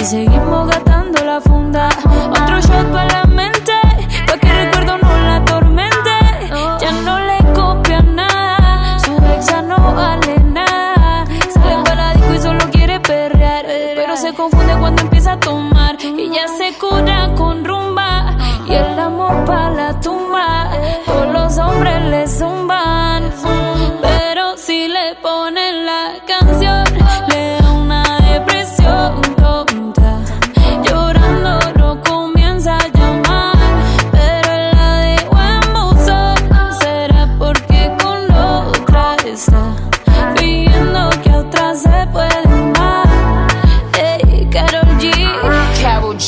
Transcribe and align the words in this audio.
y 0.00 0.04
seguimos 0.04 0.66
gastando 0.68 1.24
la 1.24 1.40
funda. 1.40 1.88
Otro 2.30 2.60
shot 2.60 2.90
para 2.92 3.06
la 3.06 3.24
mente, 3.24 3.72
pa' 4.26 4.38
que 4.38 4.48
el 4.48 4.66
recuerdo 4.66 4.98
no 4.98 5.16
la 5.26 5.36
atormente. 5.36 6.10
Ya 6.80 6.92
no 7.04 7.20
le 7.20 7.38
copia 7.52 8.00
nada, 8.00 8.98
su 9.00 9.12
ex 9.12 9.46
ya 9.46 9.62
no 9.62 9.94
vale 9.94 10.38
nada. 10.40 11.26
Sale 11.52 11.76
para 11.84 11.94
la 11.94 12.14
disco 12.14 12.34
y 12.34 12.38
solo 12.38 12.70
quiere 12.70 13.00
perrear, 13.00 13.66
pero 13.94 14.16
se 14.16 14.32
confunde 14.32 14.74
cuando 14.78 15.02
empieza 15.02 15.32
a 15.32 15.40
tomar. 15.40 15.96
Y 16.02 16.30
ya 16.30 16.48
se 16.48 16.78
cura 16.78 17.30
con 17.36 17.64
rumba 17.64 18.36
y 18.66 18.72
el 18.72 18.98
amor 18.98 19.44
para 19.44 19.70
la 19.70 20.00
tumba. 20.00 20.70
Todos 21.04 21.32
los 21.32 21.58
hombres 21.58 22.04
le 22.04 22.26
zumban, 22.26 22.79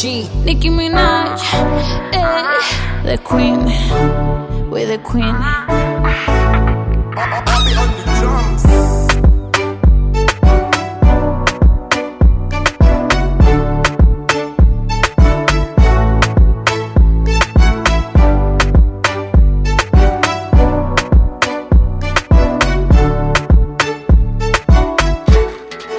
Carol 0.02 0.24
G. 0.24 0.28
Nicki 0.44 0.68
Minaj, 0.68 1.40
ey, 2.12 3.04
the 3.04 3.18
Queen, 3.18 3.60
we 4.70 4.84
the 4.84 4.98
Queen. 4.98 5.36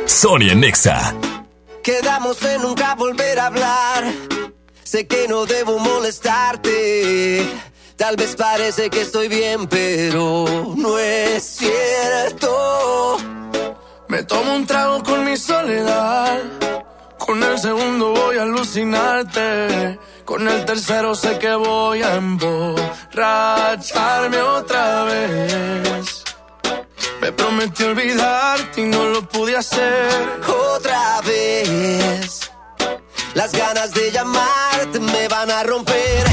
Sony 0.06 0.50
en 0.50 0.64
Exa. 0.64 1.33
Quedamos 1.84 2.42
en 2.44 2.62
nunca 2.62 2.96
volver 2.96 3.38
a 3.38 3.48
hablar. 3.48 4.06
Sé 4.86 5.06
que 5.06 5.28
no 5.28 5.46
debo 5.46 5.80
molestarte. 5.80 7.46
Tal 7.98 8.16
vez 8.16 8.38
parece 8.38 8.90
que 8.90 9.02
estoy 9.02 9.28
bien, 9.28 9.68
pero 9.68 10.74
no 10.78 10.98
es 10.98 11.44
cierto. 11.44 13.18
Me 14.08 14.24
tomo 14.24 14.56
un 14.56 14.66
trago 14.66 15.04
con 15.04 15.26
mi 15.26 15.36
soledad. 15.36 16.40
Con 17.18 17.44
el 17.44 17.60
segundo 17.60 18.14
voy 18.14 18.38
a 18.38 18.44
alucinarte. 18.44 20.00
Con 20.24 20.48
el 20.48 20.64
tercero 20.64 21.14
sé 21.16 21.38
que 21.38 21.54
voy 21.54 22.02
a 22.02 22.16
emborracharme 22.16 24.42
otra 24.42 25.04
vez. 25.04 26.13
Me 27.24 27.32
prometí 27.32 27.84
olvidarte 27.86 28.82
y 28.82 28.84
no 28.84 29.06
lo 29.06 29.22
pude 29.22 29.56
hacer. 29.56 30.42
Otra 30.76 31.22
vez. 31.22 32.52
Las 33.34 33.54
ganas 33.54 33.94
de 33.94 34.12
llamarte 34.12 35.00
me 35.00 35.30
van 35.30 35.50
a 35.50 35.64
romper. 35.64 36.33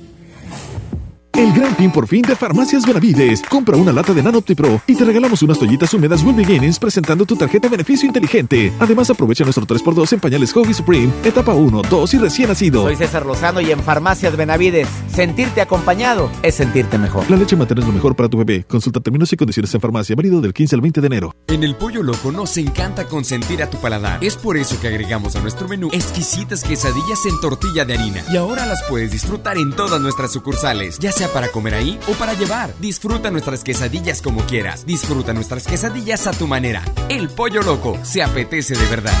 El 1.41 1.51
gran 1.53 1.75
fin 1.75 1.91
por 1.91 2.07
fin 2.07 2.21
de 2.21 2.35
Farmacias 2.35 2.85
Benavides. 2.85 3.41
Compra 3.49 3.75
una 3.75 3.91
lata 3.91 4.13
de 4.13 4.21
Nanoptipro 4.21 4.79
y 4.85 4.93
te 4.93 5.03
regalamos 5.03 5.41
unas 5.41 5.57
toallitas 5.57 5.91
húmedas 5.91 6.21
Will 6.21 6.35
Beginnings 6.35 6.77
presentando 6.77 7.25
tu 7.25 7.35
tarjeta 7.35 7.67
beneficio 7.67 8.05
inteligente. 8.05 8.71
Además, 8.79 9.09
aprovecha 9.09 9.43
nuestro 9.43 9.65
3x2 9.65 10.13
en 10.13 10.19
pañales 10.19 10.53
Hobby 10.53 10.75
Supreme, 10.75 11.11
etapa 11.23 11.55
1, 11.55 11.81
2 11.89 12.13
y 12.13 12.17
recién 12.19 12.49
nacido. 12.49 12.83
Soy 12.83 12.95
César 12.95 13.25
Lozano 13.25 13.59
y 13.59 13.71
en 13.71 13.79
Farmacias 13.79 14.37
Benavides, 14.37 14.87
sentirte 15.11 15.61
acompañado 15.61 16.29
es 16.43 16.53
sentirte 16.53 16.99
mejor. 16.99 17.27
La 17.27 17.37
leche 17.37 17.55
materna 17.55 17.81
es 17.81 17.87
lo 17.87 17.93
mejor 17.95 18.15
para 18.15 18.29
tu 18.29 18.37
bebé. 18.37 18.63
Consulta 18.65 18.99
términos 18.99 19.33
y 19.33 19.35
condiciones 19.35 19.73
en 19.73 19.81
farmacia, 19.81 20.15
válido 20.15 20.41
del 20.41 20.53
15 20.53 20.75
al 20.75 20.81
20 20.81 21.01
de 21.01 21.07
enero. 21.07 21.35
En 21.47 21.63
el 21.63 21.75
Pollo 21.75 22.03
Loco 22.03 22.31
nos 22.31 22.55
encanta 22.57 23.07
consentir 23.07 23.63
a 23.63 23.67
tu 23.67 23.79
paladar. 23.79 24.23
Es 24.23 24.35
por 24.35 24.57
eso 24.57 24.79
que 24.79 24.89
agregamos 24.89 25.35
a 25.35 25.41
nuestro 25.41 25.67
menú 25.67 25.89
exquisitas 25.91 26.63
quesadillas 26.63 27.25
en 27.25 27.39
tortilla 27.41 27.83
de 27.83 27.95
harina. 27.95 28.23
Y 28.31 28.37
ahora 28.37 28.67
las 28.67 28.83
puedes 28.87 29.11
disfrutar 29.11 29.57
en 29.57 29.71
todas 29.75 29.99
nuestras 29.99 30.31
sucursales, 30.31 30.99
ya 30.99 31.11
sea 31.11 31.30
para 31.33 31.49
comer 31.49 31.75
ahí 31.75 31.99
o 32.07 32.13
para 32.13 32.33
llevar. 32.33 32.73
Disfruta 32.79 33.31
nuestras 33.31 33.63
quesadillas 33.63 34.21
como 34.21 34.41
quieras. 34.45 34.85
Disfruta 34.85 35.33
nuestras 35.33 35.67
quesadillas 35.67 36.27
a 36.27 36.31
tu 36.31 36.47
manera. 36.47 36.83
El 37.09 37.29
pollo 37.29 37.61
loco 37.61 37.97
se 38.03 38.23
apetece 38.23 38.75
de 38.75 38.85
verdad. 38.87 39.13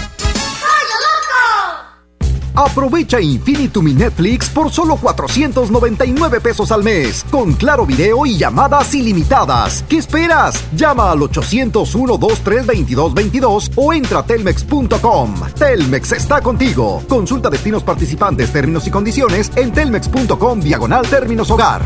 Aprovecha 2.55 3.21
Infinitum 3.21 3.85
mi 3.85 3.93
Netflix 3.93 4.49
por 4.49 4.69
solo 4.69 4.97
499 4.97 6.41
pesos 6.41 6.71
al 6.71 6.83
mes, 6.83 7.25
con 7.31 7.53
claro 7.53 7.85
video 7.85 8.25
y 8.25 8.37
llamadas 8.37 8.93
ilimitadas. 8.93 9.83
¿Qué 9.87 9.97
esperas? 9.97 10.63
Llama 10.75 11.11
al 11.11 11.21
801 11.21 12.17
2322 12.17 13.71
o 13.75 13.93
entra 13.93 14.19
a 14.19 14.25
telmex.com. 14.25 15.35
Telmex 15.57 16.11
está 16.11 16.41
contigo. 16.41 17.03
Consulta 17.07 17.49
destinos 17.49 17.83
participantes, 17.83 18.51
términos 18.51 18.85
y 18.87 18.91
condiciones 18.91 19.51
en 19.55 19.71
telmex.com 19.71 20.59
diagonal 20.59 21.07
términos 21.07 21.49
hogar. 21.51 21.81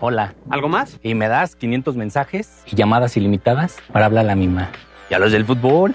Hola. 0.00 0.34
¿Algo 0.48 0.68
más? 0.68 0.98
Y 1.02 1.14
me 1.14 1.28
das 1.28 1.56
500 1.56 1.96
mensajes 1.96 2.62
y 2.66 2.76
llamadas 2.76 3.16
ilimitadas 3.16 3.76
para 3.92 4.06
hablar 4.06 4.24
a 4.24 4.28
la 4.28 4.34
misma. 4.34 4.70
¿Y 5.10 5.14
a 5.14 5.18
los 5.18 5.32
del 5.32 5.44
fútbol? 5.44 5.94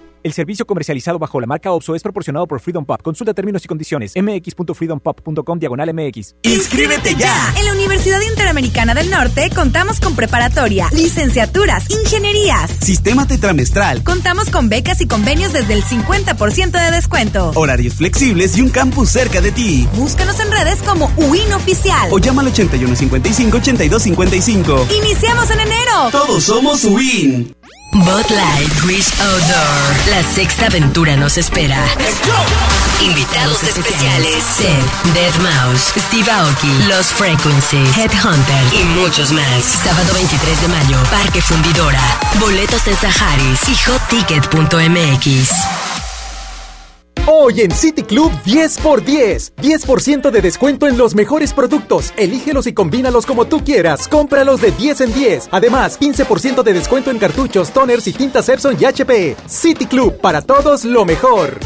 El 0.23 0.33
servicio 0.33 0.67
comercializado 0.67 1.17
bajo 1.17 1.41
la 1.41 1.47
marca 1.47 1.71
OPSO 1.71 1.95
es 1.95 2.03
proporcionado 2.03 2.45
por 2.47 2.59
Freedom 2.59 2.85
Pop. 2.85 3.01
Consulta 3.01 3.33
términos 3.33 3.65
y 3.65 3.67
condiciones. 3.67 4.13
mx.freedompop.com 4.15 5.57
diagonal 5.57 5.91
mx. 5.95 6.35
¡Inscríbete 6.43 7.15
ya! 7.15 7.51
En 7.57 7.65
la 7.65 7.73
Universidad 7.73 8.21
Interamericana 8.29 8.93
del 8.93 9.09
Norte 9.09 9.49
contamos 9.49 9.99
con 9.99 10.15
preparatoria, 10.15 10.87
licenciaturas, 10.91 11.89
ingenierías, 11.89 12.69
sistema 12.69 13.25
tetramestral. 13.25 14.03
Contamos 14.03 14.51
con 14.51 14.69
becas 14.69 15.01
y 15.01 15.07
convenios 15.07 15.53
desde 15.53 15.73
el 15.73 15.83
50% 15.83 16.69
de 16.71 16.91
descuento. 16.91 17.51
Horarios 17.55 17.95
flexibles 17.95 18.55
y 18.57 18.61
un 18.61 18.69
campus 18.69 19.09
cerca 19.09 19.41
de 19.41 19.51
ti. 19.51 19.87
Búscanos 19.95 20.39
en 20.39 20.51
redes 20.51 20.83
como 20.83 21.11
UIN 21.17 21.51
Oficial. 21.53 22.09
O 22.11 22.19
llama 22.19 22.43
al 22.43 22.53
8155-8255. 22.53 24.85
¡Iniciamos 24.95 25.49
en 25.49 25.61
enero! 25.61 26.11
Todos 26.11 26.43
somos 26.43 26.83
UIN. 26.83 27.55
Bot 27.93 28.29
Light 28.29 28.71
Rich 28.85 29.11
Outdoor. 29.19 30.09
La 30.09 30.23
sexta 30.23 30.67
aventura 30.67 31.17
nos 31.17 31.37
espera. 31.37 31.77
Invitados 33.01 33.61
especiales: 33.63 34.41
Seth, 34.57 35.13
Dead 35.13 35.35
Mouse, 35.41 35.91
Steve 35.97 36.31
Aoki, 36.31 36.71
Los 36.87 37.07
Frequencies, 37.07 37.97
Headhunters 37.97 38.73
y 38.73 38.85
muchos 38.85 39.33
más. 39.33 39.65
Sábado 39.83 40.13
23 40.13 40.61
de 40.61 40.67
mayo, 40.69 41.03
Parque 41.11 41.41
Fundidora. 41.41 41.99
Boletos 42.39 42.87
en 42.87 42.95
Saharis 42.95 43.59
y 43.67 43.75
hotticket.mx. 43.75 46.00
Hoy 47.27 47.61
en 47.61 47.69
City 47.69 48.01
Club 48.01 48.31
10 48.45 48.79
x 48.79 49.05
10. 49.05 49.53
10% 49.57 50.31
de 50.31 50.41
descuento 50.41 50.87
en 50.87 50.97
los 50.97 51.13
mejores 51.13 51.53
productos. 51.53 52.13
Elígelos 52.17 52.65
y 52.65 52.73
combínalos 52.73 53.27
como 53.27 53.45
tú 53.45 53.63
quieras. 53.63 54.07
Cómpralos 54.07 54.61
de 54.61 54.71
10 54.71 55.01
en 55.01 55.13
10. 55.13 55.49
Además, 55.51 55.99
15% 55.99 56.63
de 56.63 56.73
descuento 56.73 57.11
en 57.11 57.19
cartuchos, 57.19 57.71
toners 57.71 58.07
y 58.07 58.13
tintas 58.13 58.49
Epson 58.49 58.75
y 58.79 58.85
HP. 58.85 59.35
City 59.45 59.85
Club, 59.85 60.19
para 60.19 60.41
todos 60.41 60.83
lo 60.83 61.05
mejor. 61.05 61.59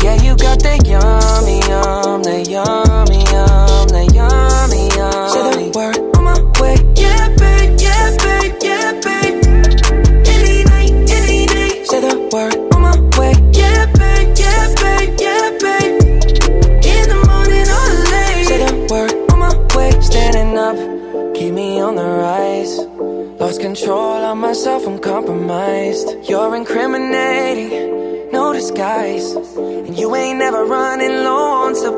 Yeah, 0.00 0.14
you 0.22 0.36
got 0.36 0.62
that 0.62 0.86
yummy, 0.86 1.58
yum, 1.68 2.22
that 2.22 2.48
yummy. 2.48 3.17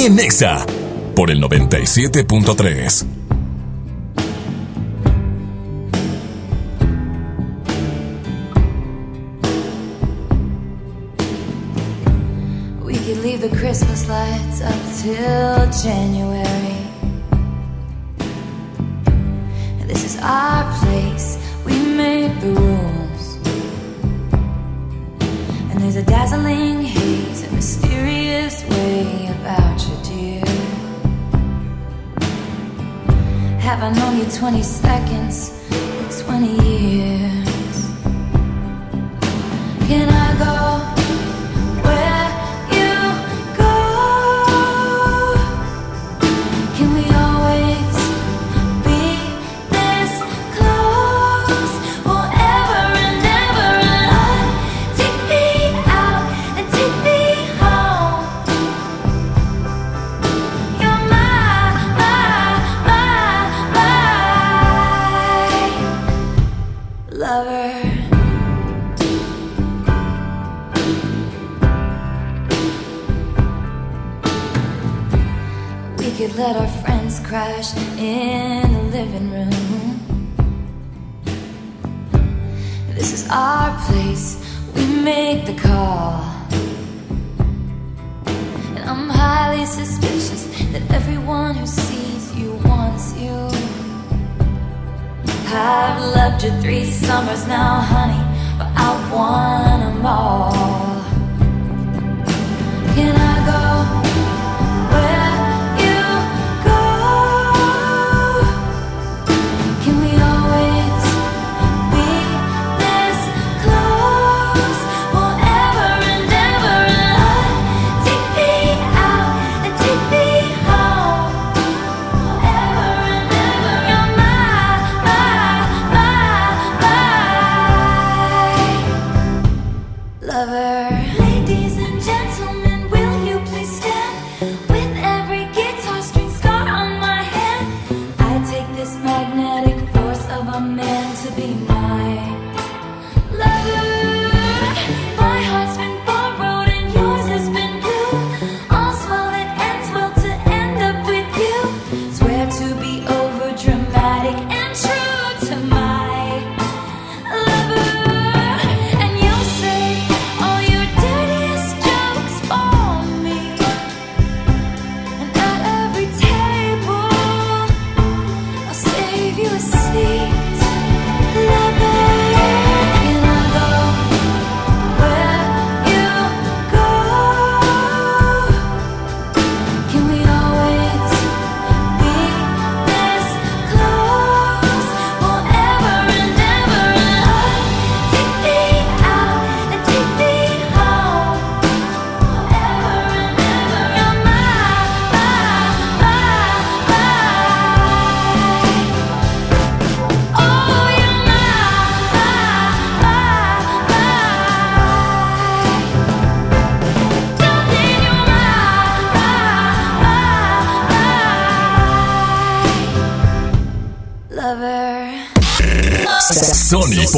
Sony 0.00 0.08
Nexa 0.08 0.64
por 1.14 1.30
el 1.30 1.42
97.3. 1.42 3.06
Christmas 13.52 14.08
lights 14.08 14.60
up 14.62 15.02
till 15.02 15.70
January 15.82 16.29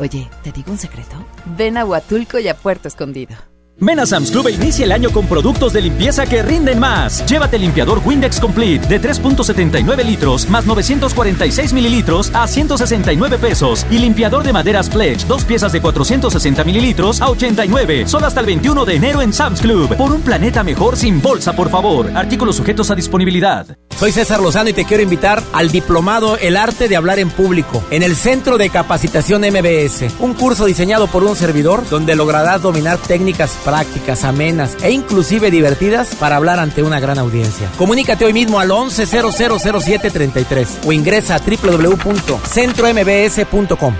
Oye, 0.00 0.30
¿te 0.44 0.52
digo 0.52 0.70
un 0.70 0.78
secreto? 0.78 1.16
Ven 1.56 1.76
a 1.76 1.84
Huatulco 1.84 2.38
y 2.38 2.46
a 2.46 2.54
Puerto 2.54 2.86
Escondido. 2.86 3.34
Ven 3.80 4.04
Sam's 4.04 4.32
Club 4.32 4.48
e 4.48 4.50
inicia 4.50 4.84
el 4.84 4.90
año 4.90 5.10
con 5.10 5.28
productos 5.28 5.72
de 5.72 5.80
limpieza 5.80 6.26
que 6.26 6.42
rinden 6.42 6.80
más. 6.80 7.24
Llévate 7.26 7.60
limpiador 7.60 8.02
Windex 8.04 8.40
Complete 8.40 8.88
de 8.88 9.00
3.79 9.00 10.04
litros 10.04 10.48
más 10.48 10.66
946 10.66 11.72
mililitros 11.72 12.32
a 12.34 12.48
169 12.48 13.38
pesos. 13.38 13.86
Y 13.88 13.98
limpiador 13.98 14.42
de 14.42 14.52
maderas 14.52 14.90
Pledge, 14.90 15.26
dos 15.28 15.44
piezas 15.44 15.70
de 15.70 15.80
460 15.80 16.64
mililitros 16.64 17.20
a 17.20 17.30
89. 17.30 18.08
Solo 18.08 18.26
hasta 18.26 18.40
el 18.40 18.46
21 18.46 18.84
de 18.84 18.96
enero 18.96 19.22
en 19.22 19.32
Sam's 19.32 19.60
Club. 19.60 19.96
Por 19.96 20.10
un 20.10 20.22
planeta 20.22 20.64
mejor 20.64 20.96
sin 20.96 21.22
bolsa, 21.22 21.52
por 21.54 21.70
favor. 21.70 22.10
Artículos 22.16 22.56
sujetos 22.56 22.90
a 22.90 22.96
disponibilidad. 22.96 23.64
Soy 23.98 24.12
César 24.12 24.40
Lozano 24.40 24.70
y 24.70 24.72
te 24.72 24.84
quiero 24.84 25.02
invitar 25.02 25.42
al 25.52 25.72
diplomado 25.72 26.36
El 26.36 26.56
arte 26.56 26.86
de 26.86 26.94
hablar 26.94 27.18
en 27.18 27.30
público 27.30 27.82
en 27.90 28.04
el 28.04 28.14
Centro 28.14 28.56
de 28.56 28.70
Capacitación 28.70 29.42
MBS. 29.42 30.14
Un 30.20 30.34
curso 30.34 30.66
diseñado 30.66 31.08
por 31.08 31.24
un 31.24 31.34
servidor 31.34 31.88
donde 31.88 32.14
lograrás 32.14 32.62
dominar 32.62 32.98
técnicas 32.98 33.56
prácticas, 33.68 34.24
amenas 34.24 34.76
e 34.82 34.90
inclusive 34.90 35.50
divertidas 35.50 36.14
para 36.14 36.36
hablar 36.36 36.58
ante 36.58 36.82
una 36.82 37.00
gran 37.00 37.18
audiencia. 37.18 37.70
Comunícate 37.76 38.24
hoy 38.24 38.32
mismo 38.32 38.60
al 38.60 38.70
11000733 38.70 40.86
o 40.86 40.92
ingresa 40.92 41.34
a 41.34 41.40
www.centrombs.com. 41.40 43.94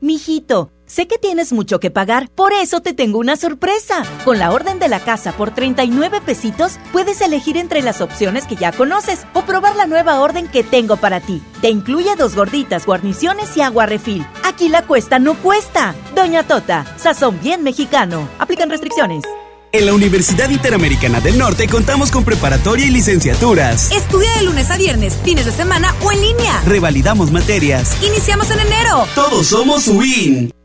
Mijito, 0.00 0.70
sé 0.88 1.06
que 1.06 1.18
tienes 1.18 1.52
mucho 1.52 1.78
que 1.78 1.92
pagar, 1.92 2.28
por 2.30 2.52
eso 2.52 2.80
te 2.80 2.94
tengo 2.94 3.18
una 3.18 3.36
sorpresa. 3.36 4.02
Con 4.24 4.40
la 4.40 4.50
orden 4.50 4.80
de 4.80 4.88
la 4.88 5.00
casa 5.00 5.32
por 5.32 5.54
39 5.54 6.20
pesitos, 6.20 6.78
puedes 6.92 7.20
elegir 7.20 7.56
entre 7.56 7.82
las 7.82 8.00
opciones 8.00 8.46
que 8.46 8.56
ya 8.56 8.72
conoces 8.72 9.20
o 9.34 9.42
probar 9.42 9.76
la 9.76 9.86
nueva 9.86 10.18
orden 10.18 10.48
que 10.48 10.64
tengo 10.64 10.96
para 10.96 11.20
ti. 11.20 11.40
Te 11.60 11.70
incluye 11.70 12.16
dos 12.16 12.34
gorditas, 12.34 12.86
guarniciones 12.86 13.56
y 13.56 13.60
agua 13.60 13.86
refil. 13.86 14.26
Aquí 14.44 14.68
la 14.68 14.82
cuesta 14.82 15.20
no 15.20 15.34
cuesta. 15.36 15.94
Doña 16.16 16.42
Tota, 16.42 16.84
sazón 16.96 17.38
bien 17.40 17.62
mexicano. 17.62 18.28
Aplican 18.38 18.70
restricciones. 18.70 19.22
En 19.70 19.84
la 19.84 19.92
Universidad 19.92 20.48
Interamericana 20.48 21.20
del 21.20 21.36
Norte 21.36 21.68
contamos 21.68 22.10
con 22.10 22.24
preparatoria 22.24 22.86
y 22.86 22.90
licenciaturas. 22.90 23.92
Estudia 23.92 24.32
de 24.38 24.44
lunes 24.44 24.70
a 24.70 24.78
viernes, 24.78 25.18
fines 25.22 25.44
de 25.44 25.52
semana 25.52 25.94
o 26.02 26.10
en 26.10 26.22
línea. 26.22 26.62
Revalidamos 26.64 27.30
materias. 27.30 28.02
Iniciamos 28.02 28.50
en 28.50 28.60
enero. 28.60 29.06
Todos 29.14 29.46
somos 29.46 29.86
WIN. 29.88 30.57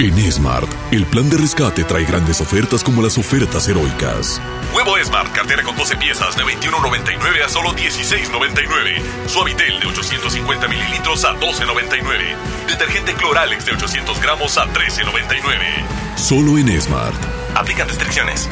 En 0.00 0.16
Smart, 0.30 0.68
el 0.92 1.04
plan 1.06 1.28
de 1.28 1.36
rescate 1.36 1.82
trae 1.82 2.04
grandes 2.04 2.40
ofertas 2.40 2.84
como 2.84 3.02
las 3.02 3.18
ofertas 3.18 3.66
heroicas. 3.66 4.40
Huevo 4.72 4.96
Smart, 5.02 5.32
cartera 5.32 5.64
con 5.64 5.76
12 5.76 5.96
piezas 5.96 6.36
de 6.36 6.44
21.99 6.44 7.44
a 7.44 7.48
solo 7.48 7.70
16.99. 7.70 9.02
Suavitel 9.26 9.80
de 9.80 9.86
850 9.88 10.68
mililitros 10.68 11.24
a 11.24 11.34
12.99. 11.34 12.36
Detergente 12.68 13.14
Cloralex 13.14 13.66
de 13.66 13.72
800 13.72 14.22
gramos 14.22 14.56
a 14.56 14.66
13.99. 14.66 16.16
Solo 16.16 16.58
en 16.58 16.80
Smart. 16.80 17.20
Aplican 17.56 17.88
restricciones. 17.88 18.48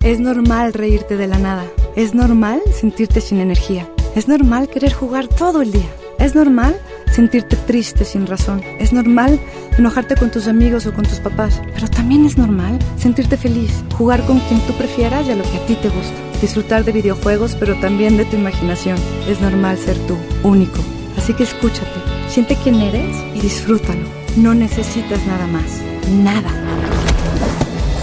Es 0.00 0.18
normal 0.18 0.72
reírte 0.72 1.16
de 1.16 1.28
la 1.28 1.38
nada. 1.38 1.64
Es 1.94 2.12
normal 2.12 2.60
sentirte 2.72 3.20
sin 3.20 3.38
energía. 3.38 3.88
Es 4.16 4.26
normal 4.26 4.68
querer 4.68 4.92
jugar 4.92 5.28
todo 5.28 5.62
el 5.62 5.70
día. 5.70 5.88
Es 6.18 6.34
normal 6.34 6.76
sentirte 7.14 7.54
triste 7.54 8.04
sin 8.04 8.26
razón. 8.26 8.62
Es 8.80 8.92
normal 8.92 9.38
enojarte 9.78 10.14
con 10.16 10.30
tus 10.30 10.46
amigos 10.46 10.86
o 10.86 10.92
con 10.92 11.04
tus 11.04 11.20
papás. 11.20 11.60
Pero 11.74 11.88
también 11.88 12.24
es 12.24 12.38
normal 12.38 12.78
sentirte 12.96 13.36
feliz, 13.36 13.84
jugar 13.96 14.24
con 14.26 14.38
quien 14.40 14.60
tú 14.60 14.72
prefieras 14.74 15.26
y 15.26 15.32
a 15.32 15.36
lo 15.36 15.44
que 15.44 15.56
a 15.56 15.66
ti 15.66 15.74
te 15.76 15.88
gusta. 15.88 16.14
Disfrutar 16.40 16.84
de 16.84 16.92
videojuegos, 16.92 17.56
pero 17.58 17.74
también 17.80 18.16
de 18.16 18.24
tu 18.24 18.36
imaginación. 18.36 18.98
Es 19.28 19.40
normal 19.40 19.78
ser 19.78 19.96
tú, 20.06 20.16
único. 20.42 20.78
Así 21.16 21.32
que 21.34 21.44
escúchate, 21.44 22.00
siente 22.28 22.56
quién 22.62 22.76
eres 22.76 23.16
y 23.34 23.40
disfrútalo. 23.40 24.02
No 24.36 24.54
necesitas 24.54 25.24
nada 25.26 25.46
más. 25.46 25.80
Nada. 26.22 26.50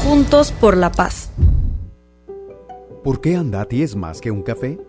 Juntos 0.03 0.51
por 0.51 0.77
la 0.77 0.91
paz. 0.91 1.31
¿Por 3.03 3.21
qué 3.21 3.35
Andati 3.35 3.83
es 3.83 3.95
más 3.95 4.21
que 4.21 4.31
un 4.31 4.43
café? 4.43 4.79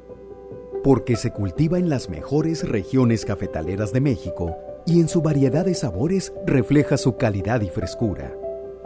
Porque 0.85 1.17
se 1.17 1.33
cultiva 1.33 1.79
en 1.79 1.89
las 1.89 2.09
mejores 2.09 2.69
regiones 2.69 3.25
cafetaleras 3.25 3.93
de 3.93 4.01
México 4.01 4.57
y 4.87 5.01
en 5.01 5.09
su 5.09 5.23
variedad 5.23 5.65
de 5.65 5.75
sabores 5.75 6.33
refleja 6.47 6.97
su 6.97 7.17
calidad 7.17 7.61
y 7.61 7.69
frescura. 7.69 8.42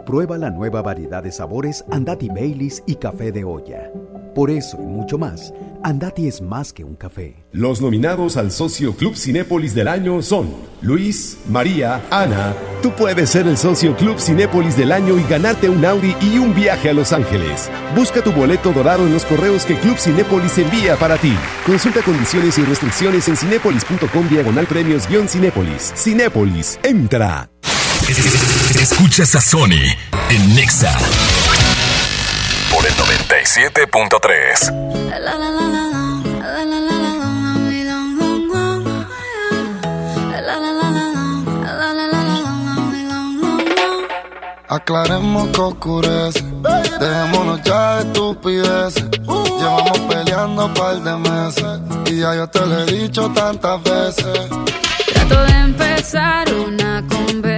Prueba 0.07 0.37
la 0.37 0.49
nueva 0.49 0.81
variedad 0.81 1.21
de 1.21 1.33
sabores 1.33 1.83
Andati 1.91 2.29
Baileys 2.29 2.81
y 2.87 2.95
café 2.95 3.33
de 3.33 3.43
olla. 3.43 3.91
Por 4.33 4.49
eso 4.49 4.77
y 4.81 4.85
mucho 4.85 5.17
más, 5.17 5.53
Andati 5.83 6.29
es 6.29 6.41
más 6.41 6.71
que 6.71 6.85
un 6.85 6.95
café. 6.95 7.43
Los 7.51 7.81
nominados 7.81 8.37
al 8.37 8.51
Socio 8.51 8.95
Club 8.95 9.17
Cinépolis 9.17 9.75
del 9.75 9.89
año 9.89 10.21
son 10.21 10.47
Luis, 10.81 11.37
María, 11.49 12.01
Ana. 12.09 12.53
Tú 12.81 12.91
puedes 12.91 13.31
ser 13.31 13.47
el 13.47 13.57
Socio 13.57 13.97
Club 13.97 14.17
Cinépolis 14.17 14.77
del 14.77 14.93
año 14.93 15.19
y 15.19 15.23
ganarte 15.23 15.67
un 15.67 15.83
Audi 15.83 16.15
y 16.21 16.37
un 16.37 16.55
viaje 16.55 16.89
a 16.89 16.93
Los 16.93 17.11
Ángeles. 17.11 17.69
Busca 17.93 18.21
tu 18.21 18.31
boleto 18.31 18.71
dorado 18.71 19.05
en 19.05 19.11
los 19.11 19.25
correos 19.25 19.65
que 19.65 19.75
Club 19.75 19.97
Cinépolis 19.97 20.57
envía 20.57 20.95
para 20.95 21.17
ti. 21.17 21.33
Consulta 21.65 22.01
condiciones 22.01 22.57
y 22.57 22.63
restricciones 22.63 23.27
en 23.27 23.35
cinépolis.com 23.35 24.29
diagonal 24.29 24.67
premios-cinépolis. 24.67 25.91
Cinépolis, 25.97 26.79
entra. 26.81 27.49
Escuchas 28.07 29.35
a 29.35 29.41
Sony 29.41 29.83
en 30.29 30.55
Nexa 30.55 30.97
por 32.71 32.85
el 32.85 32.93
97.3. 32.93 34.71
Aclaremos 44.69 45.49
que 45.49 45.59
oscurece. 45.59 46.45
Dejémonos 47.01 47.61
ya 47.63 47.95
de 47.95 48.03
estupideces. 48.03 49.03
Llevamos 49.19 49.99
peleando 50.07 50.67
un 50.67 50.73
par 50.73 50.95
de 51.01 51.13
meses. 51.17 51.81
Y 52.05 52.19
ya 52.21 52.33
yo 52.35 52.47
te 52.47 52.65
lo 52.65 52.83
he 52.83 52.85
dicho 52.85 53.29
tantas 53.31 53.83
veces. 53.83 54.47
Trato 55.13 55.43
de 55.43 55.51
empezar 55.51 56.53
una 56.53 57.03
conversación 57.09 57.56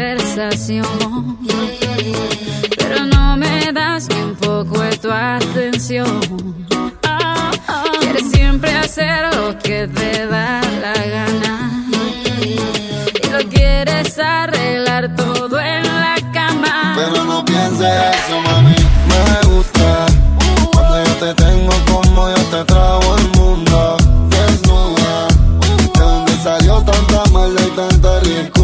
pero 2.77 3.03
no 3.03 3.35
me 3.35 3.73
das 3.73 4.07
ni 4.07 4.15
un 4.21 4.35
poco 4.35 4.79
de 4.79 4.95
tu 4.95 5.11
atención. 5.11 6.21
Quieres 7.99 8.31
siempre 8.31 8.73
hacer 8.73 9.35
lo 9.35 9.57
que 9.59 9.89
te 9.89 10.27
da 10.27 10.61
la 10.81 10.93
gana. 10.93 11.83
Y 12.41 13.29
lo 13.29 13.49
quieres 13.49 14.17
arreglar 14.17 15.13
todo 15.17 15.59
en 15.59 15.83
la 15.83 16.15
cama. 16.31 16.95
Pero 16.95 17.25
no 17.25 17.43
pienses 17.43 17.81
eso, 17.89 18.39
mami. 18.41 18.75
Me 19.11 19.49
gusta 19.49 20.05
cuando 20.71 21.03
yo 21.03 21.13
te 21.15 21.33
tengo 21.33 21.73
como 21.91 22.29
yo 22.29 22.43
te 22.53 22.63
trago 22.63 23.17
el 23.17 23.27
mundo. 23.37 23.97
Desnuda, 24.29 25.27
de 25.95 25.99
donde 25.99 26.33
salió 26.41 26.81
tanta 26.83 27.25
maldad 27.33 27.61
y 27.67 27.75
tanta 27.75 28.19
rica 28.21 28.58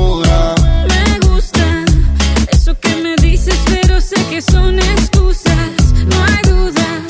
que 4.36 4.42
son 4.42 4.78
excusas. 4.80 5.72
No 6.08 6.24
hay 6.26 6.42
duda. 6.44 7.06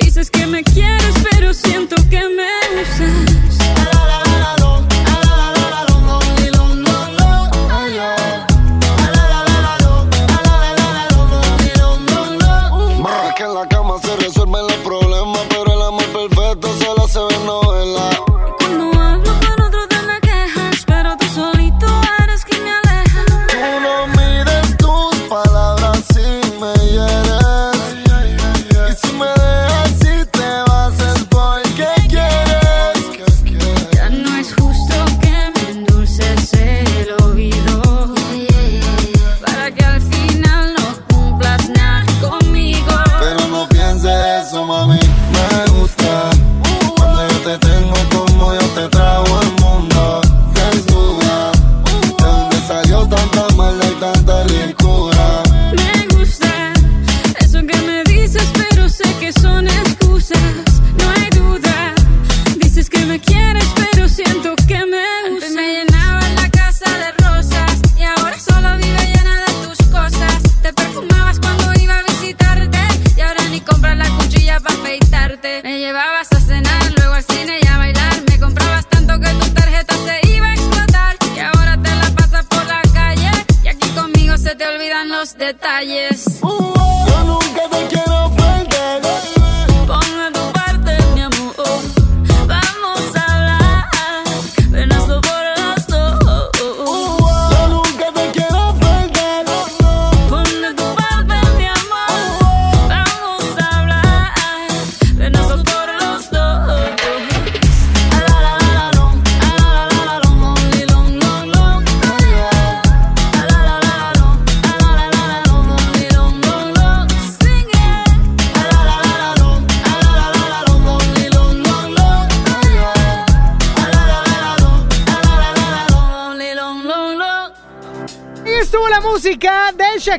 Dices 0.00 0.30
que 0.30 0.46
me 0.46 0.62
quieres, 0.62 1.14
pero 1.28 1.52
siento 1.52 1.91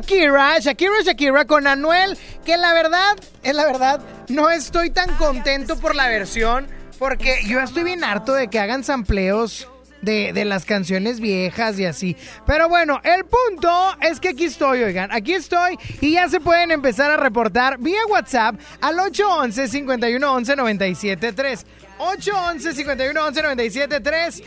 Shakira, 0.04 0.60
Shakira, 0.60 1.00
Shakira 1.02 1.46
con 1.46 1.66
Anuel, 1.66 2.18
que 2.44 2.58
la 2.58 2.74
verdad, 2.74 3.16
es 3.42 3.54
la 3.54 3.64
verdad, 3.64 4.02
no 4.28 4.50
estoy 4.50 4.90
tan 4.90 5.16
contento 5.16 5.78
por 5.78 5.94
la 5.94 6.08
versión, 6.08 6.66
porque 6.98 7.38
yo 7.46 7.58
estoy 7.60 7.84
bien 7.84 8.04
harto 8.04 8.34
de 8.34 8.48
que 8.48 8.58
hagan 8.58 8.84
sampleos 8.84 9.66
de, 10.02 10.34
de 10.34 10.44
las 10.44 10.66
canciones 10.66 11.20
viejas 11.20 11.78
y 11.78 11.86
así. 11.86 12.18
Pero 12.46 12.68
bueno, 12.68 13.00
el 13.02 13.24
punto 13.24 13.96
es 14.02 14.20
que 14.20 14.28
aquí 14.28 14.44
estoy, 14.44 14.82
oigan, 14.82 15.10
aquí 15.10 15.32
estoy 15.32 15.78
y 16.02 16.12
ya 16.12 16.28
se 16.28 16.38
pueden 16.38 16.70
empezar 16.70 17.10
a 17.10 17.16
reportar 17.16 17.78
vía 17.78 18.04
WhatsApp 18.10 18.56
al 18.82 18.98
811-511-973. 18.98 21.64
811-511-973. 21.98 24.42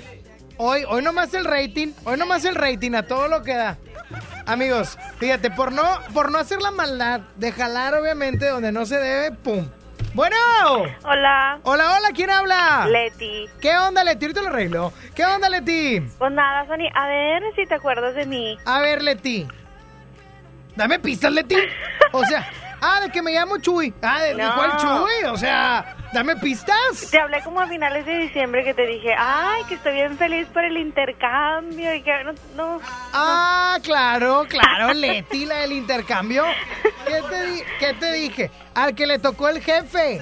Hoy, 0.58 0.84
hoy 0.88 1.02
nomás 1.02 1.34
el 1.34 1.46
rating, 1.46 1.88
hoy 2.04 2.18
nomás 2.18 2.46
el 2.46 2.54
rating 2.54 2.94
a 2.94 3.08
todo 3.08 3.28
lo 3.28 3.42
que 3.42 3.56
da. 3.56 3.76
Amigos, 4.48 4.98
fíjate, 5.20 5.52
por 5.52 5.74
no, 5.74 5.84
por 6.14 6.32
no 6.32 6.38
hacer 6.38 6.62
la 6.62 6.72
maldad 6.72 7.20
de 7.36 7.52
jalar 7.52 7.94
obviamente 7.96 8.48
donde 8.48 8.72
no 8.72 8.86
se 8.86 8.98
debe, 8.98 9.36
pum. 9.36 9.68
Bueno. 10.14 10.38
Hola. 11.04 11.60
Hola, 11.64 11.98
hola, 11.98 12.08
¿quién 12.16 12.30
habla? 12.30 12.88
Leti. 12.88 13.46
¿Qué 13.60 13.78
onda, 13.78 14.06
Leti? 14.06 14.26
Ahorita 14.26 14.42
lo 14.42 14.48
arreglo. 14.48 14.94
¿Qué 15.14 15.26
onda, 15.26 15.50
Leti? 15.50 16.00
Pues 16.18 16.32
nada, 16.32 16.66
Sony, 16.66 16.88
a 16.96 17.08
ver 17.08 17.44
si 17.58 17.66
te 17.66 17.76
acuerdas 17.76 18.16
de 18.16 18.26
mí. 18.26 18.58
A 18.64 18.80
ver, 18.80 19.04
Leti. 19.04 19.46
Dame 20.78 21.00
pistas, 21.00 21.34
Leti. 21.34 21.58
O 22.14 22.24
sea, 22.24 22.50
ah, 22.82 23.02
de 23.02 23.12
que 23.12 23.22
me 23.22 23.34
llamo 23.34 23.58
Chuy. 23.58 23.94
Ah, 24.02 24.22
¿de, 24.22 24.34
de 24.34 24.50
cuál 24.56 24.78
Chuy? 24.78 25.26
O 25.30 25.38
sea, 25.38 25.97
dame 26.14 26.36
pistas. 26.38 27.10
Te 27.12 27.20
hablé 27.20 27.42
como 27.44 27.60
a 27.62 27.68
finales 27.68 28.06
de 28.06 28.18
diciembre 28.18 28.64
que 28.64 28.74
te 28.74 28.86
dije, 28.86 29.14
ay, 29.18 29.64
que 29.66 29.76
estoy 29.76 29.94
bien 29.94 30.18
feliz 30.18 30.48
por 30.54 30.64
el 30.64 30.78
intercambio 30.78 31.94
y 31.94 32.02
que 32.02 32.12
no... 32.24 32.34
no 32.56 32.82
Ah, 33.14 33.78
claro, 33.84 34.46
claro, 34.50 34.94
Leti, 34.96 35.46
la 35.46 35.60
del 35.60 35.74
intercambio. 35.74 36.44
¿Qué 37.06 37.22
te, 37.30 37.46
di- 37.48 37.64
qué 37.80 37.94
te 37.94 38.12
dije? 38.14 38.52
Al 38.76 38.94
que 38.96 39.08
le 39.08 39.18
tocó 39.20 39.50
el 39.50 39.62
jefe. 39.62 40.22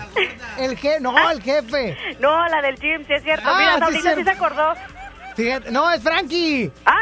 El 0.58 0.78
jefe, 0.78 1.00
no, 1.02 1.30
el 1.32 1.42
jefe. 1.42 1.98
No, 2.20 2.48
la 2.48 2.62
del 2.62 2.76
gym, 2.80 3.06
sí 3.06 3.14
es 3.14 3.24
cierto. 3.24 3.48
Ah, 3.50 3.56
Mira, 3.58 3.74
sí 3.74 3.80
Sabrina 3.80 4.02
sí 4.02 4.24
cierto. 4.24 4.24
se 4.24 4.30
acordó. 4.32 4.74
Fíjate, 5.36 5.70
no, 5.72 5.92
es 5.92 6.02
Frankie. 6.02 6.72
Ah. 6.86 6.94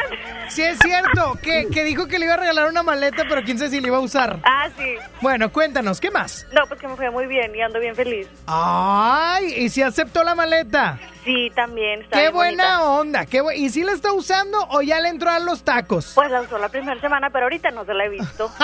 Sí 0.50 0.62
es 0.64 0.78
cierto, 0.80 1.38
que, 1.42 1.68
que 1.72 1.84
dijo 1.84 2.08
que 2.08 2.18
le 2.20 2.26
iba 2.26 2.34
a 2.34 2.38
regalar 2.38 2.68
una 2.68 2.84
maleta, 2.84 3.24
pero 3.30 3.44
quién 3.44 3.58
sabe 3.58 3.70
si 3.72 3.80
le 3.80 3.88
iba 3.88 3.98
a 3.98 4.02
usar. 4.02 4.40
Ah, 4.44 4.68
sí. 4.78 4.96
Bueno, 5.22 5.52
cuéntanos, 5.52 6.00
¿qué 6.00 6.10
más? 6.12 6.46
No, 6.52 6.66
pues 6.68 6.80
que 6.80 6.88
me 6.88 6.96
fue 6.96 7.10
muy 7.12 7.28
bien 7.28 7.56
y 7.56 7.62
ando 7.62 7.80
bien 7.80 7.96
feliz. 7.96 8.28
Ay, 8.48 9.54
¿y 9.58 9.70
si 9.70 9.82
aceptó 9.82 10.24
la 10.24 10.36
maleta? 10.36 11.00
Sí, 11.24 11.52
también. 11.56 12.02
Está 12.02 12.20
Qué 12.20 12.30
buena 12.30 12.80
bonita. 12.80 12.90
onda, 13.00 13.26
qué 13.26 13.42
bu- 13.42 13.56
¿y 13.56 13.70
si 13.70 13.84
la 13.84 13.94
está 13.94 14.12
usando 14.12 14.58
o 14.70 14.82
ya 14.82 15.00
le 15.00 15.10
entró 15.10 15.30
a 15.30 15.40
los 15.40 15.64
tacos? 15.64 16.12
Pues 16.16 16.30
la 16.30 16.42
usó 16.42 16.58
la 16.58 16.70
primera 16.70 17.00
semana, 17.00 17.30
pero 17.30 17.46
ahorita 17.46 17.72
no 17.72 17.86
se 17.86 17.94
la 17.94 18.06
he 18.06 18.10
visto. 18.10 18.52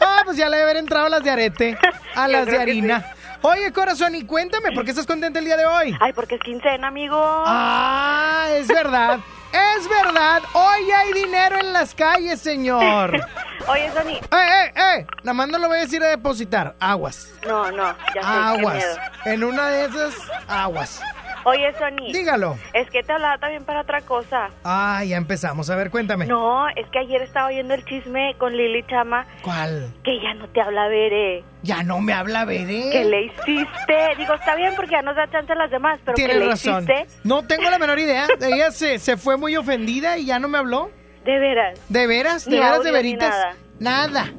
Ah, 0.00 0.22
pues 0.24 0.36
ya 0.36 0.48
le 0.48 0.56
debe 0.56 0.70
haber 0.70 0.76
entrado 0.78 1.06
a 1.06 1.08
las 1.08 1.22
de 1.22 1.30
arete, 1.30 1.78
a 2.14 2.26
Yo 2.26 2.32
las 2.32 2.46
de 2.46 2.58
harina. 2.58 3.14
Oye, 3.42 3.72
corazón, 3.72 4.14
y 4.14 4.24
cuéntame, 4.24 4.72
¿por 4.72 4.84
qué 4.84 4.90
estás 4.90 5.06
contenta 5.06 5.38
el 5.38 5.46
día 5.46 5.56
de 5.56 5.64
hoy? 5.64 5.96
Ay, 6.00 6.12
porque 6.12 6.34
es 6.34 6.40
quincena, 6.42 6.88
amigo. 6.88 7.16
Ah, 7.18 8.48
es 8.52 8.68
verdad. 8.68 9.18
Es 9.52 9.88
verdad. 9.88 10.42
Hoy 10.52 10.90
hay 10.90 11.12
dinero 11.12 11.58
en 11.58 11.72
las 11.72 11.94
calles, 11.94 12.40
señor. 12.40 13.14
Oye, 13.68 13.90
Sony. 13.92 14.10
¡Eh, 14.10 14.26
eh, 14.32 14.72
eh! 14.76 15.06
Nada 15.22 15.34
más 15.34 15.48
no 15.48 15.58
lo 15.58 15.68
voy 15.68 15.78
a 15.78 15.80
decir 15.80 16.02
a 16.02 16.08
depositar. 16.08 16.74
Aguas. 16.78 17.32
No, 17.46 17.70
no, 17.72 17.94
ya 18.14 18.22
sé, 18.22 18.28
Aguas. 18.28 18.84
En 19.24 19.44
una 19.44 19.68
de 19.68 19.84
esas, 19.86 20.14
aguas. 20.46 21.00
Oye, 21.44 21.72
Sony. 21.78 22.12
Dígalo. 22.12 22.56
Es 22.74 22.88
que 22.90 23.02
te 23.02 23.12
hablaba 23.12 23.38
también 23.38 23.64
para 23.64 23.80
otra 23.80 24.00
cosa. 24.02 24.50
Ah, 24.64 25.02
ya 25.04 25.16
empezamos. 25.16 25.70
A 25.70 25.76
ver, 25.76 25.90
cuéntame. 25.90 26.26
No, 26.26 26.68
es 26.68 26.86
que 26.92 26.98
ayer 26.98 27.22
estaba 27.22 27.48
oyendo 27.48 27.74
el 27.74 27.84
chisme 27.84 28.34
con 28.38 28.56
Lili 28.56 28.84
Chama 28.86 29.26
¿Cuál? 29.42 29.92
que 30.04 30.20
ya 30.20 30.34
no 30.34 30.48
te 30.48 30.60
habla 30.60 30.88
Bere. 30.88 31.42
Ya 31.62 31.82
no 31.82 32.00
me 32.00 32.12
habla, 32.12 32.44
Bere. 32.44 32.90
¿Qué 32.90 33.04
le 33.04 33.22
hiciste? 33.24 34.14
Digo, 34.18 34.34
está 34.34 34.54
bien 34.56 34.74
porque 34.76 34.92
ya 34.92 35.02
nos 35.02 35.16
da 35.16 35.30
chance 35.30 35.52
a 35.52 35.56
las 35.56 35.70
demás, 35.70 35.98
pero 36.04 36.14
¿qué 36.16 36.24
Tienes 36.24 36.36
le 36.38 36.46
razón. 36.50 36.84
hiciste? 36.84 37.06
No 37.24 37.46
tengo 37.46 37.68
la 37.70 37.78
menor 37.78 37.98
idea. 37.98 38.26
Ella 38.40 38.70
se, 38.70 38.98
se 38.98 39.16
fue 39.16 39.36
muy 39.36 39.56
ofendida 39.56 40.18
y 40.18 40.26
ya 40.26 40.38
no 40.38 40.48
me 40.48 40.58
habló. 40.58 40.90
De 41.24 41.38
veras. 41.38 41.78
¿De 41.88 42.06
veras? 42.06 42.44
¿De 42.44 42.50
Ni 42.52 42.56
veras, 42.58 42.70
de 42.72 42.76
audio 42.78 42.92
ni 42.92 42.96
veritas? 42.96 43.30
nada. 43.78 44.06
Nada. 44.28 44.32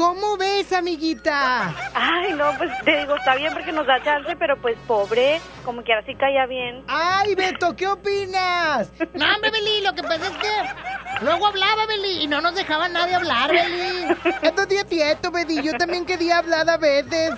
¿Cómo 0.00 0.38
ves, 0.38 0.72
amiguita? 0.72 1.74
Ay, 1.92 2.32
no, 2.32 2.56
pues 2.56 2.70
te 2.86 3.00
digo, 3.00 3.16
está 3.16 3.34
bien 3.34 3.52
porque 3.52 3.70
nos 3.70 3.86
da 3.86 4.02
chance, 4.02 4.34
pero 4.38 4.56
pues 4.56 4.78
pobre, 4.86 5.42
como 5.62 5.84
que 5.84 5.92
ahora 5.92 6.06
sí 6.06 6.14
caía 6.14 6.46
bien. 6.46 6.82
Ay, 6.88 7.34
Beto, 7.34 7.76
¿qué 7.76 7.86
opinas? 7.86 8.90
No, 9.12 9.34
hombre, 9.34 9.50
Beli, 9.50 9.82
lo 9.82 9.92
que 9.92 10.02
pasa 10.02 10.26
es 10.26 10.36
que 10.38 11.22
luego 11.22 11.48
hablaba, 11.48 11.84
Beli, 11.84 12.22
y 12.22 12.26
no 12.26 12.40
nos 12.40 12.54
dejaba 12.54 12.88
nadie 12.88 13.14
hablar, 13.14 13.50
Beli. 13.50 14.06
Entonces, 14.40 14.84
quieto, 14.84 15.30
Beli, 15.30 15.60
yo 15.62 15.74
también 15.74 16.06
quería 16.06 16.38
hablar 16.38 16.70
a 16.70 16.78
veces. 16.78 17.32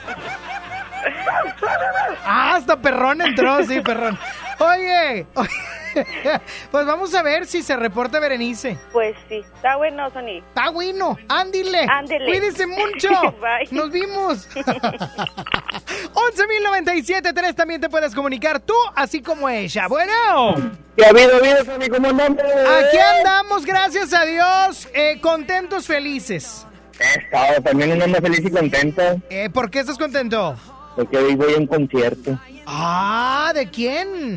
Ah, 2.24 2.54
hasta 2.56 2.80
perrón 2.80 3.20
entró, 3.20 3.62
sí, 3.64 3.80
perrón. 3.80 4.18
Oye, 4.58 5.26
oye, 5.34 5.50
pues 6.70 6.86
vamos 6.86 7.14
a 7.14 7.22
ver 7.22 7.46
si 7.46 7.62
se 7.62 7.76
reporta 7.76 8.18
Berenice. 8.20 8.78
Pues 8.92 9.16
sí, 9.28 9.42
está 9.54 9.76
bueno, 9.76 10.10
Sony. 10.10 10.38
Está 10.48 10.70
bueno, 10.70 11.16
ándile. 11.28 11.86
Ándele. 11.88 12.24
Cuídese 12.26 12.66
mucho. 12.66 13.08
Bye. 13.40 13.68
Nos 13.70 13.90
vimos. 13.90 14.48
11.097.3 14.54 17.54
también 17.54 17.80
te 17.80 17.88
puedes 17.88 18.14
comunicar 18.14 18.60
tú, 18.60 18.74
así 18.94 19.22
como 19.22 19.48
ella. 19.48 19.86
Bueno. 19.88 20.54
¿Qué 20.96 21.06
ha 21.06 21.08
habido, 21.08 21.36
habido, 21.36 21.64
Sony? 21.64 21.88
¿Cómo 21.90 22.08
andamos? 22.08 22.38
Aquí 22.40 22.98
andamos, 22.98 23.64
gracias 23.64 24.12
a 24.12 24.24
Dios, 24.24 24.88
eh, 24.94 25.18
contentos, 25.20 25.86
felices. 25.86 26.66
He 27.00 27.20
estado 27.20 27.62
también 27.62 27.92
un 27.92 28.02
hombre 28.02 28.20
feliz 28.20 28.40
y 28.44 28.50
contento. 28.50 29.02
Eh, 29.30 29.48
¿Por 29.50 29.70
qué 29.70 29.80
estás 29.80 29.96
contento? 29.98 30.56
Porque 30.96 31.16
hoy 31.18 31.35
voy 31.37 31.55
a 31.55 31.59
un 31.59 31.66
concierto 31.66 32.38
Ah, 32.66 33.52
¿de 33.55 33.68
quién? 33.70 34.37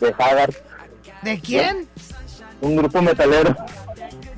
de 0.00 0.14
Haggard, 0.18 0.54
¿De 1.22 1.38
quién? 1.40 1.86
un 2.62 2.76
grupo 2.76 3.02
metalero. 3.02 3.54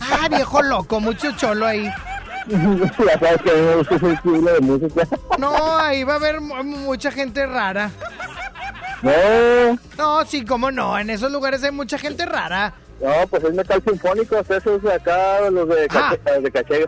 Ah, 0.00 0.28
viejo 0.28 0.60
loco, 0.62 1.00
mucho 1.00 1.30
cholo 1.32 1.66
ahí. 1.66 1.84
ya 2.48 3.18
sabes 3.20 3.42
que 3.42 3.50
a 3.50 3.54
mí 3.54 3.60
me 3.60 3.76
gusta 3.76 3.94
ese 3.94 4.12
estilo 4.12 4.52
de 4.52 4.60
música. 4.60 5.06
No, 5.38 5.78
ahí 5.78 6.02
va 6.02 6.14
a 6.14 6.16
haber 6.16 6.40
mu- 6.40 6.62
mucha 6.64 7.10
gente 7.12 7.46
rara. 7.46 7.90
No, 9.02 9.78
No, 9.98 10.24
sí, 10.26 10.44
cómo 10.44 10.70
no, 10.70 10.98
en 10.98 11.10
esos 11.10 11.30
lugares 11.32 11.62
hay 11.64 11.70
mucha 11.72 11.98
gente 11.98 12.24
rara. 12.26 12.74
no, 13.00 13.26
pues 13.28 13.42
es 13.44 13.52
metal 13.54 13.82
sinfónico, 13.86 14.36
esos 14.38 14.82
de 14.82 14.92
acá, 14.92 15.48
los 15.50 15.68
de, 15.68 15.86
Ah. 15.90 16.16
cache- 16.24 16.40
de 16.40 16.50
caché. 16.50 16.86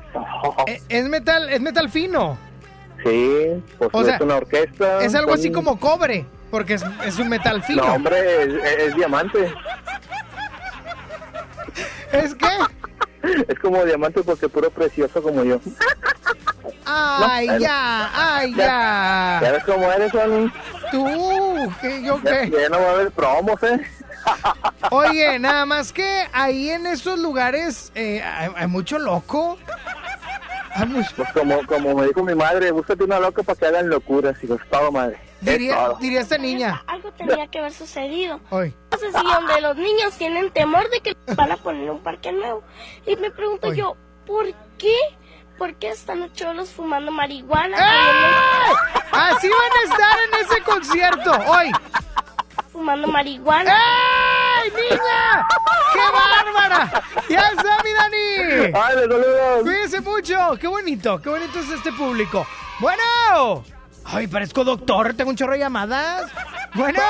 Eh, 0.66 0.82
Es 0.88 1.08
metal, 1.08 1.48
es 1.50 1.60
metal 1.60 1.88
fino. 1.90 2.36
Sí, 3.04 3.62
pues 3.78 3.90
O 3.92 4.00
es 4.02 4.20
una 4.20 4.36
orquesta. 4.36 5.00
Es 5.02 5.14
algo 5.14 5.32
así 5.34 5.52
como 5.52 5.78
cobre, 5.78 6.24
porque 6.50 6.74
es, 6.74 6.84
es 7.04 7.18
un 7.18 7.28
metal 7.28 7.62
fino. 7.62 7.84
No, 7.86 7.94
hombre, 7.94 8.42
es, 8.44 8.48
es- 8.54 8.78
es 8.88 8.94
diamante. 8.96 9.52
¿Es 12.12 12.34
qué? 12.34 12.46
Es 13.48 13.58
como 13.58 13.82
diamante 13.86 14.22
porque 14.22 14.50
puro 14.50 14.68
precioso 14.70 15.22
como 15.22 15.42
yo. 15.44 15.58
Ay, 16.84 17.46
No, 17.46 17.58
ya, 17.58 18.10
ay, 18.36 18.54
¿Ya 18.54 19.40
ya. 19.42 19.50
ves 19.52 19.64
cómo 19.64 19.90
eres, 19.90 20.12
Juan? 20.12 20.52
Tú, 20.90 21.06
¿qué, 21.80 22.02
yo 22.02 22.20
Ya, 22.22 22.42
qué? 22.42 22.50
ya 22.50 22.68
no 22.68 22.80
va 22.82 22.88
a 22.88 22.92
haber 22.92 23.10
promos, 23.12 23.62
¿eh? 23.62 23.80
Oye, 24.90 25.38
nada 25.38 25.64
más 25.64 25.90
que 25.94 26.26
ahí 26.34 26.68
en 26.68 26.86
esos 26.86 27.18
lugares 27.18 27.92
eh, 27.94 28.22
hay, 28.22 28.50
hay 28.54 28.66
mucho 28.66 28.98
loco. 28.98 29.56
Pues 31.16 31.32
como, 31.32 31.64
como 31.66 31.94
me 31.94 32.06
dijo 32.06 32.22
mi 32.22 32.34
madre, 32.34 32.70
búscate 32.72 33.04
una 33.04 33.20
loca 33.20 33.42
para 33.42 33.58
que 33.58 33.66
hagan 33.66 33.88
locuras. 33.88 34.36
Y 34.42 34.46
pues 34.46 34.60
todo, 34.70 34.90
madre. 34.90 35.18
Es 35.40 35.46
Diría, 35.46 35.76
todo. 35.76 35.98
diría 36.00 36.20
esta 36.20 36.38
niña. 36.38 36.82
Algo 36.86 37.12
tenía 37.12 37.46
que 37.48 37.58
haber 37.58 37.72
sucedido. 37.72 38.40
Hoy. 38.50 38.74
No 38.90 38.98
sé 38.98 39.06
si 39.12 39.24
donde 39.24 39.60
los 39.60 39.76
niños 39.76 40.14
tienen 40.18 40.50
temor 40.50 40.88
de 40.90 41.00
que 41.00 41.16
van 41.36 41.52
a 41.52 41.56
poner 41.56 41.90
un 41.90 42.02
parque 42.02 42.32
nuevo. 42.32 42.62
Y 43.06 43.14
me 43.16 43.30
pregunto 43.30 43.68
Oye. 43.68 43.78
yo, 43.78 43.96
¿por 44.26 44.46
qué? 44.78 44.96
¿Por 45.58 45.74
qué 45.76 45.90
están 45.90 46.18
los 46.20 46.32
cholos 46.32 46.70
fumando 46.70 47.12
marihuana? 47.12 47.76
¡Ey! 47.76 48.74
Así 49.12 49.48
van 49.48 49.70
a 49.80 49.92
estar 49.92 50.18
en 50.26 50.40
ese 50.46 50.62
concierto 50.62 51.30
hoy. 51.46 51.70
Fumando 52.74 53.06
marihuana. 53.06 53.72
¡Ey, 54.64 54.70
niña! 54.72 55.46
¡Qué 55.92 56.00
bárbara! 56.12 57.02
¡Ya 57.28 57.48
está, 57.50 57.78
mi 57.84 57.92
Dani! 57.92 58.72
¡Ay, 58.74 58.96
les 58.96 59.02
saludos! 59.04 59.62
Cuídense 59.62 60.00
mucho. 60.00 60.56
Qué 60.60 60.66
bonito, 60.66 61.22
qué 61.22 61.28
bonito 61.28 61.60
es 61.60 61.70
este 61.70 61.92
público. 61.92 62.44
Bueno. 62.80 63.62
Ay, 64.04 64.26
parezco 64.26 64.64
doctor, 64.64 65.14
tengo 65.14 65.30
un 65.30 65.36
chorro 65.36 65.52
de 65.52 65.60
llamadas. 65.60 66.32
Bueno. 66.74 67.00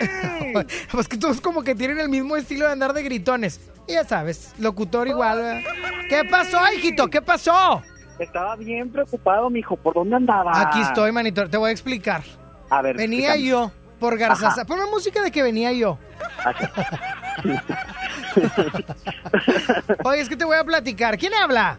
pues 0.90 1.06
que 1.06 1.16
todos 1.16 1.40
como 1.40 1.62
que 1.62 1.76
tienen 1.76 2.00
el 2.00 2.08
mismo 2.08 2.36
estilo 2.36 2.66
de 2.66 2.72
andar 2.72 2.92
de 2.94 3.04
gritones. 3.04 3.60
Y 3.86 3.92
ya 3.92 4.02
sabes, 4.02 4.54
locutor 4.58 5.06
igual. 5.06 5.38
¿verdad? 5.38 5.60
¿Qué 6.08 6.24
pasó, 6.24 6.58
hijito? 6.74 7.06
¿Qué 7.06 7.22
pasó? 7.22 7.80
Estaba 8.18 8.56
bien 8.56 8.90
preocupado, 8.90 9.50
mijo. 9.50 9.76
¿Por 9.76 9.94
dónde 9.94 10.16
andaba? 10.16 10.50
Aquí 10.60 10.80
estoy, 10.80 11.12
manito, 11.12 11.48
te 11.48 11.56
voy 11.56 11.68
a 11.68 11.72
explicar. 11.72 12.24
A 12.70 12.82
ver, 12.82 12.96
Venía 12.96 13.34
explícame. 13.36 13.48
yo 13.48 13.72
por 13.98 14.18
Garzasa. 14.18 14.62
Ajá. 14.62 14.64
Ponme 14.64 14.86
música 14.86 15.22
de 15.22 15.30
que 15.30 15.42
venía 15.42 15.72
yo. 15.72 15.98
Oye, 20.04 20.20
es 20.20 20.28
que 20.28 20.36
te 20.36 20.44
voy 20.44 20.56
a 20.56 20.64
platicar. 20.64 21.18
¿Quién 21.18 21.34
habla? 21.34 21.78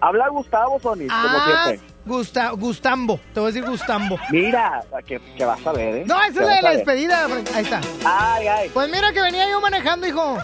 Habla 0.00 0.28
Gustavo, 0.28 0.78
Sony, 0.80 1.06
como 1.08 1.10
Ah, 1.10 1.62
siempre. 1.66 1.88
Gusta, 2.06 2.50
Gustambo. 2.52 3.20
Te 3.34 3.40
voy 3.40 3.50
a 3.50 3.52
decir 3.52 3.68
Gustambo. 3.68 4.16
Mira, 4.30 4.82
que, 5.06 5.20
que 5.36 5.44
vas 5.44 5.66
a 5.66 5.72
ver, 5.72 5.96
¿eh? 5.96 6.04
No, 6.06 6.14
esa 6.22 6.40
es 6.40 6.46
la 6.46 6.54
de 6.56 6.62
la 6.62 6.70
despedida. 6.70 7.26
Ahí 7.54 7.64
está. 7.64 7.80
Ay, 8.04 8.46
ay. 8.46 8.70
Pues 8.72 8.88
mira 8.90 9.12
que 9.12 9.20
venía 9.20 9.48
yo 9.50 9.60
manejando, 9.60 10.06
hijo. 10.06 10.38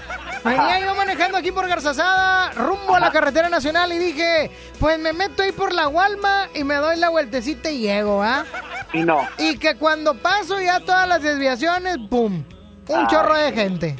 Venía 0.45 0.81
yo 0.81 0.95
manejando 0.95 1.39
aquí 1.39 1.53
por 1.53 1.67
Garzasada, 1.67 2.51
rumbo 2.53 2.95
a 2.97 3.01
la 3.01 3.11
carretera 3.11 3.49
nacional 3.49 3.93
y 3.93 3.99
dije, 3.99 4.51
pues 4.79 4.99
me 4.99 5.13
meto 5.15 5.43
ahí 5.43 5.53
por 5.53 5.73
la 5.73 5.87
Gualma 5.87 6.49
y 6.55 6.65
me 6.65 6.75
doy 6.75 6.97
la 6.99 7.09
vueltecita 7.09 7.71
y 7.71 7.79
llego, 7.81 8.23
¿ah? 8.23 8.45
Y 8.93 9.03
no. 9.05 9.27
Y 9.39 9.57
que 9.59 9.77
cuando 9.77 10.15
paso 10.17 10.61
ya 10.61 10.81
todas 10.81 11.09
las 11.09 11.23
desviaciones, 11.23 11.97
¡pum! 12.11 12.45
Un 12.89 12.99
Ay. 13.01 13.07
chorro 13.09 13.35
de 13.37 13.53
gente. 13.53 13.97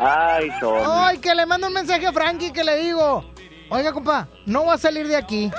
Ay, 0.00 0.50
Sony. 0.58 0.82
Ay, 0.84 1.18
que 1.18 1.32
le 1.34 1.46
mando 1.46 1.68
un 1.68 1.72
mensaje 1.74 2.06
a 2.06 2.12
Frankie 2.12 2.52
que 2.52 2.64
le 2.64 2.76
digo, 2.78 3.24
oiga, 3.70 3.92
compa, 3.92 4.28
no 4.46 4.64
voy 4.64 4.74
a 4.74 4.78
salir 4.78 5.06
de 5.08 5.16
aquí. 5.16 5.50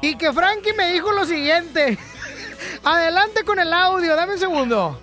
Y 0.00 0.16
que 0.16 0.32
Frankie 0.32 0.72
me 0.74 0.92
dijo 0.92 1.12
lo 1.12 1.24
siguiente. 1.24 1.98
Adelante 2.84 3.44
con 3.44 3.58
el 3.58 3.72
audio, 3.72 4.14
dame 4.16 4.34
un 4.34 4.38
segundo. 4.38 5.00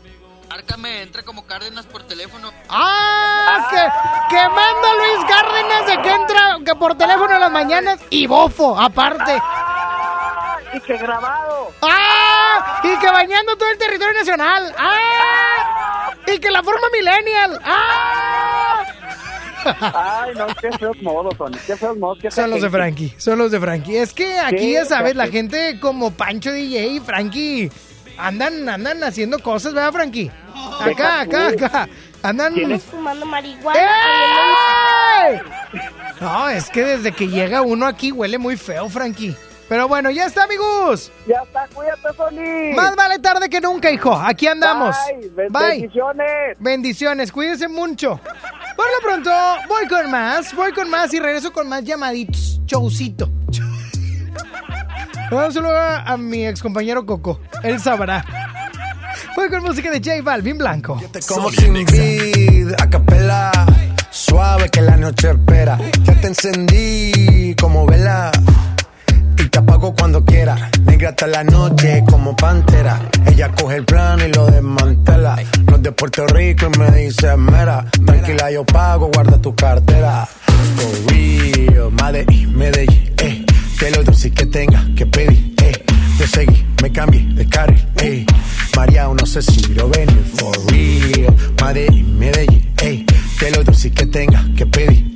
Márcame, 0.50 1.02
entra 1.02 1.24
como 1.24 1.48
Cárdenas 1.48 1.86
por 1.88 2.04
teléfono. 2.04 2.52
¡Ah! 2.70 3.68
Que, 3.72 4.36
que 4.36 4.50
manda 4.50 4.94
Luis 4.96 5.26
Cárdenas 5.28 5.88
de 5.88 6.02
que 6.02 6.12
entra 6.12 6.58
que 6.64 6.76
por 6.76 6.96
teléfono 6.96 7.34
en 7.34 7.40
las 7.40 7.52
mañanas 7.52 8.00
y 8.12 8.28
bofo, 8.28 8.80
aparte. 8.80 9.42
Y 10.74 10.80
que 10.82 10.98
grabado. 10.98 11.72
¡Ah! 11.82 12.82
Y 12.84 12.98
que 12.98 13.12
bañando 13.12 13.56
todo 13.58 13.70
el 13.70 13.78
territorio 13.80 14.14
nacional. 14.14 14.76
¡Ah! 14.78 16.14
Y 16.28 16.40
que 16.40 16.52
la 16.52 16.62
forma 16.62 16.88
millennial. 16.92 17.60
¡Ah! 17.66 18.84
Ay, 19.66 20.34
no, 20.36 20.48
qué 20.60 20.72
feos 20.78 21.02
modos, 21.02 21.36
Sony. 21.38 21.58
Qué 21.66 21.76
feos 21.76 21.98
modos. 21.98 22.20
Qué 22.22 22.32
Son 22.32 22.50
los 22.50 22.62
de. 22.62 22.70
Frankie, 22.70 23.14
son 23.18 23.38
los 23.38 23.52
de 23.52 23.60
Frankie. 23.60 23.98
Es 23.98 24.14
que 24.14 24.40
aquí 24.40 24.74
ya 24.74 24.86
sabes, 24.86 25.16
la 25.16 25.28
gente 25.28 25.80
como 25.80 26.12
Pancho 26.12 26.52
DJ 26.52 26.88
y 26.88 27.00
Frankie 27.00 27.72
andan, 28.18 28.68
andan 28.68 29.04
haciendo 29.04 29.40
cosas, 29.40 29.74
¿verdad, 29.74 29.92
Frankie? 29.92 30.32
Acá, 30.80 31.22
acá, 31.22 31.48
acá. 31.48 31.90
Andan. 32.22 32.80
Fumando 32.80 33.26
marihuana. 33.26 33.80
¡Ey! 35.28 35.40
No, 36.22 36.48
es 36.50 36.70
que 36.70 36.84
desde 36.84 37.12
que 37.12 37.28
llega 37.28 37.62
uno 37.62 37.86
aquí 37.86 38.12
huele 38.12 38.38
muy 38.38 38.56
feo, 38.56 38.88
Frankie. 38.88 39.36
Pero 39.70 39.88
bueno, 39.88 40.12
ya 40.12 40.26
está, 40.26 40.44
amigos. 40.44 41.12
Ya 41.28 41.42
está, 41.44 41.68
cuídate, 41.74 42.16
Sony. 42.16 42.76
Más 42.76 42.96
vale 42.96 43.20
tarde 43.20 43.50
que 43.50 43.62
nunca, 43.62 43.90
hijo. 43.92 44.14
Aquí 44.14 44.46
andamos. 44.48 44.96
Bye, 45.08 45.30
ben- 45.30 45.52
Bye. 45.52 45.68
bendiciones. 45.80 46.58
Bendiciones, 46.60 47.32
cuídense 47.32 47.68
mucho. 47.68 48.20
Por 48.76 48.86
lo 48.86 49.02
pronto, 49.08 49.32
voy 49.68 49.88
con 49.88 50.12
más, 50.12 50.54
voy 50.56 50.72
con 50.74 50.90
más 50.90 51.14
y 51.14 51.20
regreso 51.20 51.52
con 51.54 51.70
más 51.70 51.84
llamaditos. 51.84 52.60
Chaucito. 52.66 53.30
Un 55.32 55.52
saludo 55.52 55.76
a, 55.78 56.02
a 56.04 56.18
mi 56.18 56.46
ex 56.46 56.62
compañero 56.62 57.06
Coco. 57.06 57.40
Él 57.64 57.80
sabrá. 57.80 58.24
Voy 59.36 59.50
con 59.50 59.64
música 59.64 59.90
de 59.90 59.98
J 59.98 60.22
Balvin 60.22 60.58
Blanco. 60.58 61.02
Como 61.28 61.50
sin 61.50 61.74
vid, 61.74 62.72
a 62.80 62.88
capela, 62.90 63.52
suave 64.12 64.70
que 64.70 64.82
la 64.82 64.96
noche 64.98 65.32
espera. 65.32 65.80
Ya 66.04 66.14
te 66.22 66.28
encendí 66.28 67.56
como 67.60 67.86
vela 67.88 68.32
y 69.44 69.50
te 69.50 69.60
apago 69.60 69.94
cuando 69.94 70.24
quiera. 70.24 70.70
Negra 70.86 71.10
hasta 71.10 71.28
la 71.28 71.44
noche 71.44 72.04
como 72.10 72.36
pantera. 72.36 73.02
Ella 73.26 73.52
coge 73.52 73.78
el 73.78 73.86
plano 73.86 74.26
y 74.26 74.32
lo 74.32 74.46
desmantela. 74.46 75.36
No 75.66 75.76
es 75.76 75.84
de 75.84 75.92
Puerto 75.92 76.26
Rico 76.28 76.68
y 76.74 76.80
me 76.80 76.92
dice 76.92 77.36
mera. 77.38 77.86
Tranquila, 78.06 78.52
yo 78.52 78.66
pago, 78.66 79.10
guarda 79.14 79.42
tu 79.42 79.56
cartera. 79.56 80.28
For 80.76 81.12
real, 81.14 81.92
Medellín, 81.92 82.58
Medellín, 82.58 83.14
eh. 83.18 83.46
Que 83.80 83.92
lo 83.92 84.04
dulce 84.04 84.32
que 84.32 84.46
tenga 84.46 84.86
que 84.96 85.06
pedir, 85.06 85.54
eh. 85.62 85.84
Te 86.18 86.28
seguí, 86.28 86.66
me 86.82 86.92
cambié 86.92 87.26
de 87.34 87.48
carril, 87.48 87.88
eh. 87.98 88.26
María, 88.76 89.08
no 89.08 89.26
sé 89.26 89.42
si 89.42 89.74
lo 89.74 89.90
venir, 89.90 90.24
for 90.36 90.56
real. 90.72 91.36
Medellín, 91.62 92.18
Medellín, 92.18 92.74
eh. 92.82 93.06
Que 93.40 93.52
lo 93.52 93.64
dulce 93.64 93.92
que 93.92 94.06
tenga 94.06 94.46
que 94.56 94.66
pedir. 94.66 95.13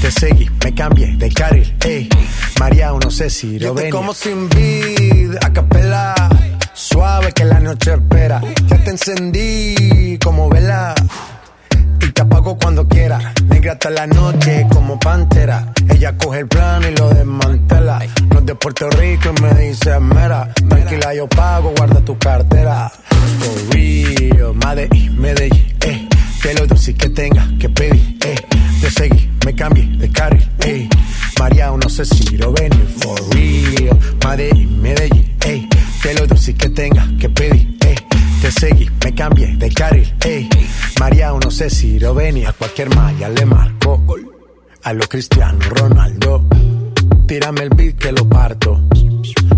Te 0.00 0.10
seguí, 0.10 0.48
me 0.64 0.74
cambié 0.74 1.16
de 1.16 1.28
carril, 1.30 1.74
ey. 1.84 2.08
María, 2.60 2.92
no 2.92 3.10
sé 3.10 3.30
si 3.30 3.58
lo 3.58 3.74
ven. 3.74 3.90
como 3.90 4.12
sin 4.12 4.48
vid, 4.48 5.36
a 5.42 5.52
capela. 5.52 6.14
Suave 6.74 7.32
que 7.32 7.44
la 7.44 7.58
noche 7.58 7.94
espera. 7.94 8.40
Ya 8.68 8.84
te 8.84 8.90
encendí 8.90 10.18
como 10.22 10.48
vela. 10.50 10.94
Y 12.00 12.12
te 12.12 12.22
apago 12.22 12.58
cuando 12.58 12.86
quiera. 12.86 13.32
Negra 13.48 13.72
hasta 13.72 13.90
la 13.90 14.06
noche 14.06 14.66
como 14.70 14.98
pantera. 15.00 15.72
Ella 15.88 16.16
coge 16.18 16.40
el 16.40 16.48
plano 16.48 16.88
y 16.88 16.94
lo 16.94 17.08
desmantela. 17.08 18.00
No 18.30 18.38
es 18.40 18.46
de 18.46 18.54
Puerto 18.54 18.90
Rico 18.90 19.30
y 19.36 19.42
me 19.42 19.54
dice 19.54 19.98
mera. 19.98 20.52
Tranquila, 20.68 21.14
yo 21.14 21.26
pago, 21.28 21.72
guarda 21.76 22.00
tu 22.04 22.18
cartera. 22.18 22.92
For 23.38 23.74
real, 23.74 24.54
Medellín, 24.54 25.18
Medellín, 25.20 25.74
eh. 25.80 26.08
Que 26.42 26.54
lo 26.54 26.66
dulce 26.66 26.94
que 26.94 27.08
tenga 27.08 27.48
que 27.58 27.68
pedir, 27.70 28.18
eh. 28.24 28.36
Te 28.80 28.90
seguí, 28.90 29.30
me 29.44 29.54
cambié 29.54 29.86
de 29.98 30.10
carril, 30.10 30.48
eh. 30.60 30.88
María, 31.38 31.70
no 31.70 31.88
sé 31.88 32.04
si 32.04 32.36
lo 32.36 32.52
venir, 32.52 32.86
for 32.98 33.18
real. 33.34 33.98
Medellín, 34.24 34.82
Medellín, 34.82 35.36
eh. 35.44 35.68
Que 36.02 36.14
lo 36.14 36.26
dulce 36.26 36.54
que 36.54 36.68
tenga 36.68 37.08
que 37.18 37.28
pedir, 37.28 37.76
eh. 37.86 37.94
Te 38.40 38.50
seguí, 38.50 38.88
me 39.04 39.14
cambié 39.14 39.56
de 39.56 39.70
carril, 39.70 40.14
eh. 40.24 40.48
María, 41.00 41.32
no 41.32 41.50
sé 41.50 41.70
si 41.70 41.98
lo 41.98 42.14
venía. 42.14 42.50
A 42.50 42.52
cualquier 42.52 42.94
malla 42.94 43.28
le 43.28 43.44
marco. 43.46 44.04
A 44.82 44.92
lo 44.92 45.06
Cristiano 45.08 45.58
Ronaldo. 45.70 46.44
Tírame 47.26 47.62
el 47.62 47.70
beat 47.70 47.96
que 47.96 48.12
lo 48.12 48.28
parto. 48.28 48.80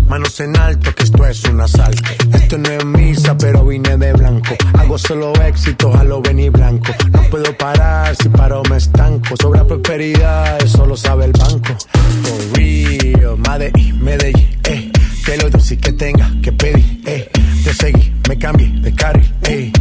Manos 0.07 0.39
en 0.39 0.57
alto, 0.57 0.93
que 0.95 1.03
esto 1.03 1.23
es 1.27 1.43
un 1.43 1.61
asalto. 1.61 2.01
Esto 2.33 2.57
no 2.57 2.69
es 2.69 2.83
misa, 2.83 3.37
pero 3.37 3.63
vine 3.63 3.95
de 3.95 4.11
blanco. 4.13 4.55
Hago 4.73 4.97
solo 4.97 5.33
éxitos 5.35 5.95
a 5.95 6.03
lo 6.03 6.19
venir 6.19 6.51
blanco. 6.51 6.91
No 7.11 7.21
puedo 7.29 7.55
parar, 7.55 8.15
si 8.15 8.27
paro 8.29 8.63
me 8.71 8.77
estanco. 8.77 9.35
Sobra 9.39 9.67
prosperidad, 9.67 10.59
eso 10.63 10.87
lo 10.87 10.97
sabe 10.97 11.25
el 11.25 11.31
banco. 11.33 11.77
For 12.23 12.57
real, 12.57 13.37
Medellín, 13.37 14.03
Medellín, 14.03 14.49
eh. 14.63 14.91
Que 15.23 15.37
lo 15.37 15.49
dulce 15.51 15.77
que 15.77 15.91
tenga 15.91 16.31
que 16.41 16.51
pedir, 16.51 17.01
eh. 17.05 17.29
Te 17.63 17.73
seguí, 17.73 18.11
me 18.27 18.37
cambié 18.39 18.67
de 18.81 18.95
carril, 18.95 19.31
eh. 19.43 19.71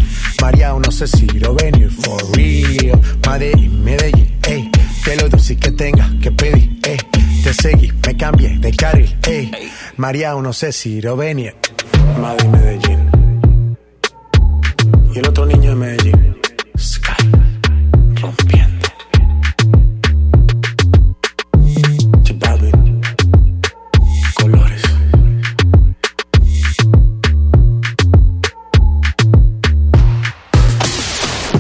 María, 0.43 0.75
no 0.75 0.93
sé 0.93 1.07
si 1.07 1.27
lo 1.27 1.55
venir, 1.55 1.91
for 1.91 2.23
real. 2.37 3.01
Medellín, 3.27 3.83
Medellín, 3.83 4.39
eh. 4.47 4.71
Que 5.03 5.17
lo 5.17 5.29
dulce 5.31 5.57
que 5.57 5.71
tenga 5.71 6.11
que 6.21 6.31
pedir, 6.33 6.79
eh. 6.85 6.99
Te 7.43 7.55
seguí, 7.55 7.93
me 8.07 8.17
cambié 8.17 8.59
de 8.59 8.73
carril, 8.73 9.17
eh. 9.27 9.51
María, 9.97 10.35
no 10.35 10.53
sé 10.53 10.73
si 10.73 11.01
lo 11.01 11.17
venir. 11.17 11.55
Madrid, 12.21 12.49
Medellín. 12.49 13.11
Y 15.15 15.19
el 15.19 15.29
otro 15.29 15.47
niño 15.47 15.71
de 15.71 15.77
Medellín. 15.77 16.37
Sky. 16.79 17.13
Rompiendo. 18.21 18.89
Colores. 24.35 24.83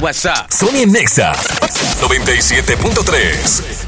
WhatsApp. 0.00 0.50
Sony 0.50 0.86
Nexa 0.86 1.32
97.3. 2.00 3.87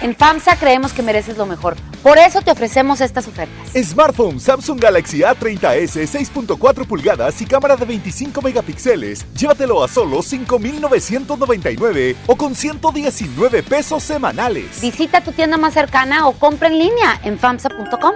En 0.00 0.14
FAMSA 0.14 0.56
creemos 0.56 0.92
que 0.92 1.02
mereces 1.02 1.36
lo 1.36 1.46
mejor. 1.46 1.76
Por 2.02 2.18
eso 2.18 2.40
te 2.42 2.50
ofrecemos 2.52 3.00
estas 3.00 3.26
ofertas. 3.26 3.72
Smartphone 3.74 4.38
Samsung 4.38 4.80
Galaxy 4.80 5.20
A30s 5.20 5.96
6.4 5.96 6.86
pulgadas 6.86 7.40
y 7.42 7.46
cámara 7.46 7.76
de 7.76 7.84
25 7.84 8.40
megapíxeles. 8.40 9.26
Llévatelo 9.34 9.82
a 9.82 9.88
solo 9.88 10.22
5,999 10.22 12.16
o 12.26 12.36
con 12.36 12.54
119 12.54 13.62
pesos 13.64 14.02
semanales. 14.04 14.80
Visita 14.80 15.20
tu 15.20 15.32
tienda 15.32 15.56
más 15.56 15.74
cercana 15.74 16.28
o 16.28 16.32
compra 16.32 16.68
en 16.68 16.78
línea 16.78 17.20
en 17.24 17.38
FAMSA.com. 17.38 18.12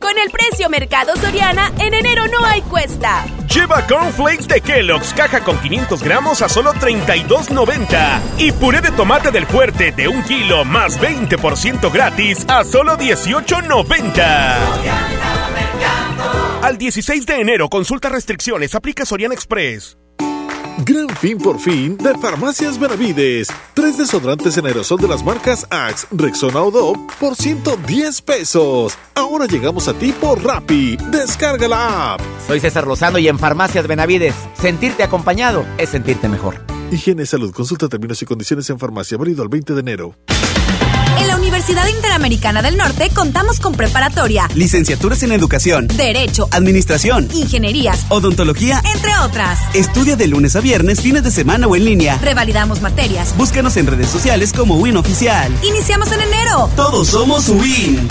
Con 0.00 0.16
el 0.18 0.30
precio 0.30 0.70
Mercado 0.70 1.14
Soriana, 1.16 1.70
en 1.78 1.92
enero 1.92 2.26
no 2.28 2.42
hay 2.46 2.62
cuesta. 2.62 3.26
Lleva 3.54 3.86
cornflakes 3.86 4.48
de 4.48 4.62
Kellogg's 4.62 5.12
caja 5.12 5.44
con 5.44 5.58
500 5.58 6.02
gramos 6.02 6.40
a 6.40 6.48
solo 6.48 6.72
32.90 6.72 8.20
y 8.38 8.50
puré 8.52 8.80
de 8.80 8.92
tomate 8.92 9.30
del 9.30 9.44
fuerte 9.44 9.92
de 9.92 10.08
un 10.08 10.22
kilo 10.22 10.64
más 10.64 10.98
20% 10.98 11.92
gratis 11.92 12.46
a 12.48 12.64
solo 12.64 12.96
18.90. 12.96 14.58
Al 16.62 16.78
16 16.78 17.26
de 17.26 17.40
enero, 17.40 17.68
consulta 17.68 18.08
restricciones, 18.08 18.74
aplica 18.74 19.04
Soriana 19.04 19.34
Express. 19.34 19.98
Gran 20.84 21.08
fin 21.08 21.36
por 21.36 21.58
fin 21.58 21.96
de 21.98 22.16
Farmacias 22.18 22.78
Benavides. 22.78 23.48
Tres 23.74 23.98
desodorantes 23.98 24.56
en 24.56 24.66
aerosol 24.66 24.98
de 24.98 25.08
las 25.08 25.22
marcas 25.22 25.66
Axe, 25.68 26.06
Rexona 26.10 26.62
o 26.62 26.70
Dove 26.70 26.98
por 27.18 27.36
110 27.36 28.22
pesos. 28.22 28.96
Ahora 29.14 29.46
llegamos 29.46 29.88
a 29.88 29.92
ti 29.94 30.12
por 30.12 30.42
Rappi. 30.42 30.96
Descarga 31.10 31.68
la 31.68 32.14
app. 32.14 32.20
Soy 32.46 32.60
César 32.60 32.86
Lozano 32.86 33.18
y 33.18 33.28
en 33.28 33.38
Farmacias 33.38 33.86
Benavides, 33.86 34.34
sentirte 34.54 35.02
acompañado 35.02 35.66
es 35.76 35.90
sentirte 35.90 36.28
mejor. 36.28 36.64
Higiene 36.90 37.24
y 37.24 37.26
salud. 37.26 37.52
Consulta 37.52 37.88
términos 37.88 38.22
y 38.22 38.24
condiciones 38.24 38.70
en 38.70 38.78
farmacia. 38.78 39.18
Válido 39.18 39.42
al 39.42 39.48
20 39.48 39.74
de 39.74 39.80
enero. 39.80 40.16
En 41.18 41.26
la 41.26 41.36
Universidad 41.36 41.86
Interamericana 41.88 42.62
del 42.62 42.76
Norte 42.76 43.10
contamos 43.14 43.60
con 43.60 43.74
preparatoria, 43.74 44.48
Licenciaturas 44.54 45.22
en 45.22 45.32
Educación, 45.32 45.86
Derecho, 45.88 46.48
Administración, 46.50 47.28
Ingenierías, 47.32 48.06
Odontología, 48.08 48.82
entre 48.94 49.16
otras. 49.18 49.58
Estudia 49.74 50.16
de 50.16 50.26
lunes 50.28 50.56
a 50.56 50.60
viernes, 50.60 51.00
fines 51.00 51.22
de 51.22 51.30
semana 51.30 51.66
o 51.66 51.76
en 51.76 51.84
línea. 51.84 52.18
Revalidamos 52.22 52.80
materias. 52.80 53.34
Búscanos 53.36 53.76
en 53.76 53.86
redes 53.86 54.08
sociales 54.08 54.52
como 54.52 54.76
Win 54.76 54.96
Oficial. 54.96 55.52
Iniciamos 55.62 56.10
en 56.12 56.22
enero. 56.22 56.70
Todos 56.76 57.08
somos 57.08 57.48
Win. 57.48 58.08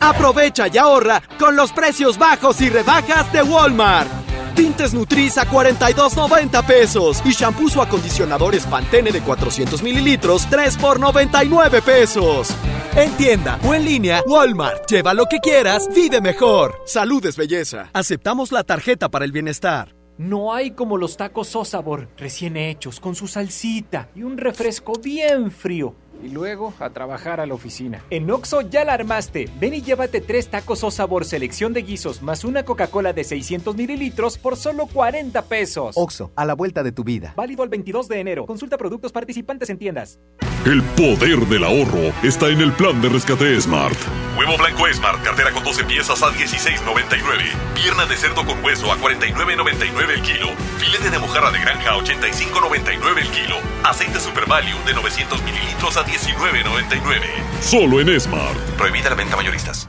Aprovecha 0.00 0.68
y 0.68 0.78
ahorra 0.78 1.22
con 1.38 1.56
los 1.56 1.72
precios 1.72 2.18
bajos 2.18 2.60
y 2.60 2.70
rebajas 2.70 3.32
de 3.32 3.42
Walmart. 3.42 4.27
Tintes 4.58 4.92
Nutris 4.92 5.38
a 5.38 5.48
42.90 5.48 6.66
pesos 6.66 7.22
y 7.24 7.30
shampoos 7.30 7.76
o 7.76 7.82
acondicionadores 7.82 8.66
Pantene 8.66 9.12
de 9.12 9.20
400 9.20 9.84
mililitros 9.84 10.48
3 10.50 10.78
por 10.78 10.98
99 10.98 11.80
pesos. 11.80 12.48
En 12.96 13.12
tienda 13.12 13.60
o 13.64 13.72
en 13.72 13.84
línea, 13.84 14.20
Walmart. 14.26 14.90
Lleva 14.90 15.14
lo 15.14 15.26
que 15.26 15.38
quieras, 15.38 15.88
vive 15.94 16.20
mejor. 16.20 16.74
Salud 16.86 17.24
es 17.24 17.36
belleza. 17.36 17.90
Aceptamos 17.92 18.50
la 18.50 18.64
tarjeta 18.64 19.08
para 19.08 19.24
el 19.24 19.30
bienestar. 19.30 19.94
No 20.16 20.52
hay 20.52 20.72
como 20.72 20.96
los 20.96 21.16
tacos 21.16 21.54
o 21.54 21.64
sabor, 21.64 22.08
recién 22.16 22.56
hechos, 22.56 22.98
con 22.98 23.14
su 23.14 23.28
salsita 23.28 24.10
y 24.16 24.24
un 24.24 24.36
refresco 24.36 24.94
bien 25.00 25.52
frío. 25.52 25.94
Y 26.22 26.28
luego 26.28 26.74
a 26.80 26.90
trabajar 26.90 27.40
a 27.40 27.46
la 27.46 27.54
oficina. 27.54 28.04
En 28.10 28.30
Oxo 28.30 28.62
ya 28.62 28.84
la 28.84 28.94
armaste. 28.94 29.48
Ven 29.60 29.74
y 29.74 29.82
llévate 29.82 30.20
tres 30.20 30.48
tacos 30.48 30.82
o 30.84 30.90
sabor 30.90 31.24
selección 31.24 31.72
de 31.72 31.82
guisos 31.82 32.22
más 32.22 32.44
una 32.44 32.64
Coca-Cola 32.64 33.12
de 33.12 33.24
600 33.24 33.76
mililitros 33.76 34.38
por 34.38 34.56
solo 34.56 34.86
40 34.86 35.42
pesos. 35.42 35.96
Oxo, 35.96 36.32
a 36.34 36.44
la 36.44 36.54
vuelta 36.54 36.82
de 36.82 36.92
tu 36.92 37.04
vida. 37.04 37.34
Válido 37.36 37.62
el 37.62 37.68
22 37.68 38.08
de 38.08 38.20
enero. 38.20 38.46
Consulta 38.46 38.78
productos 38.78 39.12
participantes 39.12 39.70
en 39.70 39.78
tiendas. 39.78 40.18
El 40.64 40.82
poder 40.82 41.38
del 41.46 41.64
ahorro 41.64 42.12
está 42.22 42.48
en 42.48 42.60
el 42.60 42.72
plan 42.72 43.00
de 43.00 43.08
rescate 43.08 43.60
Smart. 43.60 43.96
Huevo 44.36 44.56
blanco 44.56 44.86
Smart, 44.92 45.22
cartera 45.22 45.52
con 45.52 45.64
12 45.64 45.84
piezas 45.84 46.22
a 46.22 46.30
16.99. 46.30 47.74
Pierna 47.74 48.06
de 48.06 48.16
cerdo 48.16 48.44
con 48.44 48.62
hueso 48.64 48.90
a 48.92 48.96
49.99 48.98 50.10
el 50.14 50.22
kilo. 50.22 50.48
Filete 50.78 51.10
de 51.10 51.18
mojarra 51.18 51.50
de 51.50 51.60
granja 51.60 51.92
a 51.92 51.96
85.99 51.98 53.18
el 53.18 53.28
kilo. 53.28 53.56
Aceite 53.84 54.20
Super 54.20 54.46
Value 54.46 54.78
de 54.84 54.94
900 54.94 55.42
mililitros 55.42 55.96
a 55.96 56.04
19.99. 56.08 57.60
Solo 57.60 58.00
en 58.00 58.20
Smart. 58.20 58.56
Prohibida 58.76 59.10
la 59.10 59.16
venta 59.16 59.36
mayoristas. 59.36 59.88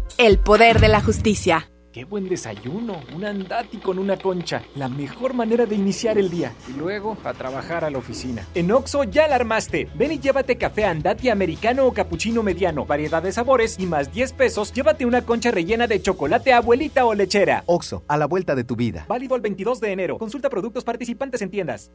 El 0.17 0.37
poder 0.39 0.79
de 0.79 0.87
la 0.87 1.01
justicia. 1.01 1.67
Qué 1.91 2.05
buen 2.05 2.29
desayuno, 2.29 3.01
un 3.13 3.25
andati 3.25 3.77
con 3.77 3.99
una 3.99 4.15
concha, 4.15 4.61
la 4.75 4.87
mejor 4.87 5.33
manera 5.33 5.65
de 5.65 5.75
iniciar 5.75 6.17
el 6.17 6.29
día. 6.29 6.53
Y 6.69 6.79
luego 6.79 7.17
a 7.25 7.33
trabajar 7.33 7.83
a 7.83 7.89
la 7.89 7.97
oficina. 7.97 8.47
En 8.55 8.71
Oxo 8.71 9.03
ya 9.03 9.27
la 9.27 9.35
armaste. 9.35 9.89
Ven 9.95 10.13
y 10.13 10.19
llévate 10.19 10.57
café 10.57 10.85
andati 10.85 11.29
americano 11.29 11.85
o 11.85 11.91
cappuccino 11.91 12.43
mediano, 12.43 12.85
variedad 12.85 13.21
de 13.21 13.33
sabores 13.33 13.75
y 13.77 13.87
más 13.87 14.13
10 14.13 14.33
pesos, 14.33 14.71
llévate 14.71 15.05
una 15.05 15.23
concha 15.23 15.51
rellena 15.51 15.85
de 15.85 16.01
chocolate 16.01 16.53
abuelita 16.53 17.05
o 17.05 17.13
lechera. 17.13 17.63
Oxo, 17.65 18.03
a 18.07 18.15
la 18.15 18.25
vuelta 18.25 18.55
de 18.55 18.63
tu 18.63 18.77
vida. 18.77 19.05
Válido 19.09 19.35
el 19.35 19.41
22 19.41 19.81
de 19.81 19.91
enero. 19.91 20.17
Consulta 20.17 20.49
productos 20.49 20.85
participantes 20.85 21.41
en 21.41 21.49
tiendas. 21.49 21.91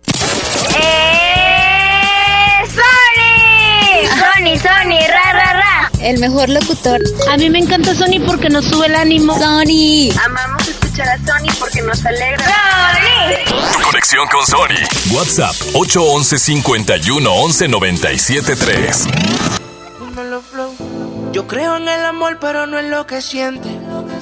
¡Eh! 0.78 1.36
¡Sony! 4.04 4.56
Sony, 4.56 4.58
Sony, 4.58 5.06
ra, 5.08 5.32
ra, 5.32 5.52
ra. 5.52 5.90
El 6.00 6.18
mejor 6.18 6.48
locutor. 6.48 7.00
A 7.30 7.36
mí 7.36 7.48
me 7.50 7.58
encanta 7.58 7.94
Sony 7.94 8.20
porque 8.26 8.48
nos 8.48 8.66
sube 8.66 8.86
el 8.86 8.94
ánimo. 8.94 9.34
Sony. 9.38 10.10
Amamos 10.24 10.68
escuchar 10.68 11.08
a 11.08 11.18
Sony 11.18 11.52
porque 11.58 11.82
nos 11.82 12.04
alegra. 12.04 12.44
¡Sony! 12.44 13.82
Conexión 13.82 14.26
con 14.28 14.46
Sony. 14.46 15.14
WhatsApp 15.14 15.54
811 15.74 16.38
51 16.38 17.32
11 17.32 17.68
97 17.68 18.56
3. 18.56 19.06
Yo 21.32 21.46
creo 21.46 21.76
en 21.76 21.88
el 21.88 22.04
amor, 22.04 22.38
pero 22.40 22.66
no 22.66 22.78
en 22.78 22.90
lo 22.90 23.06
que 23.06 23.20
siente. 23.20 23.68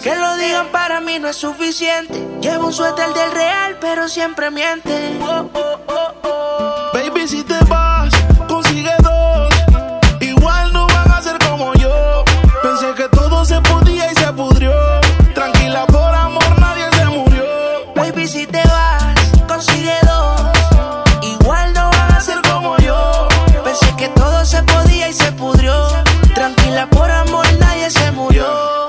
Que 0.03 0.15
lo 0.15 0.37
digan 0.37 0.69
para 0.73 1.01
mí 1.01 1.19
no 1.19 1.29
es 1.29 1.37
suficiente. 1.37 2.27
Llevo 2.41 2.67
un 2.67 2.73
suéter 2.73 3.13
del 3.15 3.33
real, 3.33 3.79
pero 3.81 4.09
siempre 4.09 4.51
miente. 4.51 5.17
Oh, 5.23 5.49
oh, 5.55 5.81
oh, 5.87 6.15
oh. 6.23 6.91
Baby, 6.93 7.29
si 7.29 7.43
te 7.43 7.57
vas, 7.69 8.13
todo 13.45 13.57
se 13.57 13.61
podía 13.61 14.11
y 14.11 14.15
se 14.15 14.24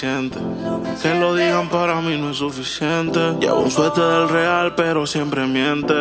Que 0.00 1.14
lo 1.14 1.34
digan 1.34 1.68
para 1.68 2.00
mí 2.00 2.16
no 2.16 2.30
es 2.30 2.38
suficiente. 2.38 3.18
Llevo 3.40 3.60
un 3.60 3.70
suéter 3.70 4.04
del 4.04 4.28
real, 4.28 4.74
pero 4.74 5.06
siempre 5.06 5.46
miente. 5.46 5.94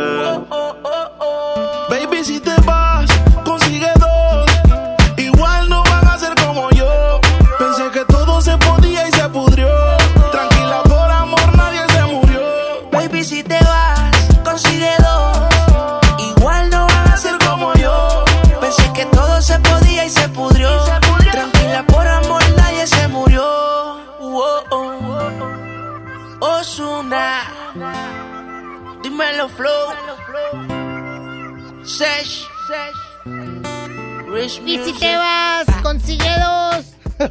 Y 34.65 34.77
si 34.83 34.93
te 34.99 35.15
vas, 35.17 35.65
consigue 35.81 36.29
dos. 36.39 36.85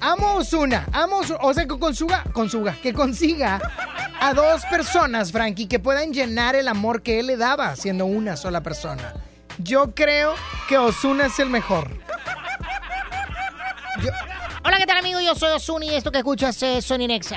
amo 0.00 0.38
una, 0.58 0.86
amo, 0.92 1.18
Ozuna. 1.18 1.38
o 1.42 1.52
sea, 1.54 1.66
que 1.66 1.78
consiga, 1.78 2.24
consiga, 2.32 2.74
que 2.82 2.92
consiga 2.94 3.60
a 4.20 4.32
dos 4.32 4.62
personas, 4.70 5.30
Frankie, 5.32 5.66
que 5.68 5.78
puedan 5.78 6.12
llenar 6.12 6.56
el 6.56 6.66
amor 6.68 7.02
que 7.02 7.20
él 7.20 7.26
le 7.26 7.36
daba 7.36 7.76
siendo 7.76 8.06
una 8.06 8.36
sola 8.36 8.62
persona. 8.62 9.12
Yo 9.58 9.94
creo 9.94 10.34
que 10.68 10.78
Osuna 10.78 11.26
es 11.26 11.38
el 11.38 11.50
mejor. 11.50 11.90
Yo- 14.02 14.10
Hola, 14.64 14.78
¿qué 14.78 14.86
tal, 14.86 14.98
amigo? 14.98 15.20
Yo 15.20 15.34
soy 15.34 15.50
Osuna 15.50 15.84
y 15.84 15.94
esto 15.94 16.10
que 16.10 16.18
escuchas 16.18 16.60
es 16.62 16.84
Sony 16.84 17.06
Nexa. 17.06 17.36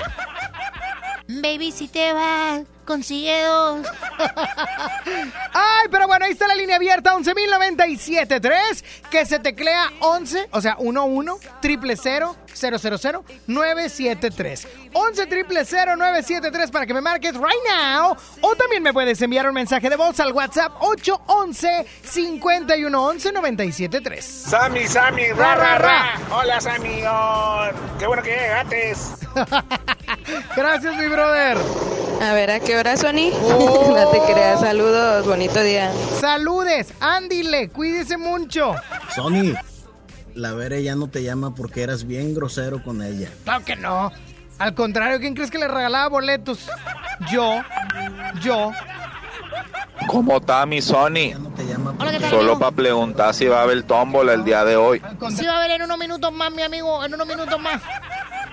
Baby, 1.28 1.70
si 1.72 1.88
te 1.88 2.12
vas, 2.12 2.62
consigue 2.90 3.44
dos. 3.44 3.86
Ay, 5.52 5.86
pero 5.92 6.08
bueno, 6.08 6.24
ahí 6.24 6.32
está 6.32 6.48
la 6.48 6.56
línea 6.56 6.74
abierta, 6.74 7.14
11.097.3, 7.14 8.84
que 9.08 9.24
se 9.26 9.38
teclea 9.38 9.92
11, 10.00 10.48
o 10.50 10.60
sea, 10.60 10.74
11 10.76 11.48
triple 11.60 11.96
0 11.96 12.34
000 12.48 12.49
973. 12.60 14.68
11 14.92 15.26
triple 15.26 15.64
973 15.64 16.70
para 16.70 16.86
que 16.86 16.94
me 16.94 17.00
marques 17.00 17.34
right 17.34 17.64
now. 17.68 18.16
O 18.42 18.54
también 18.56 18.82
me 18.82 18.92
puedes 18.92 19.20
enviar 19.22 19.48
un 19.48 19.54
mensaje 19.54 19.88
de 19.88 19.96
voz 19.96 20.18
al 20.20 20.32
WhatsApp 20.32 20.72
811 20.80 21.86
5111 22.02 23.32
973. 23.32 24.24
Sammy, 24.24 24.86
Sammy, 24.86 25.32
ra, 25.32 25.54
ra, 25.54 25.78
ra. 25.78 26.20
Hola, 26.32 26.60
Sammy. 26.60 27.02
oh, 27.08 27.68
qué 27.98 28.06
bueno 28.06 28.22
que 28.22 28.30
llegaste. 28.30 28.94
Gracias, 30.56 30.96
mi 30.96 31.06
brother. 31.06 31.56
A 32.20 32.32
ver, 32.34 32.50
¿a 32.50 32.60
qué 32.60 32.76
hora, 32.76 32.96
Sony? 32.96 33.32
Oh. 33.42 33.94
no 33.96 34.10
te 34.10 34.32
creas. 34.32 34.60
Saludos, 34.60 35.26
bonito 35.26 35.62
día. 35.62 35.90
Saludes, 36.20 36.92
ándile, 37.00 37.70
cuídese 37.70 38.16
mucho. 38.16 38.74
Sony, 39.14 39.54
la 40.34 40.52
Bere 40.52 40.82
ya 40.82 40.94
no 40.94 41.08
te 41.08 41.22
llama 41.22 41.54
porque 41.54 41.82
eras 41.82 42.04
bien 42.06 42.34
grosero 42.34 42.82
con 42.82 43.02
ella. 43.02 43.28
Claro 43.44 43.64
que 43.64 43.76
no. 43.76 44.12
Al 44.58 44.74
contrario, 44.74 45.18
¿quién 45.20 45.34
crees 45.34 45.50
que 45.50 45.58
le 45.58 45.68
regalaba 45.68 46.08
boletos? 46.08 46.68
Yo, 47.30 47.62
yo. 48.42 48.72
¿Cómo 50.06 50.36
está 50.38 50.66
mi 50.66 50.82
Sony? 50.82 51.32
Hola, 51.98 52.12
¿qué 52.12 52.20
tal, 52.20 52.30
Solo 52.30 52.58
para 52.58 52.72
preguntar 52.72 53.34
si 53.34 53.46
va 53.46 53.60
a 53.60 53.62
haber 53.62 53.82
tómbola 53.84 54.34
el 54.34 54.44
día 54.44 54.64
de 54.64 54.76
hoy. 54.76 55.00
Sí 55.34 55.44
va 55.46 55.54
a 55.54 55.58
haber 55.58 55.72
en 55.72 55.82
unos 55.82 55.98
minutos 55.98 56.32
más, 56.32 56.52
mi 56.52 56.62
amigo, 56.62 57.04
en 57.04 57.14
unos 57.14 57.26
minutos 57.26 57.60
más. 57.60 57.82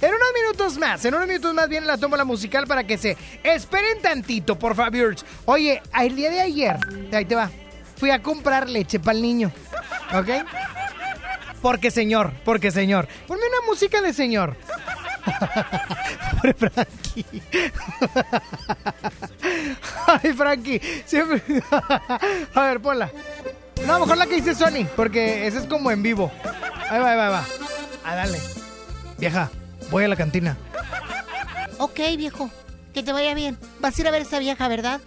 en 0.00 0.08
unos 0.08 0.28
minutos 0.34 0.78
más, 0.78 1.04
en 1.04 1.14
unos 1.14 1.28
minutos 1.28 1.54
más 1.54 1.68
viene 1.68 1.86
la 1.86 1.98
tómbola 1.98 2.24
musical 2.24 2.66
para 2.66 2.84
que 2.84 2.98
se 2.98 3.16
esperen 3.42 4.00
tantito, 4.02 4.58
por 4.58 4.74
favor. 4.74 5.16
Oye, 5.44 5.82
el 6.00 6.16
día 6.16 6.30
de 6.30 6.40
ayer, 6.40 6.76
ahí 7.12 7.24
te 7.24 7.34
va, 7.34 7.50
fui 7.96 8.10
a 8.10 8.22
comprar 8.22 8.68
leche 8.68 8.98
para 8.98 9.16
el 9.16 9.22
niño, 9.22 9.52
¿ok? 10.12 10.46
Porque 11.60 11.90
señor, 11.90 12.32
porque 12.44 12.70
señor. 12.70 13.08
Ponme 13.26 13.42
una 13.46 13.66
música 13.66 14.02
de 14.02 14.12
señor. 14.12 14.56
Pobre 16.36 16.54
Frankie. 16.54 17.42
Ay, 20.06 20.32
Frankie. 20.34 20.80
Siempre... 21.06 21.42
A 22.54 22.62
ver, 22.62 22.80
ponla. 22.80 23.10
No, 23.86 23.98
mejor 23.98 24.18
la 24.18 24.26
que 24.26 24.34
dice 24.34 24.54
Sony, 24.54 24.86
porque 24.94 25.46
ese 25.46 25.58
es 25.58 25.64
como 25.64 25.90
en 25.90 26.02
vivo. 26.02 26.30
Ahí 26.90 27.00
va, 27.00 27.12
ahí 27.12 27.16
va, 27.16 27.26
ahí 27.26 27.32
va. 27.32 27.44
Ah, 28.04 28.14
dale. 28.14 28.38
Vieja, 29.18 29.50
voy 29.90 30.04
a 30.04 30.08
la 30.08 30.16
cantina. 30.16 30.56
Ok, 31.78 31.98
viejo. 32.16 32.50
Que 32.92 33.02
te 33.02 33.12
vaya 33.12 33.34
bien. 33.34 33.58
Vas 33.80 33.96
a 33.96 34.00
ir 34.02 34.08
a 34.08 34.10
ver 34.10 34.20
a 34.22 34.24
esa 34.24 34.38
vieja, 34.38 34.68
¿verdad? 34.68 35.00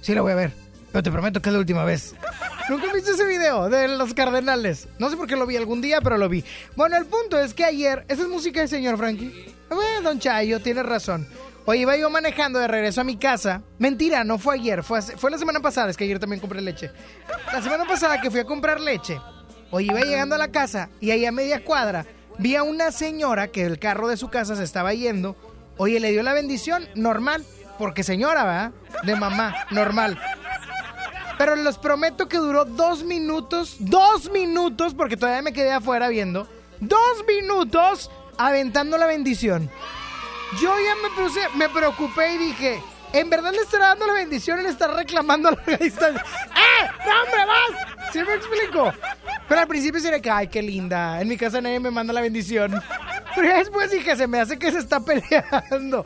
Sí, 0.00 0.14
la 0.14 0.22
voy 0.22 0.32
a 0.32 0.36
ver. 0.36 0.69
Pero 0.92 1.02
te 1.02 1.10
prometo 1.12 1.40
que 1.40 1.48
es 1.48 1.52
la 1.52 1.58
última 1.60 1.84
vez. 1.84 2.14
Nunca 2.68 2.92
viste 2.92 3.12
ese 3.12 3.24
video 3.24 3.68
de 3.68 3.88
los 3.88 4.12
cardenales. 4.14 4.88
No 4.98 5.08
sé 5.10 5.16
por 5.16 5.26
qué 5.26 5.36
lo 5.36 5.46
vi 5.46 5.56
algún 5.56 5.80
día, 5.80 6.00
pero 6.00 6.18
lo 6.18 6.28
vi. 6.28 6.44
Bueno, 6.76 6.96
el 6.96 7.06
punto 7.06 7.38
es 7.38 7.54
que 7.54 7.64
ayer. 7.64 8.04
Esa 8.08 8.22
es 8.22 8.28
música 8.28 8.60
del 8.60 8.68
señor 8.68 8.96
Frankie. 8.98 9.54
Bueno, 9.68 10.02
don 10.02 10.18
Chayo, 10.18 10.60
tienes 10.60 10.84
razón. 10.86 11.26
Oye, 11.66 11.80
iba 11.82 11.96
yo 11.96 12.10
manejando 12.10 12.58
de 12.58 12.66
regreso 12.66 13.00
a 13.00 13.04
mi 13.04 13.16
casa. 13.16 13.62
Mentira, 13.78 14.24
no 14.24 14.38
fue 14.38 14.54
ayer. 14.56 14.82
Fue, 14.82 14.98
hace- 14.98 15.16
fue 15.16 15.30
la 15.30 15.38
semana 15.38 15.60
pasada. 15.60 15.90
Es 15.90 15.96
que 15.96 16.04
ayer 16.04 16.18
también 16.18 16.40
compré 16.40 16.60
leche. 16.60 16.90
La 17.52 17.62
semana 17.62 17.84
pasada 17.84 18.20
que 18.20 18.30
fui 18.30 18.40
a 18.40 18.44
comprar 18.44 18.80
leche. 18.80 19.20
Oye, 19.70 19.86
iba 19.86 20.00
llegando 20.00 20.34
a 20.34 20.38
la 20.38 20.48
casa 20.50 20.88
y 21.00 21.12
ahí 21.12 21.24
a 21.24 21.30
media 21.32 21.64
cuadra 21.64 22.04
vi 22.38 22.56
a 22.56 22.62
una 22.64 22.90
señora 22.90 23.48
que 23.48 23.62
el 23.64 23.78
carro 23.78 24.08
de 24.08 24.16
su 24.16 24.28
casa 24.28 24.56
se 24.56 24.64
estaba 24.64 24.92
yendo. 24.94 25.36
Oye, 25.76 26.00
le 26.00 26.10
dio 26.10 26.22
la 26.24 26.32
bendición 26.32 26.88
normal. 26.96 27.44
Porque 27.78 28.02
señora, 28.02 28.44
¿verdad? 28.44 28.72
De 29.04 29.16
mamá, 29.16 29.54
normal. 29.70 30.20
Pero 31.40 31.56
les 31.56 31.78
prometo 31.78 32.28
que 32.28 32.36
duró 32.36 32.66
dos 32.66 33.02
minutos, 33.02 33.76
dos 33.78 34.30
minutos, 34.30 34.92
porque 34.92 35.16
todavía 35.16 35.40
me 35.40 35.54
quedé 35.54 35.72
afuera 35.72 36.08
viendo, 36.08 36.46
dos 36.80 37.24
minutos 37.26 38.10
aventando 38.36 38.98
la 38.98 39.06
bendición. 39.06 39.70
Yo 40.60 40.74
ya 40.78 40.94
me 41.02 41.08
puse, 41.16 41.40
me 41.56 41.70
preocupé 41.70 42.34
y 42.34 42.36
dije, 42.36 42.82
¿en 43.14 43.30
verdad 43.30 43.52
le 43.52 43.62
estará 43.62 43.86
dando 43.86 44.06
la 44.08 44.12
bendición 44.12 44.60
y 44.60 44.64
le 44.64 44.68
está 44.68 44.88
reclamando 44.88 45.48
a 45.48 45.52
larga 45.52 45.78
distancia? 45.78 46.22
¡Eh! 46.50 46.86
¡No, 47.06 47.22
hombre, 47.22 47.46
vas! 47.46 48.12
¿Sí 48.12 48.18
me 48.22 48.34
explico? 48.34 48.92
Pero 49.48 49.60
al 49.62 49.66
principio 49.66 49.98
sería 49.98 50.20
que, 50.20 50.30
ay, 50.30 50.48
qué 50.48 50.60
linda, 50.60 51.22
en 51.22 51.28
mi 51.28 51.38
casa 51.38 51.62
nadie 51.62 51.80
me 51.80 51.90
manda 51.90 52.12
la 52.12 52.20
bendición. 52.20 52.82
Pero 53.34 53.48
ya 53.48 53.56
después 53.56 53.90
dije, 53.90 54.14
se 54.14 54.26
me 54.26 54.40
hace 54.40 54.58
que 54.58 54.70
se 54.70 54.78
está 54.80 55.00
peleando. 55.00 56.04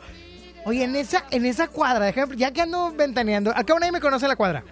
Oye, 0.63 0.83
en 0.83 0.95
esa, 0.95 1.25
en 1.29 1.45
esa 1.45 1.67
cuadra, 1.67 2.11
déjame- 2.11 2.37
ya 2.37 2.51
que 2.51 2.61
ando 2.61 2.91
ventaneando, 2.91 3.51
acá 3.51 3.75
nadie 3.77 3.91
me 3.91 3.99
conoce 4.01 4.27
la 4.27 4.35
cuadra. 4.37 4.63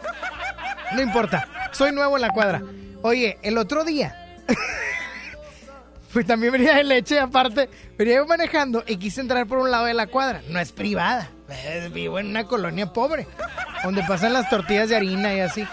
No 0.94 1.02
importa, 1.02 1.48
soy 1.72 1.91
nuevo 1.91 2.16
en 2.16 2.22
la 2.22 2.30
cuadra. 2.30 2.62
Oye, 3.02 3.38
el 3.41 3.58
otro 3.58 3.84
día, 3.84 4.16
pues 6.14 6.26
también 6.26 6.54
venía 6.54 6.76
de 6.76 6.84
leche, 6.84 7.20
aparte, 7.20 7.70
venía 7.98 8.16
yo 8.16 8.26
manejando 8.26 8.84
y 8.88 8.98
quise 8.98 9.22
entrar 9.22 9.48
por 9.48 9.58
un 9.58 9.72
lado 9.72 9.86
de 9.86 9.94
la 9.94 10.08
cuadra. 10.08 10.41
No 10.50 10.60
es 10.60 10.72
privada, 10.72 11.30
vivo 11.91 12.20
en 12.20 12.28
una 12.28 12.46
colonia 12.46 12.94
pobre, 12.94 13.28
donde 13.84 14.04
pasan 14.04 14.34
las 14.34 14.50
tortillas 14.50 14.89
de 14.89 14.96
harina 14.96 15.34
y 15.34 15.39
así. 15.39 15.68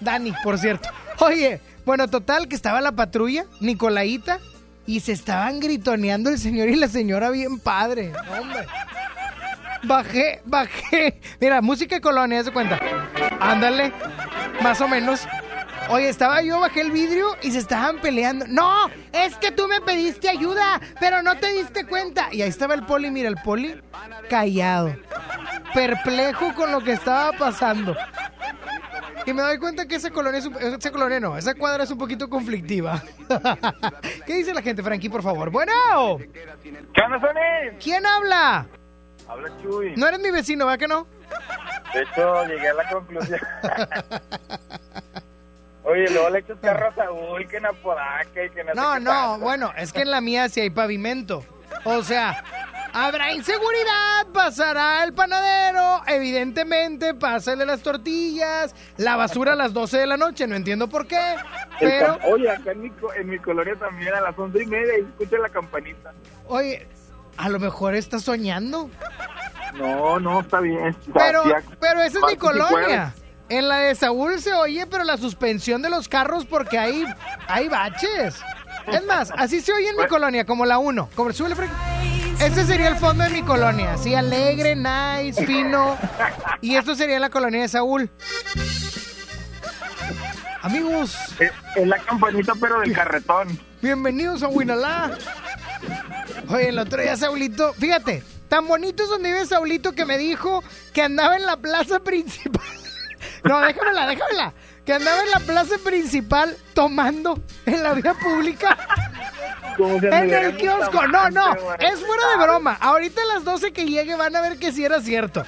Dani, 0.00 0.32
por 0.42 0.58
cierto. 0.58 0.88
Oye, 1.18 1.60
bueno, 1.84 2.08
total, 2.08 2.48
que 2.48 2.56
estaba 2.56 2.80
la 2.80 2.92
patrulla, 2.92 3.44
Nicolaita, 3.60 4.40
y 4.86 5.00
se 5.00 5.12
estaban 5.12 5.60
gritoneando 5.60 6.30
el 6.30 6.38
señor 6.38 6.68
y 6.68 6.76
la 6.76 6.88
señora 6.88 7.30
bien 7.30 7.60
padre. 7.60 8.12
Hombre. 8.38 8.66
Bajé, 9.84 10.40
bajé. 10.44 11.20
Mira, 11.40 11.60
música 11.60 11.96
de 11.96 12.00
colonia, 12.00 12.42
de 12.42 12.52
cuenta. 12.52 12.80
Ándale, 13.40 13.92
más 14.60 14.80
o 14.80 14.88
menos. 14.88 15.26
Oye, 15.88 16.08
estaba 16.08 16.40
yo, 16.42 16.60
bajé 16.60 16.80
el 16.80 16.92
vidrio 16.92 17.36
y 17.42 17.50
se 17.50 17.58
estaban 17.58 17.98
peleando. 17.98 18.46
No, 18.48 18.88
es 19.12 19.36
que 19.36 19.50
tú 19.50 19.66
me 19.66 19.80
pediste 19.80 20.28
ayuda, 20.28 20.80
pero 21.00 21.22
no 21.22 21.36
te 21.36 21.52
diste 21.52 21.86
cuenta. 21.86 22.28
Y 22.32 22.42
ahí 22.42 22.48
estaba 22.48 22.74
el 22.74 22.84
poli, 22.86 23.10
mira, 23.10 23.28
el 23.28 23.36
poli 23.36 23.80
callado, 24.30 24.96
perplejo 25.74 26.54
con 26.54 26.70
lo 26.70 26.80
que 26.82 26.92
estaba 26.92 27.32
pasando. 27.32 27.96
Y 29.26 29.32
me 29.32 29.42
doy 29.42 29.58
cuenta 29.58 29.86
que 29.86 29.96
esa 29.96 30.10
colonia, 30.10 30.38
es 30.38 30.46
un- 30.46 30.56
esa 30.56 30.90
colonia 30.90 31.20
no, 31.20 31.36
esa 31.36 31.54
cuadra 31.54 31.84
es 31.84 31.90
un 31.90 31.98
poquito 31.98 32.28
conflictiva. 32.28 33.02
¿Qué 34.26 34.34
dice 34.34 34.54
la 34.54 34.62
gente, 34.62 34.82
Frankie, 34.82 35.08
por 35.08 35.22
favor? 35.22 35.50
Bueno. 35.50 35.72
¿Quién 37.80 38.06
habla? 38.06 38.66
Habla 39.28 39.50
Chuy. 39.62 39.94
No 39.96 40.06
eres 40.08 40.20
mi 40.20 40.30
vecino, 40.30 40.66
¿verdad 40.66 40.78
que 40.78 40.88
no? 40.88 41.06
De 41.94 42.02
hecho, 42.02 42.44
llegué 42.46 42.68
a 42.68 42.74
la 42.74 42.88
conclusión. 42.90 43.40
Oye, 45.84 46.08
luego 46.10 46.30
le 46.30 46.38
echas 46.38 46.58
carro 46.62 46.88
a 46.88 46.94
Saúl, 46.94 47.46
que 47.48 47.56
en 47.56 47.66
Apodaca 47.66 48.44
y 48.44 48.50
que 48.50 48.62
no, 48.64 48.72
No, 48.74 48.98
no, 49.00 49.38
bueno, 49.38 49.72
es 49.76 49.92
que 49.92 50.02
en 50.02 50.10
la 50.10 50.20
mía 50.20 50.48
sí 50.48 50.60
hay 50.60 50.70
pavimento. 50.70 51.44
O 51.84 52.02
sea, 52.04 52.44
habrá 52.92 53.32
inseguridad, 53.32 54.26
pasará 54.32 55.02
el 55.02 55.12
panadero, 55.12 56.02
evidentemente 56.06 57.14
pasa 57.14 57.54
el 57.54 57.58
de 57.58 57.66
las 57.66 57.82
tortillas, 57.82 58.74
la 58.96 59.16
basura 59.16 59.54
a 59.54 59.56
las 59.56 59.72
12 59.72 59.98
de 59.98 60.06
la 60.06 60.16
noche, 60.16 60.46
no 60.46 60.54
entiendo 60.54 60.86
por 60.88 61.06
qué, 61.08 61.34
pero, 61.80 62.16
Oye, 62.30 62.48
acá 62.48 62.70
en 62.70 62.82
mi, 62.82 62.92
en 63.16 63.28
mi 63.28 63.38
colonia 63.40 63.74
también 63.74 64.14
a 64.14 64.20
las 64.20 64.38
once 64.38 64.62
y 64.62 64.66
media 64.66 64.94
escucha 64.94 65.36
la 65.38 65.48
campanita. 65.48 66.12
oye, 66.46 66.86
a 67.36 67.48
lo 67.48 67.58
mejor 67.58 67.94
está 67.94 68.18
soñando. 68.18 68.90
No, 69.74 70.20
no, 70.20 70.40
está 70.40 70.60
bien. 70.60 70.96
Pero, 71.14 71.44
pero 71.80 72.02
esa 72.02 72.18
es 72.18 72.24
mi 72.26 72.36
colonia. 72.36 73.14
En 73.48 73.68
la 73.68 73.78
de 73.78 73.94
Saúl 73.94 74.40
se 74.40 74.52
oye, 74.54 74.86
pero 74.86 75.04
la 75.04 75.16
suspensión 75.16 75.82
de 75.82 75.90
los 75.90 76.08
carros 76.08 76.46
porque 76.46 76.78
hay, 76.78 77.04
hay 77.48 77.68
baches. 77.68 78.36
Es 78.86 79.04
más, 79.04 79.30
así 79.36 79.60
se 79.60 79.72
oye 79.72 79.90
en 79.90 79.96
mi 79.96 80.06
colonia, 80.06 80.44
como 80.44 80.64
la 80.64 80.78
1. 80.78 81.10
Como 81.14 81.32
Frank. 81.32 81.70
Ese 82.40 82.64
sería 82.64 82.88
el 82.88 82.96
fondo 82.96 83.22
de 83.24 83.30
mi 83.30 83.42
colonia, 83.42 83.92
así 83.92 84.14
alegre, 84.14 84.74
nice, 84.74 85.46
fino. 85.46 85.96
Y 86.60 86.76
esto 86.76 86.94
sería 86.94 87.20
la 87.20 87.30
colonia 87.30 87.60
de 87.60 87.68
Saúl. 87.68 88.10
Amigos. 90.62 91.16
Es, 91.38 91.52
es 91.76 91.86
la 91.86 91.98
campanita, 91.98 92.54
pero 92.60 92.80
del 92.80 92.92
carretón. 92.92 93.48
Bienvenidos 93.80 94.42
a 94.42 94.48
Winalá. 94.48 95.16
Oye, 96.48 96.68
el 96.68 96.78
otro 96.78 97.00
día 97.02 97.16
Saulito, 97.16 97.72
fíjate, 97.74 98.22
tan 98.48 98.66
bonito 98.66 99.02
es 99.02 99.08
donde 99.08 99.32
vive 99.32 99.46
Saulito 99.46 99.92
que 99.92 100.04
me 100.04 100.18
dijo 100.18 100.62
que 100.92 101.02
andaba 101.02 101.36
en 101.36 101.46
la 101.46 101.56
plaza 101.56 102.00
principal. 102.00 102.62
No, 103.44 103.60
déjamela, 103.60 104.06
déjamela. 104.06 104.52
Que 104.84 104.94
andaba 104.94 105.22
en 105.22 105.30
la 105.30 105.40
plaza 105.40 105.76
principal 105.84 106.56
tomando 106.74 107.40
en 107.66 107.82
la 107.82 107.92
vía 107.94 108.14
pública. 108.14 108.76
En 109.78 110.32
el 110.32 110.56
kiosco. 110.56 111.06
No, 111.06 111.30
no, 111.30 111.52
es 111.78 112.00
fuera 112.00 112.22
de 112.36 112.42
broma. 112.42 112.76
Ahorita 112.80 113.22
a 113.22 113.34
las 113.34 113.44
12 113.44 113.72
que 113.72 113.86
llegue 113.86 114.14
van 114.16 114.36
a 114.36 114.42
ver 114.42 114.58
que 114.58 114.70
sí 114.70 114.84
era 114.84 115.00
cierto. 115.00 115.44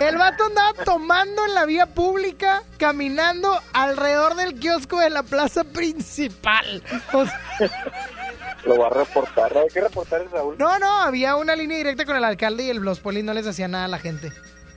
El 0.00 0.16
vato 0.16 0.44
andaba 0.44 0.72
tomando 0.84 1.44
en 1.44 1.54
la 1.54 1.66
vía 1.66 1.86
pública, 1.86 2.62
caminando 2.78 3.60
alrededor 3.72 4.36
del 4.36 4.54
kiosco 4.58 5.00
de 5.00 5.10
la 5.10 5.22
plaza 5.22 5.64
principal. 5.64 6.82
O 7.12 7.26
sea, 7.26 7.70
Lo 8.64 8.76
voy 8.76 8.86
a 8.86 8.90
reportar. 8.90 9.56
Hay 9.56 9.68
que 9.68 9.80
reportar 9.80 10.22
el 10.22 10.30
Saúl. 10.30 10.56
no, 10.58 10.78
no, 10.78 11.00
había 11.02 11.36
una 11.36 11.54
línea 11.54 11.76
directa 11.76 12.04
con 12.04 12.16
el 12.16 12.24
alcalde 12.24 12.64
y 12.64 12.70
el, 12.70 12.78
los 12.78 13.00
polis 13.00 13.24
no 13.24 13.34
les 13.34 13.46
hacía 13.46 13.68
nada 13.68 13.84
a 13.84 13.88
la 13.88 13.98
gente. 13.98 14.32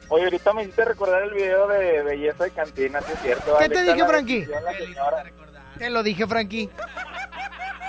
Oye, 0.09 0.25
ahorita 0.25 0.53
me 0.53 0.63
hiciste 0.63 0.83
recordar 0.85 1.23
el 1.23 1.33
video 1.33 1.67
de 1.67 2.03
Belleza 2.03 2.43
de 2.43 2.51
Cantina, 2.51 3.01
¿sí 3.01 3.13
es 3.13 3.21
cierto? 3.21 3.57
¿Qué 3.57 3.69
te 3.69 3.83
dije, 3.83 4.05
Frankie? 4.05 4.47
Te 5.77 5.89
lo 5.89 6.03
dije, 6.03 6.27
Frankie. 6.27 6.69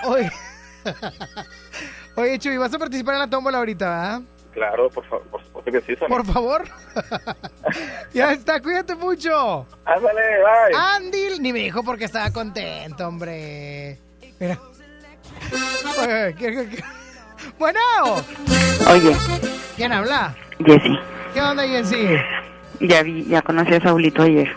Oye, 0.05 0.31
Oye 2.17 2.39
Chuy, 2.39 2.57
vas 2.57 2.75
a 2.75 2.79
participar 2.79 3.15
en 3.15 3.21
la 3.21 3.31
tómbola 3.31 3.59
ahorita, 3.59 3.89
¿verdad? 3.89 4.23
Claro, 4.53 4.91
por 4.91 5.05
favor, 5.07 5.27
por 5.29 5.43
supuesto 5.45 5.71
que 5.73 5.81
sí. 5.81 5.97
Por 5.97 6.27
favor. 6.27 6.65
ya 8.13 8.33
está, 8.33 8.61
cuídate 8.61 8.95
mucho. 8.95 9.67
Ándale, 9.85 10.23
bye. 10.43 10.77
Andy, 10.79 11.39
ni 11.41 11.53
me 11.55 11.61
dijo 11.61 11.83
porque 11.83 12.05
estaba 12.05 12.31
contento, 12.31 13.09
hombre. 13.09 13.99
Mira. 14.39 14.59
Bueno. 17.59 17.81
Oye, 18.91 19.17
¿Quién 19.77 19.93
habla? 19.93 20.35
Jessy, 20.65 20.99
¿Qué 21.35 21.41
onda, 21.41 21.67
Jessy? 21.67 22.07
ya 22.81 23.03
vi, 23.03 23.25
ya 23.25 23.43
conocí 23.43 23.75
a 23.75 23.81
Saulito 23.81 24.23
ayer. 24.23 24.55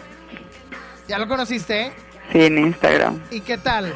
¿Ya 1.08 1.18
lo 1.20 1.28
conociste? 1.28 1.92
Sí, 2.32 2.46
en 2.46 2.58
Instagram. 2.58 3.20
¿Y 3.32 3.42
qué 3.42 3.58
tal? 3.58 3.94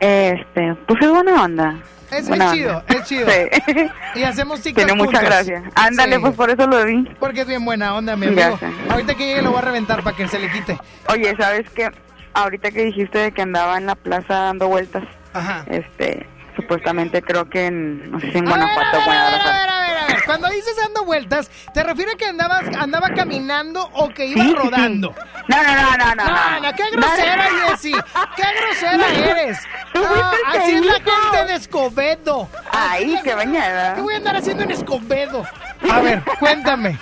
Este, 0.00 0.74
pues 0.86 1.00
es 1.02 1.08
buena 1.08 1.42
onda. 1.44 1.76
Es, 2.10 2.18
es 2.18 2.28
Buena 2.28 2.52
chido, 2.52 2.78
onda. 2.78 2.94
es 2.94 3.02
chido. 3.04 3.26
Sí. 3.28 3.90
Y 4.14 4.22
hacemos 4.22 4.60
TikTok 4.60 4.84
Tiene 4.86 5.02
mucha 5.02 5.20
gracia. 5.20 5.62
Ándale, 5.74 6.16
Sí. 6.16 6.20
pues 6.22 6.34
por 6.34 6.50
eso 6.50 6.66
lo 6.66 6.84
vi. 6.84 7.04
Porque 7.18 7.40
es 7.40 7.46
bien 7.48 7.64
buena 7.64 7.94
onda, 7.96 8.14
mi 8.16 8.26
amigo. 8.26 8.58
Ahorita 8.90 9.14
que 9.14 9.26
llegue 9.26 9.42
lo 9.42 9.50
voy 9.50 9.58
a 9.58 9.62
reventar 9.62 10.02
para 10.02 10.16
que 10.16 10.28
se 10.28 10.38
le 10.38 10.50
quite. 10.50 10.78
Oye, 11.08 11.34
¿sabes 11.36 11.68
qué? 11.70 11.90
Ahorita 12.34 12.70
que 12.70 12.84
dijiste 12.84 13.18
de 13.18 13.32
que 13.32 13.42
andaba 13.42 13.76
en 13.78 13.86
la 13.86 13.94
plaza 13.96 14.34
dando 14.34 14.68
vueltas, 14.68 15.04
Ajá. 15.38 15.64
este, 15.68 16.26
supuestamente 16.56 17.22
creo 17.22 17.48
que 17.48 17.66
en, 17.66 18.10
no 18.10 18.20
sé 18.20 18.32
si 18.32 18.38
en 18.38 18.44
Guanajuato 18.46 18.98
o 18.98 19.00
a 19.02 19.06
ver, 19.06 19.16
a 19.18 19.52
ver, 19.52 19.68
a 19.70 20.06
ver. 20.06 20.22
Cuando 20.24 20.48
dices 20.48 20.76
dando 20.76 21.04
vueltas, 21.04 21.50
¿te 21.72 21.82
refieres 21.84 22.14
a 22.14 22.18
que 22.18 22.26
andabas, 22.26 22.66
andaba 22.76 23.10
caminando 23.10 23.88
o 23.92 24.08
que 24.08 24.26
iba 24.26 24.42
Sí, 24.42 24.54
rodando? 24.54 25.14
No, 25.48 25.62
no, 25.62 25.74
no, 25.74 25.96
no, 25.96 26.14
no. 26.14 26.24
No, 26.24 26.60
no, 26.60 26.72
qué 26.72 26.90
grosera, 26.90 27.44
Jessy. 27.68 27.92
Qué 28.34 28.42
grosera 28.60 29.08
eres. 29.14 29.58
No, 29.94 30.02
el 30.02 30.52
que 30.52 30.58
así 30.58 30.72
es 30.74 30.84
la 30.86 30.94
gente 30.94 31.44
de 31.46 31.54
Escobedo. 31.54 32.48
Ay, 32.72 33.18
qué 33.22 33.34
bañada. 33.34 33.94
¿Qué 33.94 34.00
voy 34.00 34.14
a 34.14 34.16
andar 34.16 34.36
haciendo 34.36 34.64
en 34.64 34.72
Escobedo? 34.72 35.44
A 35.90 36.00
ver, 36.00 36.22
cuéntame. 36.40 36.98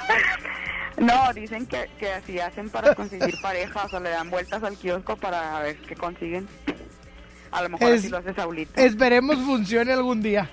No, 0.99 1.33
dicen 1.33 1.67
que, 1.67 1.91
que 1.99 2.13
así 2.13 2.39
hacen 2.39 2.71
para 2.71 2.95
conseguir 2.95 3.35
parejas 3.41 3.93
o 3.93 4.01
le 4.01 4.11
dan 4.11 4.31
vueltas 4.31 4.63
al 4.63 4.77
kiosco 4.77 5.17
para 5.17 5.59
ver 5.61 5.77
qué 5.79 5.97
consiguen. 5.97 6.47
A 7.55 7.63
lo 7.63 7.69
mejor 7.71 7.93
Es- 7.93 8.01
así 8.01 8.09
lo 8.09 8.19
hace 8.19 8.35
Saulito. 8.35 8.73
Esperemos 8.81 9.37
funcione 9.37 9.93
algún 9.93 10.21
día. 10.23 10.51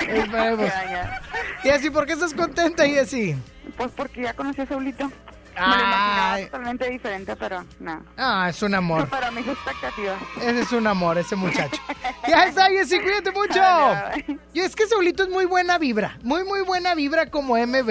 Esperemos. 0.00 0.64
Qué 0.70 0.76
bañada. 0.86 1.22
Y 1.64 1.68
así, 1.70 1.90
¿por 1.90 2.06
qué 2.06 2.12
estás 2.12 2.32
contenta, 2.32 2.86
Jessy? 2.86 3.36
Pues 3.76 3.90
porque 3.96 4.22
ya 4.22 4.34
conocí 4.34 4.60
a 4.60 4.66
Saulito. 4.66 5.06
Me 5.06 5.60
Ay. 5.60 5.80
imaginaba 5.82 6.38
totalmente 6.46 6.90
diferente, 6.90 7.36
pero 7.36 7.64
no. 7.78 8.04
Ah, 8.16 8.46
es 8.50 8.60
un 8.62 8.74
amor. 8.74 9.08
Para 9.08 9.30
mis 9.30 9.46
expectativas. 9.46 10.16
Ese 10.42 10.60
es 10.60 10.72
un 10.72 10.86
amor, 10.86 11.16
ese 11.18 11.36
muchacho. 11.36 11.80
Ya 12.28 12.46
está, 12.46 12.66
Jessy, 12.70 12.98
cuídate 13.00 13.30
mucho. 13.32 13.60
Y 14.54 14.60
es 14.60 14.74
que 14.74 14.86
Saulito 14.86 15.24
es 15.24 15.28
muy 15.28 15.44
buena 15.44 15.76
vibra. 15.78 16.18
Muy, 16.22 16.42
muy 16.44 16.62
buena 16.62 16.94
vibra 16.94 17.30
como 17.30 17.54
MB. 17.56 17.90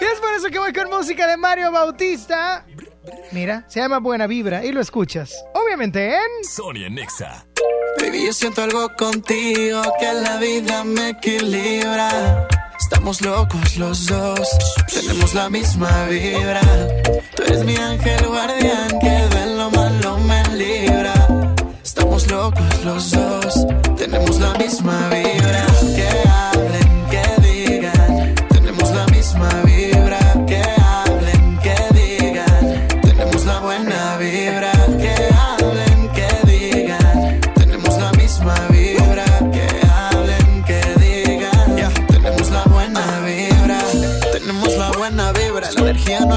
Y 0.00 0.04
es 0.04 0.20
por 0.20 0.32
eso 0.34 0.48
que 0.50 0.58
voy 0.58 0.72
con 0.72 0.88
música 0.88 1.26
de 1.26 1.36
Mario 1.36 1.70
Bautista. 1.72 2.64
Mira, 3.32 3.64
se 3.68 3.80
llama 3.80 3.98
Buena 3.98 4.26
Vibra 4.26 4.64
y 4.64 4.72
lo 4.72 4.80
escuchas. 4.80 5.44
Obviamente 5.54 6.14
en... 6.14 6.44
Sonia 6.44 6.88
Nexa. 6.88 7.46
Baby, 7.98 8.26
yo 8.26 8.32
siento 8.32 8.62
algo 8.62 8.88
contigo 8.96 9.82
que 9.98 10.12
la 10.12 10.36
vida 10.38 10.84
me 10.84 11.10
equilibra. 11.10 12.48
Estamos 12.78 13.20
locos 13.20 13.76
los 13.76 14.06
dos, 14.06 14.48
tenemos 14.92 15.34
la 15.34 15.48
misma 15.50 16.06
vibra. 16.06 16.60
Tú 17.36 17.42
eres 17.42 17.64
mi 17.64 17.76
ángel 17.76 18.26
guardián 18.26 18.88
que 19.00 19.36
de 19.36 19.56
lo 19.56 19.70
malo 19.70 20.18
me 20.18 20.42
libra. 20.56 21.14
Estamos 21.82 22.28
locos 22.30 22.84
los 22.84 23.10
dos, 23.12 23.66
tenemos 23.96 24.40
la 24.40 24.54
misma 24.54 25.08
vibra. 25.10 25.29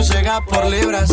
Llega 0.10 0.42
por 0.46 0.66
libras. 0.66 1.10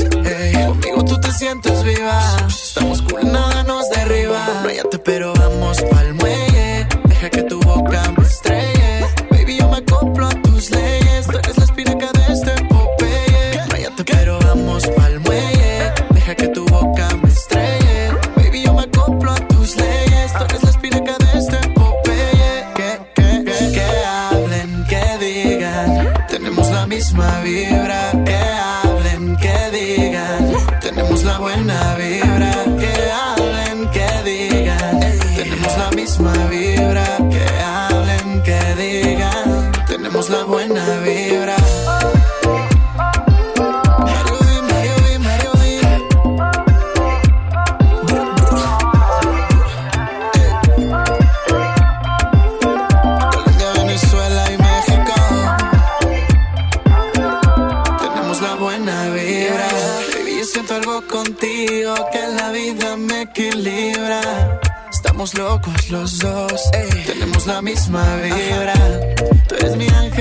Conmigo 0.66 1.04
tú 1.04 1.20
te 1.20 1.30
sientes 1.32 1.82
viva. 1.84 2.20
Estamos 2.48 3.02
cool, 3.02 3.30
nada 3.30 3.62
nos 3.64 3.88
derriba. 3.90 4.64
Pero 5.04 5.32
vamos 5.34 5.80
pa'l 5.90 6.14
muelle. 6.14 6.86
Deja 7.04 7.30
que 7.30 7.42
tu 7.42 7.60
boca 7.60 8.02
me 8.16 8.24
estrelle. 8.26 9.06
Baby, 9.30 9.58
yo 9.58 9.68
me 9.68 9.78
acoplo 9.78 10.26
a 10.26 10.30
tus 10.42 10.70
leyes. 10.70 11.26
Tú 11.26 11.38
eres 11.38 11.58
la 11.58 11.64
espinaca 11.64 12.10
de 12.12 12.32
este 12.32 12.64
Popeye. 12.64 13.60
Váyate, 13.70 14.04
pero 14.04 14.38
vamos 14.40 14.86
pa'l 14.96 15.20
muelle. 15.20 15.92
Deja 16.10 16.34
que 16.34 16.48
tu 16.48 16.64
boca 16.66 17.08
me 17.22 17.28
estrelle. 17.28 18.12
Baby, 18.36 18.62
yo 18.64 18.74
me 18.74 18.82
acoplo 18.82 19.32
a 19.32 19.36
tus 19.48 19.76
leyes. 19.76 20.32
Tú 20.32 20.44
eres 20.44 20.62
la 20.62 20.70
espinaca 20.70 21.16
de 21.18 21.38
este 21.38 21.58
Popeye. 21.70 22.64
Que, 22.76 22.98
que, 23.14 23.44
que, 23.44 23.72
que 23.72 23.86
hablen, 24.06 24.84
que 24.88 25.02
digan. 25.24 26.26
Tenemos 26.28 26.70
la 26.70 26.86
misma 26.86 27.40
vibra. 27.42 27.99
Locos 65.34 65.90
los 65.90 66.18
dos, 66.18 66.70
ey, 66.72 67.04
tenemos 67.04 67.46
la 67.46 67.62
misma 67.62 68.02
vibra. 68.16 68.74
Tú 69.48 69.54
eres 69.54 69.76
mi 69.76 69.86
ángel 69.88 70.19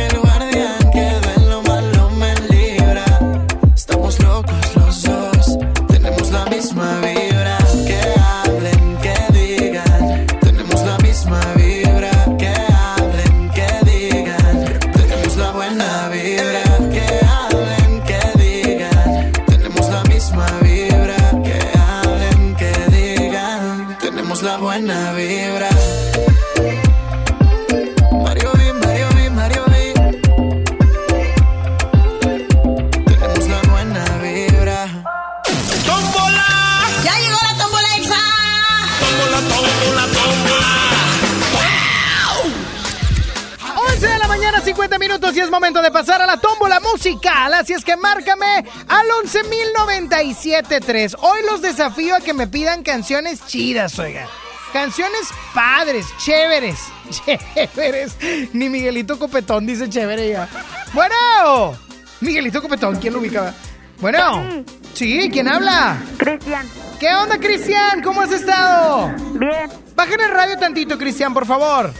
momento 45.70 45.84
de 45.84 45.92
pasar 45.92 46.20
a 46.20 46.26
la 46.26 46.38
tómbola 46.38 46.80
musical. 46.80 47.54
Así 47.54 47.74
es 47.74 47.86
que 47.86 47.96
márcame 47.96 48.66
al 48.88 49.08
11.097.3. 49.24 51.16
Hoy 51.20 51.42
los 51.46 51.62
desafío 51.62 52.16
a 52.16 52.22
que 52.22 52.34
me 52.34 52.48
pidan 52.48 52.82
canciones 52.82 53.46
chidas, 53.46 54.00
oigan. 54.00 54.26
Canciones 54.74 55.30
padres, 55.54 56.08
chéveres, 56.18 56.80
chéveres. 57.12 58.18
Ni 58.52 58.68
Miguelito 58.68 59.20
Copetón 59.20 59.68
dice 59.68 59.88
chévere 59.88 60.30
ya. 60.30 60.50
Bueno, 60.94 61.78
Miguelito 62.22 62.64
Copetón, 62.64 62.96
¿quién 62.96 63.14
lo 63.14 63.20
ubicaba? 63.20 63.54
Bueno, 64.00 64.64
sí, 64.96 65.30
¿quién 65.32 65.48
habla? 65.50 66.02
Cristian. 66.18 66.68
¿Qué 67.00 67.14
onda, 67.14 67.38
Cristian? 67.38 68.02
¿Cómo 68.02 68.22
has 68.22 68.32
estado? 68.32 69.14
Bien. 69.34 69.70
Bajen 69.96 70.20
el 70.20 70.32
radio 70.32 70.58
tantito, 70.58 70.98
Cristian, 70.98 71.32
por 71.32 71.46
favor. 71.46 71.94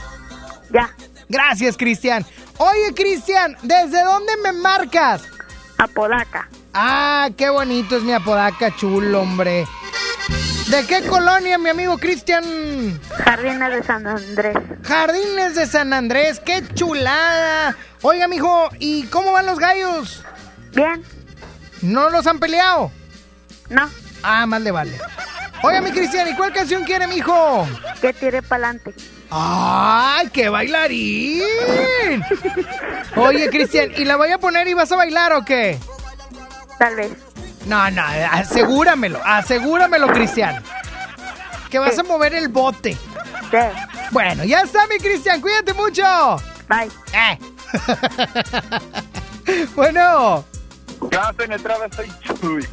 Ya. 0.74 0.90
Gracias, 1.28 1.78
Cristian. 1.78 2.26
Oye, 2.62 2.94
Cristian, 2.94 3.56
¿desde 3.64 4.04
dónde 4.04 4.34
me 4.44 4.52
marcas? 4.52 5.24
Apodaca. 5.78 6.50
Ah, 6.74 7.30
qué 7.38 7.50
bonito 7.50 7.96
es 7.96 8.04
mi 8.04 8.12
Apodaca, 8.12 8.76
chulo, 8.76 9.22
hombre. 9.22 9.66
¿De 10.68 10.86
qué 10.86 11.02
colonia, 11.08 11.58
mi 11.58 11.70
amigo 11.70 11.98
Cristian? 11.98 13.00
Jardines 13.24 13.72
de 13.72 13.84
San 13.84 14.06
Andrés. 14.06 14.58
Jardines 14.84 15.56
de 15.56 15.68
San 15.68 15.94
Andrés, 15.94 16.42
qué 16.42 16.62
chulada. 16.74 17.78
Oiga, 18.02 18.28
mijo, 18.28 18.70
¿y 18.78 19.04
cómo 19.04 19.32
van 19.32 19.46
los 19.46 19.58
gallos? 19.58 20.22
Bien. 20.76 21.02
¿No 21.82 22.10
los 22.10 22.28
han 22.28 22.40
peleado? 22.40 22.92
No. 23.70 23.90
Ah, 24.22 24.46
más 24.46 24.62
le 24.62 24.72
vale. 24.72 25.00
Oye, 25.62 25.82
mi 25.82 25.92
Cristian, 25.92 26.28
¿y 26.28 26.36
cuál 26.36 26.54
canción 26.54 26.84
quiere, 26.84 27.08
mijo? 27.08 27.68
Que 28.02 28.14
tire 28.14 28.42
pa'lante. 28.42 28.94
¡Ay, 29.30 30.30
qué 30.30 30.50
bailarín! 30.50 31.44
Oye, 33.16 33.50
Cristian, 33.50 33.92
¿y 33.96 34.06
la 34.06 34.16
voy 34.16 34.32
a 34.32 34.38
poner 34.40 34.68
y 34.68 34.74
vas 34.74 34.92
a 34.92 34.96
bailar 34.96 35.34
o 35.34 35.44
qué? 35.44 35.78
Tal 36.80 36.96
vez. 36.96 37.12
No, 37.66 37.92
no, 37.92 38.02
asegúramelo, 38.32 39.20
asegúramelo, 39.24 40.08
Cristian. 40.08 40.64
Que 41.70 41.78
vas 41.78 42.00
a 42.00 42.04
mover 42.04 42.34
el 42.34 42.48
bote. 42.48 42.94
Sí. 42.94 43.58
Bueno, 44.12 44.44
ya 44.46 44.62
está, 44.62 44.88
mi 44.88 44.98
Cristian, 44.98 45.42
cuídate 45.42 45.74
mucho. 45.74 46.04
Bye. 46.68 46.90
Eh. 47.14 47.38
bueno. 49.76 50.46
¿Qué 51.12 51.18
onda, 51.18 51.44
en 51.44 51.52
entrada? 51.52 51.88
Soy 51.96 52.12
Chuy. 52.22 52.68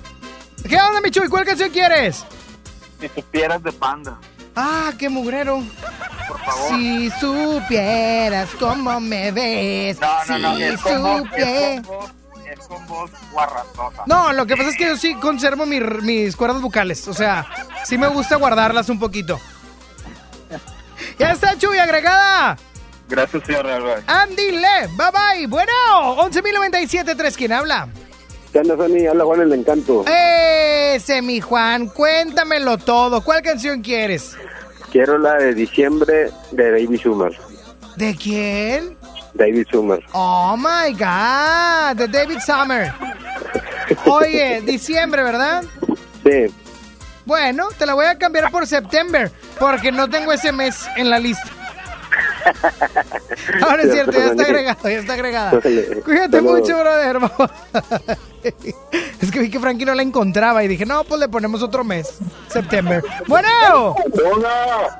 ¿Qué 0.68 0.76
onda, 0.80 1.00
mi 1.00 1.10
Chuy? 1.10 1.28
¿Cuál 1.28 1.44
canción 1.44 1.70
quieres? 1.70 2.24
Si 3.00 3.08
supieras 3.08 3.62
de 3.62 3.72
panda. 3.72 4.18
Ah, 4.54 4.92
qué 4.98 5.08
mugrero. 5.08 5.62
Por 6.28 6.40
favor. 6.40 6.68
Si 6.70 7.10
supieras 7.20 8.48
cómo 8.58 8.98
me 9.00 9.30
ves. 9.32 9.98
No, 10.00 10.24
no, 10.28 10.38
no. 10.38 10.56
si 10.56 10.62
es 10.62 10.80
con 10.80 11.02
voz- 11.02 11.22
supie- 11.24 11.78
es 12.50 12.60
con 12.68 12.82
es 12.82 13.30
guarrazosa. 13.32 14.02
No, 14.06 14.32
lo 14.32 14.46
que 14.46 14.56
pasa 14.56 14.70
es 14.70 14.76
que 14.76 14.86
yo 14.86 14.96
sí 14.96 15.14
conservo 15.16 15.66
mi- 15.66 15.80
mis 15.80 16.36
cuerdas 16.36 16.62
vocales. 16.62 17.06
O 17.08 17.12
sea, 17.14 17.46
sí 17.84 17.98
me 17.98 18.06
gusta 18.08 18.36
guardarlas 18.36 18.88
un 18.88 18.98
poquito. 18.98 19.38
Ya 21.18 21.32
está, 21.32 21.56
Chuy, 21.58 21.78
agregada. 21.78 22.56
Gracias, 23.08 23.42
señor. 23.44 24.02
Andy 24.06 24.50
Le, 24.52 24.86
bye 24.96 25.10
bye. 25.12 25.46
Bueno, 25.46 25.72
11.097.3, 26.18 27.34
¿quién 27.36 27.52
habla? 27.52 27.88
¿Qué 28.56 28.60
onda, 28.60 28.74
Sony? 28.74 29.06
Habla 29.06 29.24
Juan 29.26 29.40
el 29.42 29.52
Encanto. 29.52 30.02
Ese, 30.06 31.20
mi 31.20 31.42
Juan, 31.42 31.88
cuéntamelo 31.88 32.78
todo. 32.78 33.20
¿Cuál 33.20 33.42
canción 33.42 33.82
quieres? 33.82 34.34
Quiero 34.90 35.18
la 35.18 35.34
de 35.34 35.52
diciembre 35.52 36.30
de 36.52 36.70
David 36.70 36.98
Summer. 37.02 37.38
¿De 37.96 38.16
quién? 38.16 38.96
David 39.34 39.66
Summer. 39.70 40.02
Oh 40.12 40.56
my 40.56 40.90
God, 40.94 41.96
de 41.96 42.08
David 42.08 42.38
Summer. 42.38 42.94
Oye, 44.06 44.62
diciembre, 44.62 45.22
¿verdad? 45.22 45.62
Sí. 46.24 46.46
Bueno, 47.26 47.68
te 47.76 47.84
la 47.84 47.92
voy 47.92 48.06
a 48.06 48.16
cambiar 48.16 48.50
por 48.50 48.66
septiembre, 48.66 49.30
porque 49.58 49.92
no 49.92 50.08
tengo 50.08 50.32
ese 50.32 50.50
mes 50.52 50.86
en 50.96 51.10
la 51.10 51.18
lista. 51.18 51.50
Ahora 53.62 53.82
es 53.82 53.92
cierto, 53.92 54.12
ya 54.12 54.26
está 54.26 54.42
agregado, 54.44 54.88
ya 54.88 54.98
está 54.98 55.12
agregada. 55.14 55.60
Cuídate 56.04 56.40
mucho, 56.40 56.78
brother. 56.78 57.18
Es 59.20 59.32
que 59.32 59.40
vi 59.40 59.50
que 59.50 59.58
Frankie 59.58 59.84
no 59.84 59.92
la 59.94 60.02
encontraba 60.02 60.62
y 60.62 60.68
dije, 60.68 60.86
no, 60.86 61.02
pues 61.02 61.18
le 61.20 61.28
ponemos 61.28 61.64
otro 61.64 61.82
mes, 61.82 62.18
septiembre. 62.48 63.02
Bueno, 63.26 63.96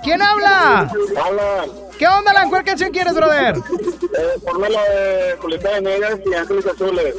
¿quién 0.02 0.20
habla? 0.20 0.90
Alan. 1.24 1.70
¿Qué 1.96 2.08
onda, 2.08 2.32
Alan? 2.32 2.50
¿Cuál 2.50 2.64
canción 2.64 2.90
quieres, 2.90 3.14
brother? 3.14 3.56
Eh, 3.56 4.40
ponme 4.44 4.68
la 4.68 4.82
de 4.82 5.36
Julieta 5.40 5.70
Venegas 5.70 6.18
y 6.28 6.34
Ángeles 6.34 6.66
Azules. 6.66 7.14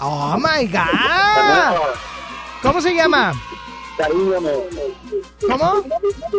Oh 0.00 0.38
my 0.38 0.66
God. 0.68 1.78
¿Cómo 2.62 2.80
se 2.80 2.94
llama? 2.94 3.34
Cariñame. 3.98 4.50
¿Cómo? 5.46 5.82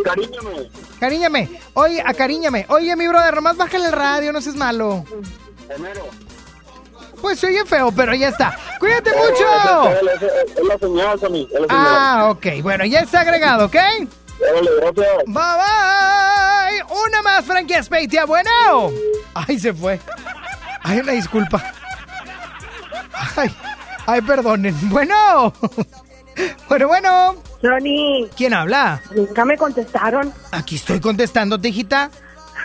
Cariñame. 0.03 0.69
Cariñame. 0.99 1.49
Oye, 1.73 2.01
acariñame. 2.05 2.65
Oye, 2.69 2.95
mi 2.95 3.07
brother, 3.07 3.35
nomás 3.35 3.57
bájale 3.57 3.87
el 3.87 3.91
radio, 3.91 4.31
no 4.31 4.41
seas 4.41 4.55
malo. 4.55 5.03
Enero. 5.69 6.05
Pues 7.21 7.37
se 7.39 7.47
oye 7.47 7.65
feo, 7.65 7.91
pero 7.91 8.15
ya 8.15 8.29
está. 8.29 8.57
¡Cuídate 8.79 9.11
mucho! 9.11 9.89
es- 9.89 10.63
la 10.65 10.77
señal. 10.77 11.19
Ah, 11.69 12.27
ok. 12.31 12.45
Bueno, 12.63 12.85
ya 12.85 13.01
está 13.01 13.21
agregado, 13.21 13.65
¿ok? 13.65 13.75
Gracias. 13.75 15.15
Bye 15.25 15.33
bye. 15.33 16.97
Una 17.07 17.21
más, 17.21 17.43
Frankie 17.43 17.75
Aspeitia. 17.75 18.23
Bueno. 18.25 18.49
Ay, 19.33 19.59
se 19.59 19.73
fue. 19.73 19.99
Ay, 20.81 20.99
una 20.99 21.11
disculpa. 21.11 21.61
Ay, 23.35 23.53
ay, 24.07 24.21
perdonen. 24.21 24.75
Bueno. 24.89 25.53
Bueno, 26.69 26.87
bueno. 26.87 27.35
Sony. 27.61 28.27
¿Quién 28.37 28.53
habla? 28.53 29.01
Nunca 29.13 29.43
me 29.45 29.57
contestaron. 29.57 30.33
Aquí 30.51 30.75
estoy 30.75 30.99
contestándote, 30.99 31.69
hijita. 31.69 32.09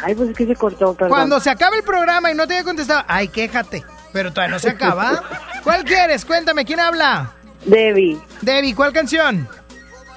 Ay, 0.03 0.15
pues 0.15 0.31
es 0.31 0.37
que 0.37 0.47
se 0.47 0.55
cortó, 0.55 0.95
perdón. 0.95 1.11
Cuando 1.11 1.41
se 1.41 1.51
acabe 1.51 1.79
el 1.79 1.83
programa 1.83 2.31
y 2.31 2.35
no 2.35 2.47
te 2.47 2.55
haya 2.55 2.65
contestado, 2.65 3.05
ay, 3.09 3.29
quéjate. 3.29 3.85
Pero 4.13 4.33
todavía 4.33 4.55
no 4.55 4.59
se 4.59 4.71
acaba. 4.71 5.23
¿Cuál 5.63 5.85
quieres? 5.85 6.25
Cuéntame, 6.25 6.65
¿quién 6.65 6.81
habla? 6.81 7.33
Debbie. 7.65 8.21
Debbie, 8.43 8.75
¿cuál 8.75 8.93
canción? 8.93 9.49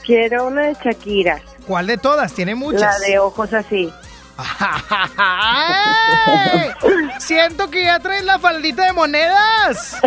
Quiero 0.05 0.47
una 0.47 0.64
de 0.64 0.76
Shakira. 0.76 1.41
¿Cuál 1.66 1.88
de 1.88 1.97
todas? 1.97 2.34
Tiene 2.34 2.55
muchas. 2.55 2.82
La 2.82 3.08
de 3.08 3.20
ojos 3.20 3.53
así. 3.53 3.91
¡Ay! 5.18 6.70
Siento 7.20 7.70
que 7.70 7.86
ya 7.86 7.99
traes 7.99 8.24
la 8.24 8.39
faldita 8.39 8.86
de 8.86 8.93
monedas. 8.93 9.97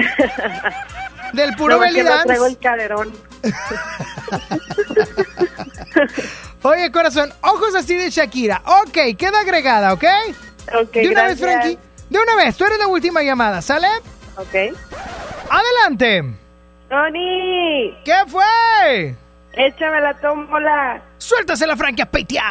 Del 1.32 1.54
puro 1.56 1.74
No, 1.76 1.80
belly 1.80 2.02
dance. 2.02 2.26
traigo 2.26 2.46
el 2.46 2.58
caderón. 2.58 3.12
Oye, 6.62 6.90
corazón, 6.92 7.32
ojos 7.42 7.74
así 7.74 7.94
de 7.94 8.10
Shakira. 8.10 8.62
Ok, 8.64 9.16
queda 9.16 9.40
agregada, 9.40 9.92
¿ok? 9.94 10.04
Ok, 10.82 10.92
De 10.92 11.08
una 11.08 11.24
vez. 11.24 11.40
Frankie. 11.40 11.78
De 12.10 12.18
una 12.18 12.36
vez, 12.36 12.56
tú 12.56 12.64
eres 12.64 12.78
la 12.78 12.86
última 12.88 13.22
llamada, 13.22 13.62
¿sale? 13.62 13.88
Ok. 14.36 14.76
Adelante. 15.50 16.24
Tony. 16.88 17.94
¿Qué 18.04 18.14
fue? 18.26 19.14
Échame 19.52 20.00
la 20.00 20.14
tómbola. 20.20 21.02
Suéltasela, 21.18 21.76
Frankie 21.76 22.02
Aspeitia. 22.02 22.42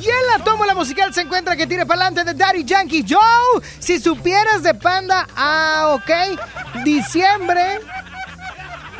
Y 0.00 0.08
en 0.08 0.38
la 0.38 0.44
tómbola 0.44 0.74
musical 0.74 1.12
se 1.12 1.22
encuentra 1.22 1.56
que 1.56 1.66
tire 1.66 1.84
para 1.84 2.06
adelante 2.06 2.32
de 2.32 2.38
Daddy 2.38 2.64
Yankee 2.64 3.04
Joe. 3.08 3.62
Si 3.80 3.98
supieras 3.98 4.62
de 4.62 4.74
Panda, 4.74 5.26
ah, 5.36 5.96
ok. 5.96 6.84
Diciembre 6.84 7.80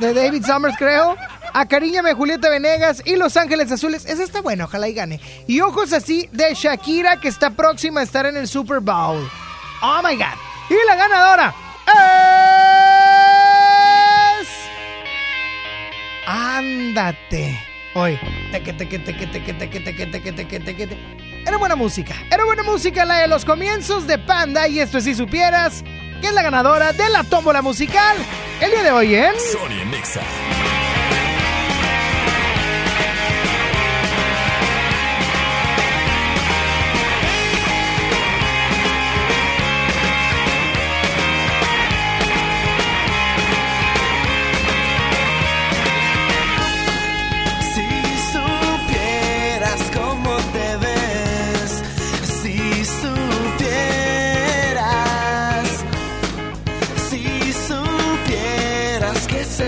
de 0.00 0.14
David 0.14 0.44
Summers, 0.44 0.76
creo. 0.76 1.16
Acariñame 1.54 2.14
Julieta 2.14 2.50
Venegas 2.50 3.02
y 3.04 3.16
Los 3.16 3.36
Ángeles 3.36 3.70
Azules. 3.70 4.06
Esa 4.06 4.24
está 4.24 4.40
buena, 4.40 4.64
ojalá 4.64 4.88
y 4.88 4.94
gane. 4.94 5.20
Y 5.46 5.60
ojos 5.60 5.92
así 5.92 6.28
de 6.32 6.54
Shakira, 6.54 7.20
que 7.20 7.28
está 7.28 7.50
próxima 7.50 8.00
a 8.00 8.02
estar 8.02 8.26
en 8.26 8.36
el 8.36 8.48
Super 8.48 8.80
Bowl. 8.80 9.28
Oh 9.82 10.00
my 10.02 10.16
God. 10.16 10.36
Y 10.70 10.74
la 10.86 10.96
ganadora 10.96 11.54
es. 14.40 14.48
Ándate 16.26 17.77
hoy. 17.94 18.18
Era 21.46 21.56
buena 21.56 21.76
música. 21.76 22.14
Era 22.30 22.44
buena 22.44 22.62
música 22.62 23.04
la 23.04 23.20
de 23.20 23.28
los 23.28 23.44
comienzos 23.44 24.06
de 24.06 24.18
Panda. 24.18 24.68
Y 24.68 24.80
esto 24.80 24.98
es 24.98 25.04
si 25.04 25.14
supieras 25.14 25.82
que 26.20 26.26
es 26.26 26.32
la 26.32 26.42
ganadora 26.42 26.92
de 26.92 27.08
la 27.08 27.24
tómbola 27.24 27.62
musical 27.62 28.16
el 28.60 28.70
día 28.70 28.82
de 28.82 28.90
hoy 28.90 29.14
en. 29.14 29.34
Sony 29.38 29.84
Nexa. 29.90 30.20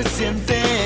Siente, 0.09 0.80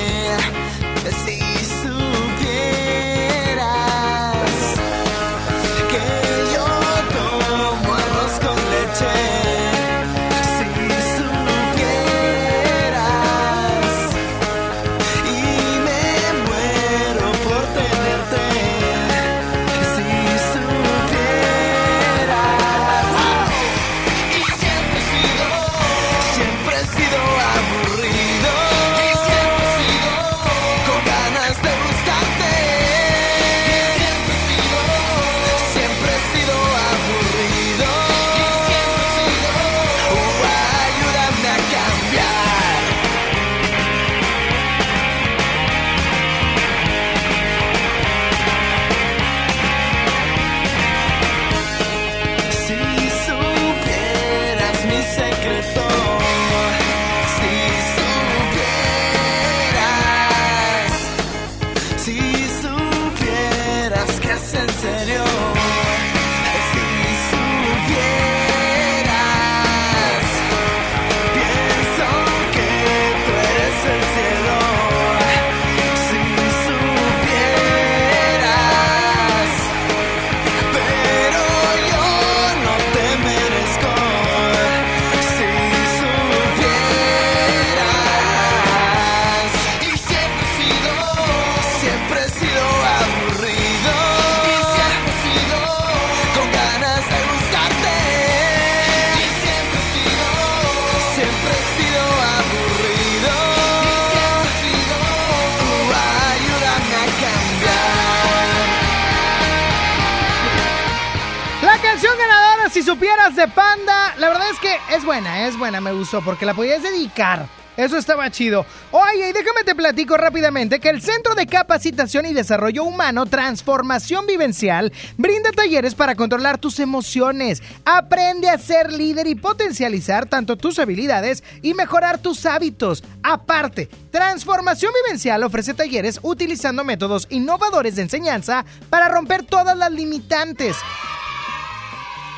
es 114.95 115.03
buena, 115.03 115.47
es 115.47 115.57
buena, 115.57 115.81
me 115.81 115.91
gustó, 115.91 116.21
porque 116.21 116.45
la 116.45 116.53
podías 116.53 116.81
dedicar. 116.81 117.47
Eso 117.75 117.97
estaba 117.97 118.31
chido. 118.31 118.65
Oye, 118.91 119.29
y 119.29 119.33
déjame 119.33 119.65
te 119.65 119.75
platico 119.75 120.15
rápidamente 120.15 120.79
que 120.79 120.89
el 120.89 121.01
Centro 121.01 121.35
de 121.35 121.45
Capacitación 121.45 122.25
y 122.25 122.33
Desarrollo 122.33 122.85
Humano 122.85 123.25
Transformación 123.25 124.25
Vivencial 124.25 124.93
brinda 125.17 125.51
talleres 125.51 125.93
para 125.93 126.15
controlar 126.15 126.57
tus 126.57 126.79
emociones. 126.79 127.61
Aprende 127.83 128.49
a 128.49 128.57
ser 128.57 128.93
líder 128.93 129.27
y 129.27 129.35
potencializar 129.35 130.27
tanto 130.27 130.55
tus 130.55 130.79
habilidades 130.79 131.43
y 131.61 131.73
mejorar 131.73 132.19
tus 132.19 132.45
hábitos. 132.45 133.03
Aparte, 133.21 133.89
Transformación 134.11 134.93
Vivencial 135.03 135.43
ofrece 135.43 135.73
talleres 135.73 136.21
utilizando 136.21 136.85
métodos 136.85 137.27
innovadores 137.29 137.97
de 137.97 138.03
enseñanza 138.03 138.63
para 138.89 139.09
romper 139.09 139.43
todas 139.43 139.77
las 139.77 139.91
limitantes. 139.91 140.77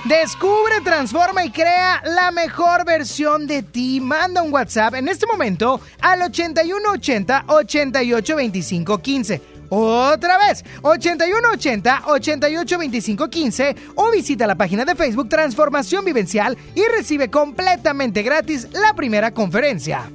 Descubre, 0.08 0.80
transforma 0.86 1.44
y 1.44 1.52
crea 1.52 2.02
la 2.06 2.32
mejor 2.32 2.86
versión 2.86 3.46
de 3.46 3.62
ti. 3.62 4.00
Manda 4.00 4.42
un 4.42 4.54
WhatsApp 4.54 4.96
en 4.96 5.10
este 5.10 5.28
momento 5.28 5.82
al 6.00 6.22
8180 6.22 7.44
8825 7.48 8.98
15. 9.00 9.42
Otra 9.70 10.38
vez, 10.38 10.64
8180 10.82 12.04
8825 12.06 13.30
15 13.30 13.76
o 13.96 14.12
visita 14.12 14.48
la 14.48 14.56
página 14.56 14.86
de 14.86 14.96
Facebook 14.96 15.28
Transformación 15.28 16.06
Vivencial 16.06 16.58
y 16.74 16.84
recibe 16.96 17.30
completamente 17.30 18.24
gratis 18.24 18.70
la 18.72 18.94
primera 18.94 19.32
conferencia. 19.32 20.10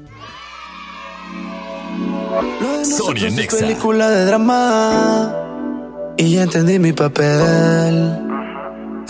Sonia 2.82 3.28
Nexa. 3.28 3.58
película 3.58 4.08
de 4.08 4.24
drama 4.24 5.34
y 6.16 6.36
ya 6.36 6.44
entendí 6.44 6.78
mi 6.78 6.94
papel. 6.94 8.31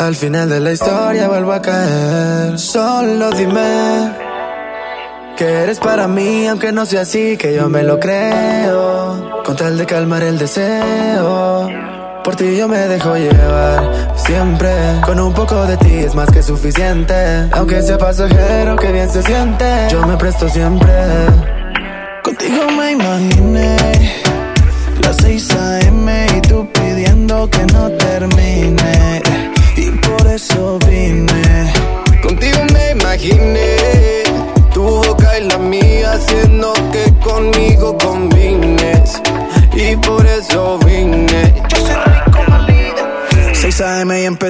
Al 0.02 0.16
final 0.16 0.48
de 0.48 0.58
la 0.58 0.72
historia 0.72 1.28
vuelvo 1.28 1.52
a 1.52 1.62
caer. 1.62 2.58
Solo 2.58 3.30
dime 3.30 4.12
que 5.36 5.44
eres 5.44 5.78
para 5.78 6.08
mí, 6.08 6.48
aunque 6.48 6.72
no 6.72 6.84
sea 6.84 7.02
así, 7.02 7.36
que 7.36 7.54
yo 7.54 7.68
me 7.68 7.84
lo 7.84 8.00
creo. 8.00 9.42
Con 9.44 9.54
tal 9.54 9.78
de 9.78 9.86
calmar 9.86 10.24
el 10.24 10.38
deseo. 10.38 11.70
Por 12.24 12.34
ti 12.34 12.56
yo 12.56 12.66
me 12.66 12.78
dejo 12.78 13.16
llevar 13.16 14.12
siempre. 14.16 14.72
Con 15.06 15.20
un 15.20 15.32
poco 15.32 15.66
de 15.66 15.76
ti 15.76 15.94
es 15.94 16.16
más 16.16 16.28
que 16.32 16.42
suficiente. 16.42 17.48
Aunque 17.52 17.80
sea 17.80 17.96
pasajero, 17.96 18.74
que 18.74 18.90
bien 18.90 19.08
se 19.08 19.22
siente. 19.22 19.86
Yo 19.88 20.04
me 20.04 20.16
presto 20.16 20.48
siempre. 20.48 20.92
Contigo 22.24 22.72
me 22.76 22.90
imaginé 22.90 23.91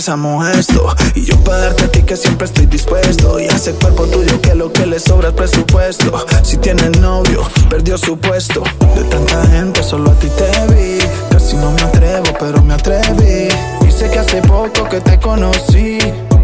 empezamos 0.02 0.48
esto. 0.48 0.96
Y 1.14 1.24
yo 1.26 1.36
para 1.44 1.58
darte 1.58 1.84
a 1.84 1.88
ti 1.88 2.02
que 2.02 2.16
siempre 2.16 2.46
estoy 2.46 2.66
dispuesto. 2.66 3.38
Y 3.38 3.46
hace 3.46 3.72
cuerpo 3.74 4.04
tuyo 4.06 4.40
que 4.40 4.52
lo 4.52 4.72
que 4.72 4.84
le 4.84 4.98
sobra 4.98 5.28
es 5.28 5.34
presupuesto. 5.34 6.26
Si 6.42 6.56
tiene 6.56 6.90
novio, 6.98 7.48
perdió 7.70 7.96
su 7.96 8.18
puesto. 8.18 8.64
De 8.96 9.04
tanta 9.04 9.46
gente 9.46 9.80
solo 9.84 10.10
a 10.10 10.14
ti 10.14 10.26
te 10.30 10.74
vi. 10.74 10.98
Casi 11.30 11.56
no 11.56 11.70
me 11.70 11.82
atrevo, 11.82 12.24
pero 12.40 12.60
me 12.62 12.74
atreví. 12.74 13.48
Y 13.82 14.10
que 14.10 14.18
hace 14.18 14.42
poco 14.42 14.88
que 14.88 15.00
te 15.00 15.20
conocí. 15.20 15.98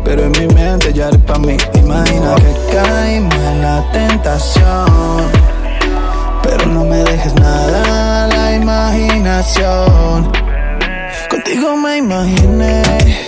Pero 0.05 0.23
en 0.23 0.31
mi 0.33 0.55
mente 0.55 0.93
ya 0.93 1.09
eres 1.09 1.21
pa' 1.23 1.41
mí. 1.41 1.57
Imagina 1.75 2.37
que 2.37 2.77
caímos 2.77 3.35
en 3.35 3.63
la 3.63 3.85
tentación. 3.91 5.33
Pero 6.45 6.65
no 6.67 6.85
me 6.85 7.03
dejes 7.03 7.35
nada 7.35 8.25
a 8.25 8.29
la 8.29 8.55
imaginación. 8.55 10.31
Contigo 11.29 11.77
me 11.77 11.97
imaginé 11.97 13.28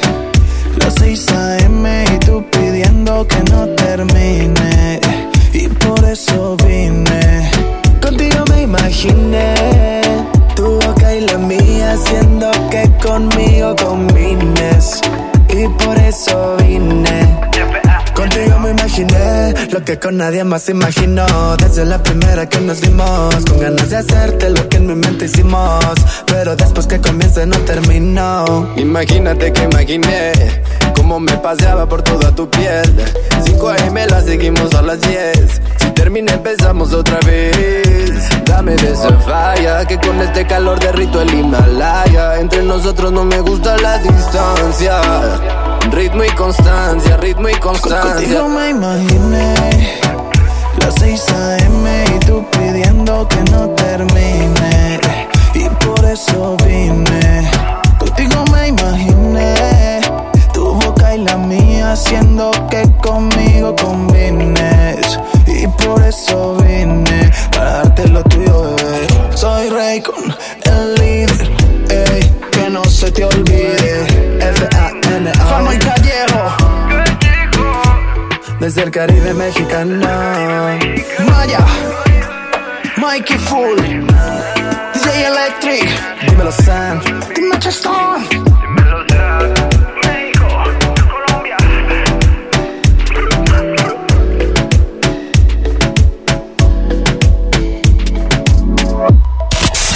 las 0.79 0.95
6 0.99 1.27
a.m. 1.33 2.05
y 2.15 2.19
tú 2.19 2.45
pidiendo 2.51 3.27
que 3.27 3.43
no 3.51 3.67
termine. 3.77 5.01
Y 5.53 5.69
por 5.69 6.05
eso 6.05 6.57
vine. 6.67 7.51
Contigo 8.01 8.45
me 8.51 8.63
imaginé 8.63 9.55
tu 10.55 10.79
boca 10.81 11.15
y 11.15 11.21
la 11.21 11.39
mía 11.39 11.93
haciendo 11.93 12.51
que 12.71 12.91
conmigo 13.03 13.75
combines. 13.77 15.01
Y 15.49 15.67
por 15.85 15.99
eso 15.99 16.57
vine. 16.59 17.50
Imaginé 18.91 19.55
lo 19.71 19.85
que 19.85 20.01
con 20.01 20.17
nadie 20.17 20.43
más 20.43 20.69
imaginó. 20.69 21.25
Desde 21.59 21.85
la 21.85 22.03
primera 22.03 22.49
que 22.49 22.61
nos 22.61 22.81
vimos, 22.81 23.37
con 23.49 23.61
ganas 23.61 23.89
de 23.89 23.99
hacerte 23.99 24.51
lo 24.51 24.69
que 24.69 24.79
en 24.79 24.89
mi 24.89 24.95
mente 24.97 25.27
hicimos. 25.27 25.85
Pero 26.27 26.57
después 26.57 26.89
que 26.89 27.01
comience 27.01 27.47
no 27.47 27.57
terminó. 27.59 28.69
Imagínate 28.77 29.53
que 29.53 29.63
imaginé 29.63 30.33
cómo 30.97 31.21
me 31.21 31.37
paseaba 31.37 31.89
por 31.89 32.03
toda 32.03 32.35
tu 32.35 32.51
piel. 32.51 32.83
5 33.45 33.69
a.m. 33.69 34.07
la 34.09 34.23
seguimos 34.23 34.75
a 34.75 34.83
las 34.83 35.01
10. 35.03 35.61
Si 35.79 35.91
termina, 35.93 36.33
empezamos 36.33 36.93
otra 36.93 37.21
vez. 37.21 38.29
Dame 38.45 38.75
de 38.75 38.91
esa 38.91 39.17
falla 39.21 39.85
que 39.85 39.99
con 39.99 40.21
este 40.21 40.45
calor 40.49 40.81
derrito 40.81 41.23
el 41.23 41.33
Himalaya. 41.33 42.41
Entre 42.41 42.65
nosotros 42.65 43.13
no 43.13 43.25
me 43.25 43.41
gusta 43.41 43.77
la 43.77 43.99
distancia. 43.99 45.01
Ritmo 45.89 46.25
y 46.25 46.29
constancia, 46.31 47.17
ritmo 47.17 47.49
y 47.49 47.55
constancia. 47.55 48.13
Contigo 48.15 48.49
me 48.49 48.71
imaginé 48.71 49.55
las 50.81 50.95
6 51.01 51.29
a.m. 51.31 52.05
y 52.15 52.19
tú 52.27 52.45
pidiendo 52.51 53.27
que 53.29 53.43
no 53.51 53.69
termine. 53.71 55.01
Y 55.55 55.69
por 55.85 56.05
eso 56.05 56.57
vine. 56.65 57.51
Contigo 57.99 58.45
me 58.53 58.69
imaginé 58.69 60.01
tu 60.53 60.75
boca 60.75 61.15
y 61.15 61.25
la 61.25 61.37
mía 61.37 61.93
haciendo 61.93 62.51
que 62.71 62.89
conmigo 63.03 63.75
combines. 63.77 65.19
Y 65.47 65.67
por 65.85 66.03
eso 66.05 66.57
vine 66.57 67.31
para 67.51 67.73
darte 67.73 68.09
lo 68.09 68.23
tuyo, 68.25 68.63
bebé. 68.77 69.07
Soy 69.35 69.69
rey 69.71 70.01
con 70.01 70.35
el 70.65 70.95
líder, 70.95 72.31
que 72.51 72.71
no 72.71 72.85
se 72.85 73.11
te 73.11 73.25
olvide. 73.25 73.60
Desde 78.71 78.85
el 78.85 78.91
Caribe 78.93 79.35
mexicano. 79.35 80.07
Maya. 81.27 81.67
Mikey 82.99 83.37
Full. 83.37 83.81
DJ 84.95 85.27
Electric. 85.27 85.91
Dímelo 86.21 86.53
Sam. 86.53 87.01
Dime 87.35 87.59
Chestón. 87.59 88.23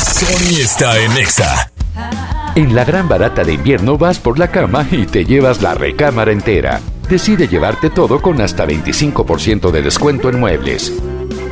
Sony 0.02 0.60
está 0.60 0.98
en 0.98 1.16
Exa. 1.16 1.70
En 2.56 2.74
la 2.74 2.84
gran 2.84 3.08
barata 3.08 3.44
de 3.44 3.52
invierno 3.52 3.96
vas 3.96 4.18
por 4.18 4.36
la 4.36 4.48
cama 4.48 4.84
y 4.90 5.06
te 5.06 5.24
llevas 5.24 5.62
la 5.62 5.74
recámara 5.74 6.32
entera. 6.32 6.80
Decide 7.08 7.48
llevarte 7.48 7.90
todo 7.90 8.20
con 8.22 8.40
hasta 8.40 8.66
25% 8.66 9.70
de 9.70 9.82
descuento 9.82 10.30
en 10.30 10.40
muebles. 10.40 10.92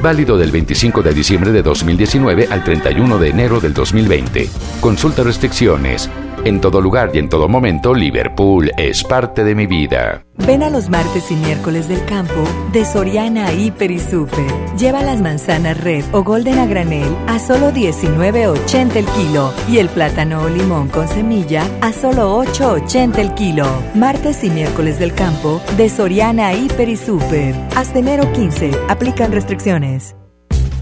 Válido 0.03 0.38
del 0.38 0.50
25 0.50 1.03
de 1.03 1.12
diciembre 1.12 1.53
de 1.53 1.62
2019 1.62 2.48
al 2.50 2.64
31 2.64 3.18
de 3.18 3.28
enero 3.28 3.61
del 3.61 3.74
2020. 3.74 4.48
Consulta 4.80 5.22
restricciones. 5.22 6.09
En 6.45 6.61
todo 6.61 6.80
lugar 6.80 7.11
y 7.14 7.18
en 7.18 7.28
todo 7.28 7.49
momento, 7.49 7.95
Liverpool 7.95 8.72
es 8.76 9.05
parte 9.05 9.45
de 9.45 9.55
mi 9.55 9.66
vida. 9.66 10.24
Ven 10.45 10.64
a 10.64 10.70
los 10.70 10.88
martes 10.90 11.30
y 11.30 11.36
miércoles 11.36 11.86
del 11.86 12.05
campo 12.05 12.43
de 12.72 12.84
Soriana 12.84 13.53
Hiper 13.53 13.93
y 13.93 14.01
Super. 14.01 14.51
Lleva 14.76 15.05
las 15.05 15.20
manzanas 15.20 15.80
red 15.80 16.05
o 16.11 16.24
golden 16.24 16.59
a 16.59 16.66
granel 16.66 17.16
a 17.28 17.38
solo 17.38 17.70
19.80 17.70 18.97
el 18.97 19.07
kilo 19.07 19.53
y 19.68 19.78
el 19.78 19.88
plátano 19.88 20.43
o 20.43 20.49
limón 20.49 20.88
con 20.88 21.07
semilla 21.07 21.64
a 21.80 21.93
solo 21.93 22.43
8.80 22.43 23.18
el 23.18 23.34
kilo. 23.34 23.66
Martes 23.95 24.43
y 24.43 24.51
miércoles 24.51 24.99
del 24.99 25.14
campo 25.14 25.62
de 25.76 25.88
Soriana 25.88 26.53
Hiper 26.55 26.88
y 26.88 26.97
Super. 26.97 27.55
Hasta 27.76 28.01
enero 28.01 28.32
15. 28.32 28.72
Aplican 28.88 29.30
restricciones. 29.30 30.16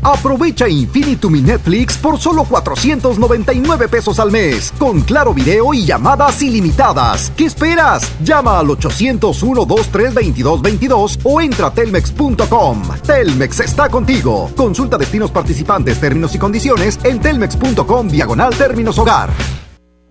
Aprovecha 0.03 0.69
Infinitum 0.69 1.37
y 1.37 1.43
Netflix 1.43 1.97
por 1.99 2.19
solo 2.19 2.45
499 2.45 3.89
pesos 3.89 4.19
al 4.19 4.31
mes, 4.31 4.73
con 4.79 5.03
claro 5.03 5.35
video 5.35 5.75
y 5.75 5.85
llamadas 5.85 6.41
ilimitadas. 6.43 7.31
¿Qué 7.37 7.45
esperas? 7.45 8.11
Llama 8.23 8.59
al 8.59 8.69
801-232222 8.69 11.21
o 11.25 11.39
entra 11.41 11.67
a 11.67 11.75
telmex.com. 11.75 12.83
Telmex 13.07 13.61
está 13.61 13.91
contigo. 13.91 14.51
Consulta 14.57 14.97
destinos 14.97 15.31
participantes, 15.31 16.01
términos 16.01 16.35
y 16.35 16.39
condiciones 16.39 16.99
en 17.05 17.21
telmex.com 17.21 18.09
diagonal 18.09 18.57
términos 18.57 18.99
hogar. 18.99 19.29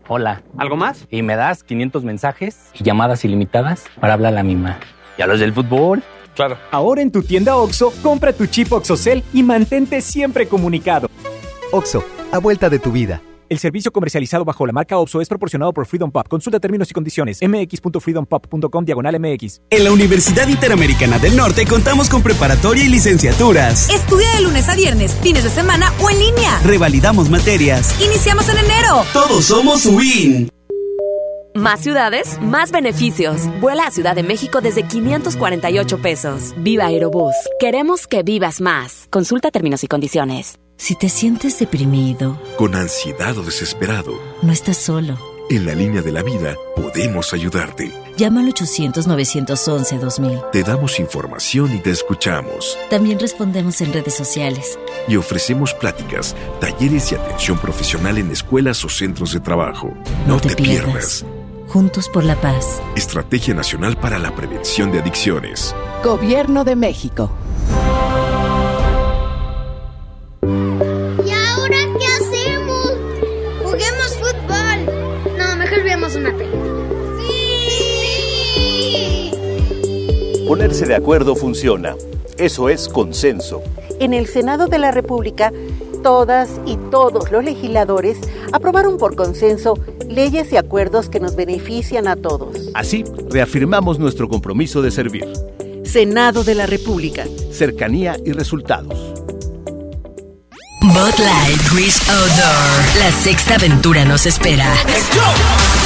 Hola. 0.07 0.43
¿Algo 0.57 0.75
más? 0.75 1.05
Y 1.09 1.21
me 1.21 1.35
das 1.35 1.63
500 1.63 2.03
mensajes 2.03 2.57
y 2.73 2.83
llamadas 2.83 3.23
ilimitadas 3.25 3.83
para 3.99 4.13
hablar 4.13 4.33
a 4.33 4.37
la 4.37 4.43
misma. 4.43 4.79
¿Y 5.17 5.21
a 5.21 5.27
los 5.27 5.39
del 5.39 5.53
fútbol? 5.53 6.03
Claro. 6.39 6.57
Ahora 6.71 7.01
en 7.01 7.11
tu 7.11 7.21
tienda 7.21 7.57
OXO, 7.57 7.91
compra 8.01 8.31
tu 8.31 8.45
chip 8.45 8.71
OXOCEL 8.71 9.25
y 9.33 9.43
mantente 9.43 9.99
siempre 9.99 10.47
comunicado. 10.47 11.09
OXO, 11.73 12.01
a 12.31 12.37
vuelta 12.37 12.69
de 12.69 12.79
tu 12.79 12.93
vida. 12.93 13.21
El 13.49 13.59
servicio 13.59 13.91
comercializado 13.91 14.45
bajo 14.45 14.65
la 14.65 14.71
marca 14.71 14.97
OPSO 14.97 15.19
es 15.19 15.27
proporcionado 15.27 15.73
por 15.73 15.85
Freedom 15.85 16.09
Pop. 16.11 16.29
Consulta 16.29 16.61
términos 16.61 16.89
y 16.91 16.93
condiciones. 16.93 17.39
mx.freedompop.com 17.41 18.85
diagonal 18.85 19.19
mx. 19.19 19.59
En 19.69 19.83
la 19.83 19.91
Universidad 19.91 20.47
Interamericana 20.47 21.19
del 21.19 21.35
Norte 21.35 21.65
contamos 21.65 22.09
con 22.09 22.23
preparatoria 22.23 22.85
y 22.85 22.87
licenciaturas. 22.87 23.89
Estudia 23.89 24.33
de 24.35 24.43
lunes 24.43 24.69
a 24.69 24.75
viernes, 24.75 25.17
fines 25.21 25.43
de 25.43 25.49
semana 25.49 25.91
o 26.01 26.09
en 26.09 26.19
línea. 26.19 26.57
Revalidamos 26.63 27.29
materias. 27.29 27.99
Iniciamos 28.01 28.47
en 28.47 28.59
enero. 28.59 29.03
Todos 29.11 29.43
somos 29.43 29.85
WIN. 29.85 30.49
Más 31.55 31.81
ciudades, 31.81 32.39
más 32.41 32.71
beneficios. 32.71 33.41
Vuela 33.59 33.87
a 33.87 33.91
Ciudad 33.91 34.15
de 34.15 34.23
México 34.23 34.61
desde 34.61 34.83
548 34.83 35.97
pesos. 35.99 36.53
Viva 36.57 36.85
Aerobús. 36.85 37.33
Queremos 37.59 38.07
que 38.07 38.23
vivas 38.23 38.61
más. 38.61 39.07
Consulta 39.09 39.49
términos 39.51 39.83
y 39.83 39.87
condiciones. 39.87 40.59
Si 40.77 40.95
te 40.95 41.09
sientes 41.09 41.59
deprimido, 41.59 42.39
con 42.55 42.73
ansiedad 42.75 43.37
o 43.37 43.43
desesperado, 43.43 44.13
no 44.41 44.53
estás 44.53 44.77
solo. 44.77 45.17
En 45.49 45.65
la 45.65 45.73
línea 45.73 46.01
de 46.03 46.11
la 46.11 46.21
vida 46.21 46.55
podemos 46.75 47.33
ayudarte. 47.33 47.91
Llama 48.15 48.41
al 48.41 48.53
800-911-2000. 48.53 50.51
Te 50.51 50.61
damos 50.63 50.99
información 50.99 51.75
y 51.75 51.79
te 51.79 51.89
escuchamos. 51.89 52.77
También 52.89 53.19
respondemos 53.19 53.81
en 53.81 53.91
redes 53.91 54.13
sociales. 54.13 54.77
Y 55.07 55.15
ofrecemos 55.15 55.73
pláticas, 55.73 56.35
talleres 56.61 57.11
y 57.11 57.15
atención 57.15 57.57
profesional 57.57 58.19
en 58.19 58.29
escuelas 58.31 58.85
o 58.85 58.89
centros 58.89 59.33
de 59.33 59.39
trabajo. 59.39 59.91
No, 60.27 60.35
no 60.35 60.39
te, 60.39 60.49
te 60.49 60.55
pierdas. 60.63 61.23
pierdas. 61.23 61.38
Juntos 61.69 62.09
por 62.09 62.23
la 62.23 62.35
paz. 62.35 62.81
Estrategia 62.95 63.53
Nacional 63.53 63.95
para 63.95 64.17
la 64.17 64.35
Prevención 64.35 64.91
de 64.91 65.01
Adicciones. 65.01 65.75
Gobierno 66.03 66.63
de 66.63 66.75
México. 66.75 67.29
¿Y 70.41 71.31
ahora 71.31 71.77
qué 71.99 72.07
hacemos? 72.07 72.93
Juguemos 73.61 74.17
fútbol. 74.17 74.87
No, 75.37 75.55
mejor 75.57 75.83
veamos 75.83 76.15
una 76.15 76.35
película. 76.35 76.73
¡Sí! 77.19 79.29
Ponerse 80.47 80.87
de 80.87 80.95
acuerdo 80.95 81.35
funciona. 81.35 81.95
Eso 82.39 82.69
es 82.69 82.89
consenso. 82.89 83.61
En 83.99 84.15
el 84.15 84.25
Senado 84.25 84.65
de 84.65 84.79
la 84.79 84.89
República, 84.89 85.53
todas 86.01 86.59
y 86.65 86.77
todos 86.89 87.31
los 87.31 87.43
legisladores 87.43 88.17
aprobaron 88.51 88.97
por 88.97 89.15
consenso 89.15 89.75
leyes 90.07 90.51
y 90.51 90.57
acuerdos 90.57 91.09
que 91.09 91.19
nos 91.19 91.35
benefician 91.35 92.07
a 92.07 92.15
todos. 92.15 92.69
Así, 92.73 93.03
reafirmamos 93.29 93.99
nuestro 93.99 94.27
compromiso 94.27 94.81
de 94.81 94.91
servir. 94.91 95.27
Senado 95.83 96.43
de 96.43 96.55
la 96.55 96.65
República. 96.65 97.25
Cercanía 97.51 98.17
y 98.23 98.31
resultados. 98.31 99.13
Bot 100.81 101.19
Light 101.19 101.61
Chris 101.69 101.99
Outdoor. 102.09 102.99
La 102.99 103.11
sexta 103.11 103.55
aventura 103.55 104.05
nos 104.05 104.25
espera. 104.25 104.73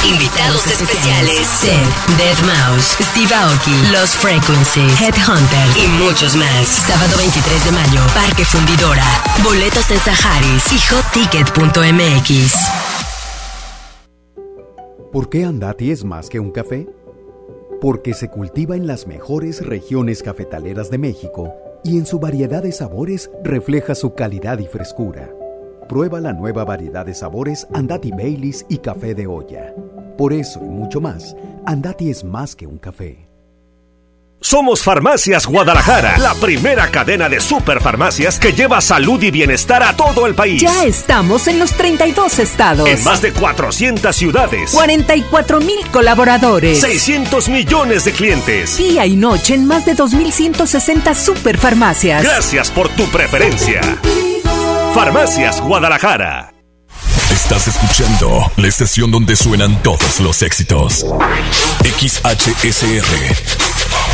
Invitados 0.06 0.66
especiales: 0.66 1.46
Seth, 1.46 1.72
Dead 2.18 2.36
Mouse, 2.44 2.96
Steve 3.00 3.34
Aoki, 3.34 3.90
Los 3.90 4.10
Frequencies, 4.10 5.00
Headhunters 5.00 5.76
y 5.82 5.88
muchos 6.04 6.36
más. 6.36 6.68
Sábado 6.68 7.16
23 7.16 7.64
de 7.64 7.72
mayo, 7.72 8.00
Parque 8.12 8.44
Fundidora. 8.44 9.04
Boletos 9.42 9.90
en 9.90 9.98
Saharis 9.98 10.72
y 10.72 10.78
hotticket.mx. 10.92 12.54
¿Por 15.10 15.30
qué 15.30 15.44
Andati 15.44 15.90
es 15.90 16.04
más 16.04 16.28
que 16.28 16.38
un 16.38 16.50
café? 16.50 16.86
Porque 17.80 18.12
se 18.12 18.28
cultiva 18.28 18.76
en 18.76 18.86
las 18.86 19.06
mejores 19.06 19.64
regiones 19.64 20.22
cafetaleras 20.22 20.90
de 20.90 20.98
México 20.98 21.54
y 21.82 21.96
en 21.98 22.04
su 22.04 22.18
variedad 22.18 22.62
de 22.62 22.72
sabores 22.72 23.30
refleja 23.42 23.94
su 23.94 24.14
calidad 24.14 24.58
y 24.58 24.66
frescura. 24.66 25.30
Prueba 25.88 26.20
la 26.20 26.32
nueva 26.32 26.64
variedad 26.64 27.04
de 27.04 27.14
sabores 27.14 27.66
Andati 27.74 28.10
Baileys 28.10 28.64
y 28.68 28.78
café 28.78 29.14
de 29.14 29.26
olla. 29.26 29.74
Por 30.16 30.32
eso 30.32 30.60
y 30.62 30.68
mucho 30.68 31.00
más, 31.00 31.36
Andati 31.66 32.10
es 32.10 32.24
más 32.24 32.56
que 32.56 32.66
un 32.66 32.78
café. 32.78 33.28
Somos 34.40 34.82
Farmacias 34.82 35.46
Guadalajara, 35.46 36.18
la 36.18 36.34
primera 36.34 36.90
cadena 36.90 37.30
de 37.30 37.40
superfarmacias 37.40 38.38
que 38.38 38.52
lleva 38.52 38.82
salud 38.82 39.22
y 39.22 39.30
bienestar 39.30 39.82
a 39.82 39.96
todo 39.96 40.26
el 40.26 40.34
país. 40.34 40.60
Ya 40.60 40.84
estamos 40.84 41.48
en 41.48 41.58
los 41.58 41.72
32 41.72 42.38
estados. 42.40 42.86
En 42.86 43.02
más 43.04 43.22
de 43.22 43.32
400 43.32 44.14
ciudades. 44.14 44.70
44 44.72 45.60
mil 45.60 45.86
colaboradores. 45.90 46.78
600 46.78 47.48
millones 47.48 48.04
de 48.04 48.12
clientes. 48.12 48.76
Día 48.76 49.06
y 49.06 49.16
noche 49.16 49.54
en 49.54 49.64
más 49.66 49.86
de 49.86 49.96
2.160 49.96 51.14
superfarmacias. 51.14 52.22
Gracias 52.22 52.70
por 52.70 52.90
tu 52.90 53.04
preferencia. 53.06 53.80
Farmacias 54.94 55.60
Guadalajara. 55.60 56.54
Estás 57.32 57.66
escuchando 57.66 58.52
la 58.56 58.68
estación 58.68 59.10
donde 59.10 59.34
suenan 59.34 59.82
todos 59.82 60.20
los 60.20 60.40
éxitos. 60.42 61.04
XHSR. 61.98 63.34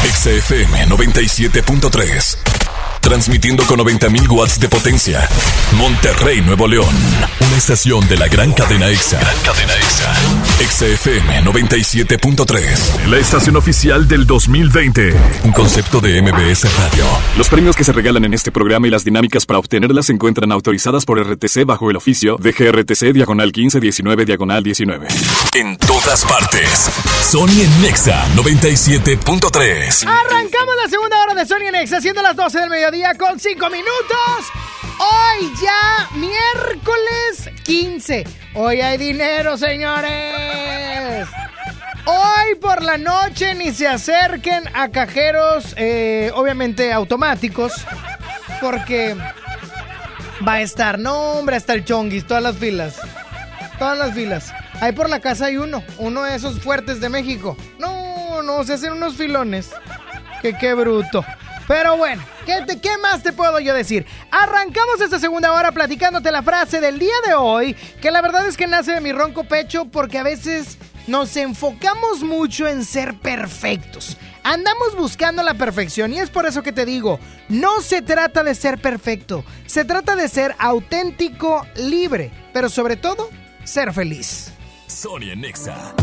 XFM 0.09 0.87
97.3. 0.87 2.60
Transmitiendo 3.01 3.65
con 3.65 3.81
90.000 3.81 4.31
watts 4.31 4.61
de 4.61 4.69
potencia. 4.69 5.27
Monterrey, 5.73 6.43
Nuevo 6.43 6.69
León. 6.69 6.95
Una 7.41 7.57
estación 7.57 8.07
de 8.09 8.17
la 8.19 8.29
gran 8.29 8.53
cadena 8.53 8.89
EXA. 8.89 9.19
Gran 9.19 9.39
cadena 9.39 9.73
EXA. 9.75 10.15
XFM 10.69 11.43
97.3. 11.43 13.07
La 13.07 13.19
estación 13.19 13.57
oficial 13.57 14.07
del 14.07 14.27
2020. 14.27 15.15
Un 15.45 15.53
concepto 15.53 16.01
de 16.01 16.21
MBS 16.21 16.65
Radio. 16.77 17.05
Los 17.39 17.49
premios 17.49 17.75
que 17.75 17.85
se 17.85 17.93
regalan 17.93 18.27
en 18.27 18.35
este 18.35 18.53
programa 18.53 18.87
y 18.87 18.91
las 18.91 19.05
dinámicas 19.05 19.47
para 19.47 19.59
obtenerlas 19.59 20.07
se 20.07 20.13
encuentran 20.13 20.53
autorizadas 20.53 21.07
por 21.07 21.19
RTC 21.19 21.65
bajo 21.65 21.91
el 21.91 21.97
oficio 21.97 22.37
de 22.37 22.53
GRTC 22.53 23.13
Diagonal 23.15 23.47
1519 23.47 24.27
Diagonal 24.27 24.63
19. 24.63 25.09
En 25.55 25.77
todas 25.79 26.25
partes. 26.27 26.91
Sony 27.31 27.63
en 27.63 27.83
Nexa 27.83 28.27
97.3. 28.37 30.07
Arrancamos 30.07 30.75
la 30.83 30.91
segunda 30.91 31.23
hora 31.23 31.35
de 31.35 31.47
Sony 31.47 31.67
en 31.67 31.73
Nexa, 31.73 32.01
siendo 32.01 32.23
las 32.23 32.37
12 32.37 32.61
del 32.61 32.71
mediodía 32.71 32.90
con 33.19 33.39
5 33.39 33.71
minutos. 33.71 34.53
Hoy 34.99 35.53
ya 35.63 36.09
miércoles 36.17 37.49
15. 37.63 38.25
Hoy 38.55 38.81
hay 38.81 38.99
dinero, 38.99 39.57
señores. 39.57 41.29
Hoy 42.05 42.57
por 42.61 42.83
la 42.83 42.99
noche 42.99 43.55
ni 43.55 43.71
se 43.71 43.87
acerquen 43.87 44.65
a 44.75 44.89
cajeros, 44.89 45.73
eh, 45.77 46.33
obviamente 46.35 46.93
automáticos, 46.93 47.73
porque 48.61 49.15
va 50.47 50.55
a 50.55 50.61
estar, 50.61 50.99
no 50.99 51.35
hombre, 51.35 51.55
hasta 51.55 51.75
el 51.75 51.85
chonguis, 51.85 52.27
todas 52.27 52.43
las 52.43 52.57
filas. 52.57 52.97
Todas 53.79 53.97
las 53.99 54.15
filas. 54.15 54.53
Ahí 54.81 54.91
por 54.91 55.09
la 55.09 55.21
casa 55.21 55.47
hay 55.47 55.59
uno, 55.59 55.85
uno 55.99 56.25
de 56.25 56.35
esos 56.35 56.61
fuertes 56.61 57.01
de 57.01 57.09
México. 57.09 57.57
No, 57.79 58.43
no, 58.43 58.65
se 58.65 58.73
hacen 58.73 58.93
unos 58.93 59.15
filones. 59.15 59.71
Que 60.43 60.59
qué 60.59 60.75
bruto. 60.75 61.25
Pero 61.71 61.97
bueno, 61.97 62.21
¿qué, 62.47 62.81
¿qué, 62.83 62.99
más 62.99 63.23
te 63.23 63.33
puedo 63.33 63.61
yo 63.61 63.73
decir? 63.73 64.05
Arrancamos 64.33 65.01
esta 65.01 65.21
segunda 65.21 65.53
hora 65.53 65.71
platicándote 65.71 66.33
la 66.33 66.43
frase 66.43 66.81
del 66.81 66.99
día 66.99 67.15
de 67.25 67.35
hoy, 67.35 67.77
que 68.03 68.11
la 68.11 68.21
verdad 68.21 68.45
es 68.49 68.57
que 68.57 68.67
nace 68.67 68.91
de 68.91 69.01
mi 69.01 69.13
ronco 69.13 69.45
pecho 69.45 69.85
porque 69.85 70.19
a 70.19 70.25
veces 70.25 70.79
nos 71.07 71.37
enfocamos 71.37 72.25
mucho 72.25 72.67
en 72.67 72.85
ser 72.85 73.15
perfectos. 73.21 74.17
Andamos 74.43 74.97
buscando 74.97 75.45
la 75.45 75.55
perfección 75.55 76.13
y 76.13 76.19
es 76.19 76.29
por 76.29 76.45
eso 76.45 76.65
que 76.65 76.73
te 76.73 76.85
digo, 76.85 77.21
no 77.49 77.81
se 77.83 78.03
trata 78.03 78.43
de 78.43 78.57
ser 78.57 78.83
perfecto, 78.83 79.45
se 79.67 79.85
trata 79.85 80.17
de 80.17 80.27
ser 80.27 80.57
auténtico, 80.59 81.65
libre, 81.77 82.33
pero 82.53 82.69
sobre 82.69 82.97
todo, 82.97 83.31
ser 83.63 83.93
feliz. 83.93 84.51
Sonia 84.89 85.37
Nexa. 85.37 85.95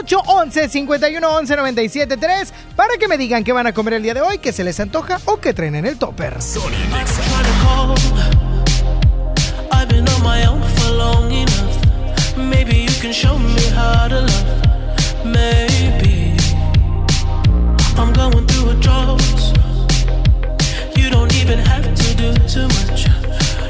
811 0.00 0.68
51 0.68 1.28
11 1.28 1.56
97 1.56 2.16
3 2.16 2.52
para 2.74 2.96
que 2.96 3.06
me 3.08 3.18
digan 3.18 3.44
qué 3.44 3.52
van 3.52 3.66
a 3.66 3.74
comer 3.74 3.94
el 3.94 4.02
día 4.02 4.14
de 4.14 4.22
hoy, 4.22 4.38
qué 4.38 4.52
se 4.52 4.64
les 4.64 4.80
antoja 4.80 5.20
o 5.26 5.38
qué 5.38 5.52
traen 5.52 5.74
en 5.74 5.86
el 5.86 5.98
topper. 5.98 6.38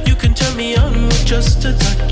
You 0.07 0.17
can 0.17 0.35
turn 0.35 0.57
me 0.57 0.77
on 0.77 1.07
with 1.07 1.25
just 1.27 1.65
a 1.65 1.73
touch. 1.73 2.10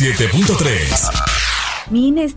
97.3. 0.00 0.79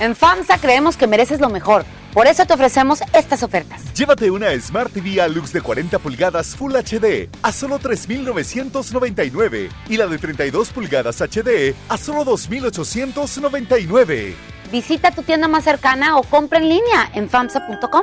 En 0.00 0.14
FAMSA 0.14 0.58
creemos 0.58 0.96
que 0.96 1.08
mereces 1.08 1.40
lo 1.40 1.48
mejor. 1.48 1.84
Por 2.14 2.28
eso 2.28 2.46
te 2.46 2.54
ofrecemos 2.54 3.00
estas 3.12 3.42
ofertas. 3.42 3.82
Llévate 3.94 4.30
una 4.30 4.48
Smart 4.60 4.92
TV 4.92 5.20
Alux 5.20 5.52
de 5.52 5.60
40 5.60 5.98
pulgadas 5.98 6.54
Full 6.56 6.72
HD 6.72 7.28
a 7.42 7.52
solo 7.52 7.78
3,999 7.78 9.68
y 9.88 9.96
la 9.96 10.06
de 10.06 10.18
32 10.18 10.70
pulgadas 10.70 11.20
HD 11.20 11.74
a 11.88 11.98
solo 11.98 12.24
2,899. 12.24 14.36
Visita 14.70 15.10
tu 15.10 15.22
tienda 15.22 15.48
más 15.48 15.64
cercana 15.64 16.16
o 16.16 16.22
compra 16.22 16.58
en 16.58 16.68
línea 16.68 17.10
en 17.14 17.28
FAMSA.com. 17.28 18.02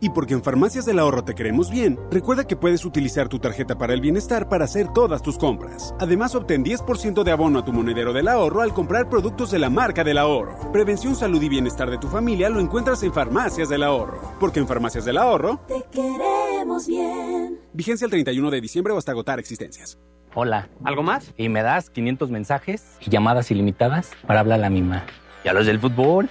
Y 0.00 0.10
porque 0.10 0.32
en 0.32 0.42
Farmacias 0.42 0.86
del 0.86 0.98
Ahorro 0.98 1.24
te 1.24 1.34
queremos 1.34 1.70
bien, 1.70 1.98
recuerda 2.10 2.46
que 2.46 2.56
puedes 2.56 2.86
utilizar 2.86 3.28
tu 3.28 3.38
tarjeta 3.38 3.76
para 3.76 3.92
el 3.92 4.00
bienestar 4.00 4.48
para 4.48 4.64
hacer 4.64 4.88
todas 4.88 5.20
tus 5.22 5.36
compras. 5.36 5.94
Además, 6.00 6.34
obtén 6.34 6.64
10% 6.64 7.22
de 7.22 7.30
abono 7.30 7.58
a 7.58 7.64
tu 7.64 7.72
monedero 7.72 8.14
del 8.14 8.28
ahorro 8.28 8.62
al 8.62 8.72
comprar 8.72 9.10
productos 9.10 9.50
de 9.50 9.58
la 9.58 9.68
marca 9.68 10.02
del 10.02 10.16
ahorro. 10.16 10.72
Prevención, 10.72 11.14
salud 11.14 11.42
y 11.42 11.50
bienestar 11.50 11.90
de 11.90 11.98
tu 11.98 12.08
familia 12.08 12.48
lo 12.48 12.60
encuentras 12.60 13.02
en 13.02 13.12
Farmacias 13.12 13.68
del 13.68 13.82
Ahorro. 13.82 14.20
Porque 14.40 14.60
en 14.60 14.66
Farmacias 14.66 15.04
del 15.04 15.18
Ahorro 15.18 15.60
te 15.68 15.84
queremos 15.92 16.86
bien. 16.86 17.60
Vigencia 17.74 18.06
el 18.06 18.10
31 18.10 18.50
de 18.50 18.60
diciembre 18.60 18.94
o 18.94 18.98
hasta 18.98 19.12
agotar 19.12 19.38
existencias. 19.38 19.98
Hola. 20.34 20.70
¿Algo 20.84 21.02
más? 21.02 21.34
Y 21.36 21.48
me 21.50 21.62
das 21.62 21.90
500 21.90 22.30
mensajes 22.30 22.96
y 23.00 23.10
llamadas 23.10 23.50
ilimitadas 23.50 24.10
para 24.26 24.40
hablar 24.40 24.60
a 24.60 24.62
la 24.62 24.70
misma. 24.70 25.04
¿Y 25.44 25.48
a 25.48 25.52
los 25.52 25.66
del 25.66 25.78
fútbol? 25.78 26.30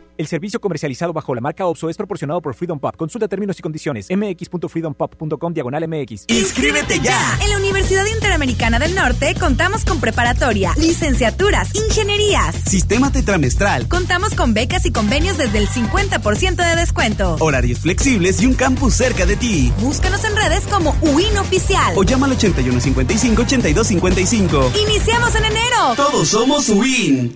El 0.21 0.27
servicio 0.27 0.61
comercializado 0.61 1.11
bajo 1.13 1.33
la 1.33 1.41
marca 1.41 1.65
OPSO 1.65 1.89
es 1.89 1.97
proporcionado 1.97 2.43
por 2.43 2.53
Freedom 2.53 2.79
Pop. 2.79 2.95
Consulta 2.95 3.27
términos 3.27 3.57
y 3.57 3.63
condiciones. 3.63 4.05
mx.freedompop.com 4.11 5.51
diagonal 5.51 5.87
mx. 5.87 6.25
¡Inscríbete 6.27 6.99
ya! 6.99 7.39
En 7.41 7.49
la 7.49 7.57
Universidad 7.57 8.05
Interamericana 8.05 8.77
del 8.77 8.93
Norte 8.93 9.33
contamos 9.39 9.83
con 9.83 9.99
preparatoria, 9.99 10.73
licenciaturas, 10.77 11.73
ingenierías, 11.73 12.55
sistema 12.55 13.11
tetramestral. 13.11 13.87
Contamos 13.87 14.35
con 14.35 14.53
becas 14.53 14.85
y 14.85 14.91
convenios 14.91 15.39
desde 15.39 15.57
el 15.57 15.67
50% 15.67 16.55
de 16.55 16.75
descuento. 16.75 17.37
Horarios 17.39 17.79
flexibles 17.79 18.43
y 18.43 18.45
un 18.45 18.53
campus 18.53 18.93
cerca 18.93 19.25
de 19.25 19.37
ti. 19.37 19.73
Búscanos 19.79 20.23
en 20.23 20.35
redes 20.35 20.67
como 20.67 20.95
UIN 21.01 21.35
Oficial. 21.39 21.93
O 21.95 22.03
llama 22.03 22.27
al 22.27 22.37
8155-8255. 22.37 24.71
¡Iniciamos 24.87 25.33
en 25.33 25.45
enero! 25.45 25.95
Todos 25.95 26.27
somos 26.27 26.69
UIN. 26.69 27.35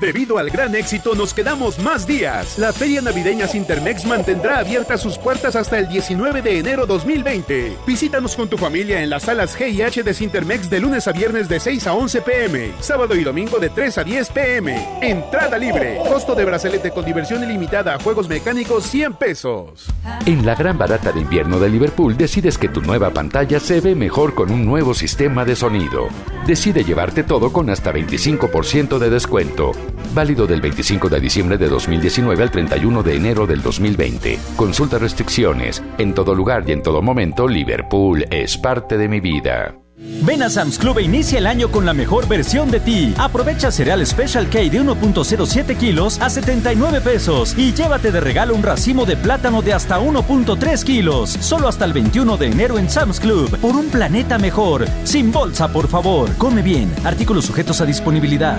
Debido 0.00 0.38
al 0.38 0.48
gran 0.48 0.74
éxito, 0.74 1.14
nos 1.14 1.34
quedamos 1.34 1.78
más 1.78 2.06
días. 2.06 2.58
La 2.58 2.72
Feria 2.72 3.02
Navideña 3.02 3.46
Sintermex 3.46 4.06
mantendrá 4.06 4.58
abiertas 4.60 5.02
sus 5.02 5.18
puertas 5.18 5.54
hasta 5.56 5.78
el 5.78 5.88
19 5.88 6.40
de 6.40 6.58
enero 6.58 6.86
2020. 6.86 7.76
Visítanos 7.86 8.34
con 8.34 8.48
tu 8.48 8.56
familia 8.56 9.02
en 9.02 9.10
las 9.10 9.24
salas 9.24 9.54
G 9.58 9.70
y 9.70 9.82
H 9.82 10.02
de 10.02 10.14
Sintermex 10.14 10.70
de 10.70 10.80
lunes 10.80 11.06
a 11.06 11.12
viernes 11.12 11.50
de 11.50 11.60
6 11.60 11.86
a 11.86 11.92
11 11.92 12.22
pm, 12.22 12.72
sábado 12.80 13.14
y 13.14 13.22
domingo 13.22 13.58
de 13.58 13.68
3 13.68 13.98
a 13.98 14.04
10 14.04 14.30
pm. 14.30 14.88
Entrada 15.02 15.58
libre. 15.58 15.98
Costo 16.08 16.34
de 16.34 16.46
bracelete 16.46 16.92
con 16.92 17.04
diversión 17.04 17.44
ilimitada 17.44 17.94
a 17.94 17.98
juegos 17.98 18.26
mecánicos 18.26 18.84
100 18.84 19.12
pesos. 19.14 19.84
En 20.24 20.46
la 20.46 20.54
gran 20.54 20.78
barata 20.78 21.12
de 21.12 21.20
invierno 21.20 21.60
de 21.60 21.68
Liverpool 21.68 22.16
decides 22.16 22.56
que 22.56 22.70
tu 22.70 22.80
nueva 22.80 23.10
pantalla 23.10 23.60
se 23.60 23.82
ve 23.82 23.94
mejor 23.94 24.34
con 24.34 24.50
un 24.50 24.64
nuevo 24.64 24.94
sistema 24.94 25.44
de 25.44 25.56
sonido. 25.56 26.08
Decide 26.46 26.84
llevarte 26.84 27.22
todo 27.22 27.52
con 27.52 27.68
hasta 27.68 27.92
25% 27.92 28.98
de 28.98 29.10
descuento. 29.10 29.72
Válido 30.14 30.46
del 30.46 30.60
25 30.60 31.08
de 31.08 31.20
diciembre 31.20 31.58
de 31.58 31.68
2019 31.68 32.42
al 32.42 32.50
31 32.50 33.02
de 33.02 33.16
enero 33.16 33.46
del 33.46 33.62
2020. 33.62 34.38
Consulta 34.56 34.98
restricciones. 34.98 35.82
En 35.98 36.14
todo 36.14 36.34
lugar 36.34 36.64
y 36.66 36.72
en 36.72 36.82
todo 36.82 37.02
momento, 37.02 37.48
Liverpool 37.48 38.24
es 38.30 38.56
parte 38.58 38.96
de 38.96 39.08
mi 39.08 39.20
vida. 39.20 39.74
Ven 40.22 40.42
a 40.42 40.48
Sam's 40.48 40.78
Club 40.78 40.98
e 40.98 41.02
inicia 41.02 41.38
el 41.38 41.46
año 41.46 41.70
con 41.70 41.84
la 41.84 41.92
mejor 41.92 42.26
versión 42.26 42.70
de 42.70 42.80
ti. 42.80 43.14
Aprovecha 43.18 43.70
cereal 43.70 44.04
Special 44.06 44.48
K 44.48 44.58
de 44.60 44.80
1.07 44.80 45.76
kilos 45.76 46.20
a 46.20 46.30
79 46.30 47.00
pesos 47.00 47.54
y 47.56 47.72
llévate 47.72 48.10
de 48.10 48.20
regalo 48.20 48.54
un 48.54 48.62
racimo 48.62 49.04
de 49.04 49.16
plátano 49.16 49.60
de 49.60 49.74
hasta 49.74 50.00
1.3 50.00 50.84
kilos. 50.84 51.30
Solo 51.30 51.68
hasta 51.68 51.84
el 51.84 51.92
21 51.92 52.36
de 52.36 52.46
enero 52.46 52.78
en 52.78 52.88
Sam's 52.88 53.20
Club. 53.20 53.56
Por 53.58 53.76
un 53.76 53.90
planeta 53.90 54.38
mejor. 54.38 54.86
Sin 55.04 55.32
bolsa, 55.32 55.68
por 55.68 55.88
favor. 55.88 56.34
Come 56.36 56.62
bien. 56.62 56.90
Artículos 57.04 57.44
sujetos 57.44 57.80
a 57.80 57.86
disponibilidad. 57.86 58.58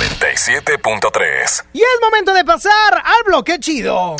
y 1.73 1.79
es 1.79 1.87
momento 1.99 2.31
de 2.31 2.45
pasar 2.45 2.93
al 2.93 3.23
bloque 3.25 3.57
chido. 3.59 4.15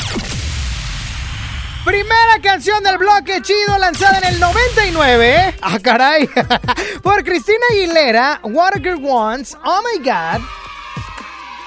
Primera 1.84 2.40
canción 2.42 2.82
del 2.82 2.98
bloque 2.98 3.40
chido 3.40 3.78
lanzada 3.78 4.18
en 4.18 4.34
el 4.34 4.40
99. 4.40 5.54
Ah, 5.62 5.78
caray. 5.80 6.28
Por 7.04 7.22
Cristina 7.22 7.64
Aguilera, 7.70 8.40
What 8.42 8.72
Wants, 8.98 9.56
Oh 9.64 9.80
My 9.80 10.04
God. 10.04 10.44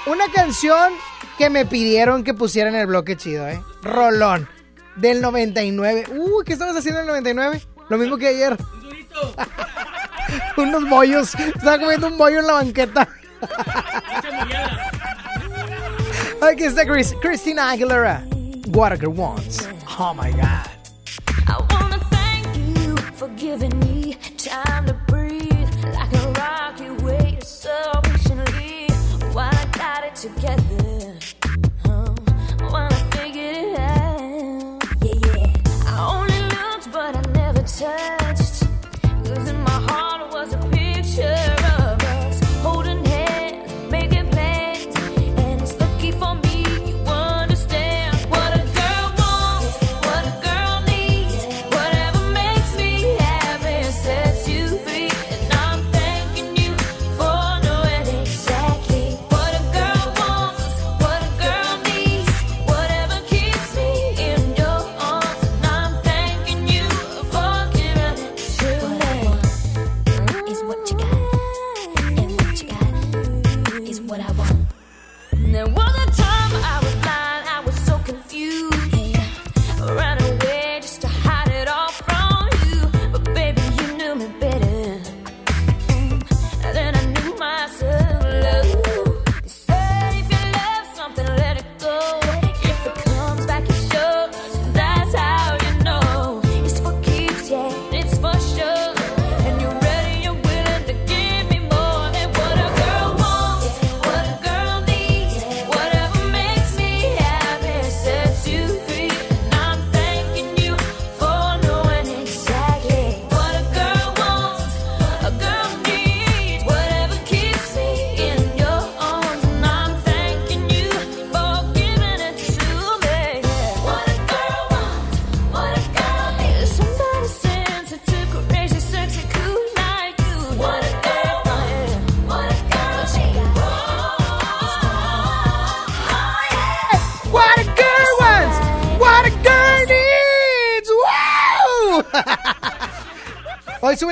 Una 0.04 0.30
canción 0.30 0.92
que 1.38 1.48
me 1.48 1.64
pidieron 1.64 2.22
que 2.22 2.34
pusieran 2.34 2.74
en 2.74 2.82
el 2.82 2.86
bloque 2.88 3.16
chido, 3.16 3.48
¿eh? 3.48 3.62
Rolón. 3.80 4.46
Del 4.96 5.22
99. 5.22 6.08
Uy, 6.10 6.18
uh, 6.18 6.44
¿qué 6.44 6.52
estamos 6.52 6.76
haciendo 6.76 7.00
en 7.00 7.06
el 7.06 7.08
99? 7.08 7.62
Lo 7.88 7.96
mismo 7.96 8.18
que 8.18 8.28
ayer. 8.28 8.54
Unos 10.58 10.86
bollos. 10.90 11.34
Estaba 11.34 11.78
comiendo 11.78 12.08
un 12.08 12.18
bollo 12.18 12.40
en 12.40 12.46
la 12.46 12.52
banqueta. 12.52 13.08
okay, 16.42 16.68
so 16.68 16.84
Chris, 16.84 17.14
Christina 17.20 17.62
Aguilera, 17.62 18.66
What 18.68 18.92
a 18.92 19.10
Wants. 19.10 19.66
Oh 19.98 20.14
my 20.14 20.30
God. 20.30 20.70
I 21.46 21.64
wanna 21.70 21.98
thank 22.10 22.46
you 22.56 22.96
for 23.14 23.28
giving 23.28 23.78
me 23.80 24.14
time 24.36 24.86
to 24.86 24.94
breathe. 25.06 25.68
Like 25.94 26.12
a 26.12 26.32
so 27.44 27.92
patiently 28.02 28.86
while 29.32 29.54
I 29.54 29.64
got 29.72 30.04
it 30.04 30.14
together. 30.16 30.65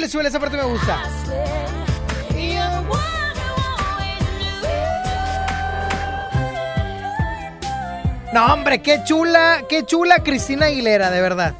súbele, 0.09 0.29
esa 0.29 0.41
parte 0.41 0.57
me 0.57 0.65
gusta. 0.65 1.03
No, 8.35 8.47
hombre, 8.53 8.83
qué 8.83 9.01
chula, 9.05 9.63
qué 9.69 9.87
chula 9.87 10.19
Cristina 10.25 10.67
Aguilera, 10.67 11.09
de 11.13 11.21
verdad. 11.21 11.55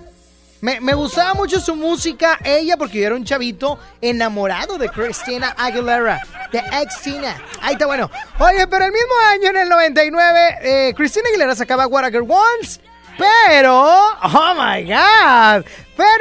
Me, 0.61 0.81
me, 0.81 0.95
gustaba 0.95 1.35
mucho 1.35 1.61
su 1.61 1.77
música, 1.77 2.39
ella, 2.43 2.77
porque 2.77 2.99
yo 2.99 3.07
era 3.07 3.15
un 3.15 3.25
chavito 3.25 3.79
enamorado 4.01 4.77
de 4.77 4.89
Cristina 4.89 5.55
Aguilera, 5.57 6.21
de 6.51 6.59
ex 6.59 7.01
Tina. 7.01 7.37
Ahí 7.63 7.75
está 7.75 7.87
bueno. 7.87 8.11
Oye, 8.41 8.67
pero 8.67 8.87
el 8.87 8.91
mismo 8.91 9.15
año, 9.31 9.51
en 9.51 9.57
el 9.59 9.69
99, 9.69 10.59
eh, 10.63 10.95
Cristina 10.97 11.29
Aguilera 11.29 11.55
sacaba 11.55 11.87
What 11.87 12.11
Girl 12.11 12.27
Once, 12.29 12.81
pero, 13.17 13.85
oh 14.23 14.55
my 14.55 14.83
God, 14.83 15.65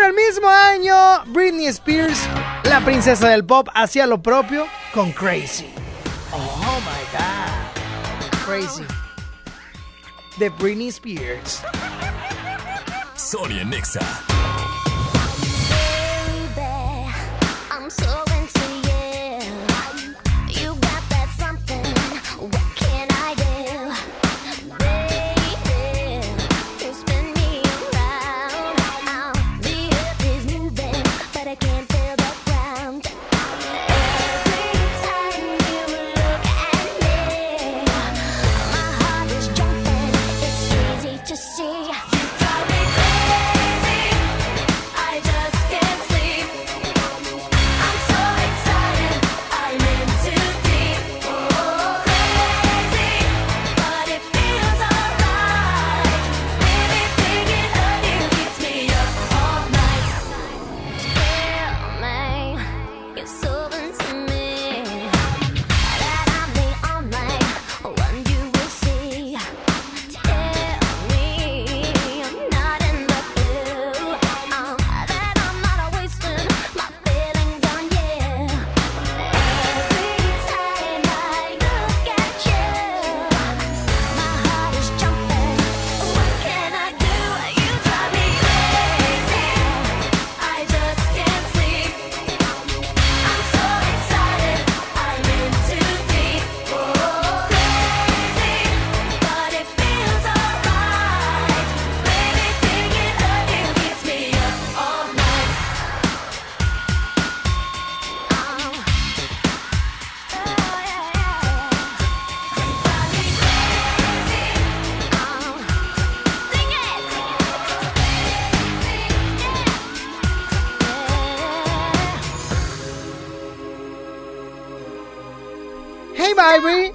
el 0.05 0.13
mismo 0.13 0.49
año, 0.49 1.23
Britney 1.27 1.67
Spears, 1.67 2.27
la 2.65 2.83
princesa 2.83 3.29
del 3.29 3.45
pop, 3.45 3.69
hacía 3.73 4.05
lo 4.05 4.21
propio 4.21 4.65
con 4.93 5.13
Crazy. 5.13 5.65
Oh 6.33 6.81
my 6.81 7.03
God. 7.17 8.37
Crazy. 8.45 8.83
De 10.37 10.49
Britney 10.49 10.89
Spears. 10.89 11.63
Sonia 13.15 13.63
Nexa. 13.63 14.01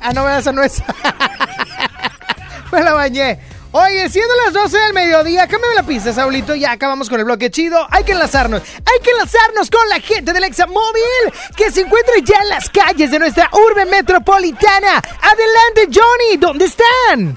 Ah, 0.08 0.12
no, 0.14 0.26
esa 0.26 0.52
no 0.52 0.62
es. 0.62 0.82
Me 2.72 2.82
la 2.82 2.94
bañé. 2.94 3.38
Oye, 3.72 4.08
siendo 4.08 4.34
las 4.42 4.54
12 4.54 4.78
del 4.78 4.94
mediodía, 4.94 5.46
cámbiame 5.46 5.74
la 5.74 5.82
pista, 5.82 6.14
Saulito. 6.14 6.54
Ya 6.54 6.72
acabamos 6.72 7.10
con 7.10 7.18
el 7.18 7.26
bloque 7.26 7.50
chido. 7.50 7.86
Hay 7.90 8.04
que 8.04 8.12
enlazarnos. 8.12 8.62
Hay 8.62 9.00
que 9.02 9.10
enlazarnos 9.10 9.68
con 9.68 9.86
la 9.90 10.00
gente 10.00 10.32
del 10.32 10.44
Examóvil 10.44 11.02
que 11.54 11.70
se 11.70 11.82
encuentra 11.82 12.14
ya 12.24 12.38
en 12.40 12.48
las 12.48 12.70
calles 12.70 13.10
de 13.10 13.18
nuestra 13.18 13.50
urbe 13.52 13.84
metropolitana. 13.84 15.02
Adelante, 15.20 15.88
Johnny. 15.92 16.38
¿Dónde 16.38 16.64
están? 16.64 17.36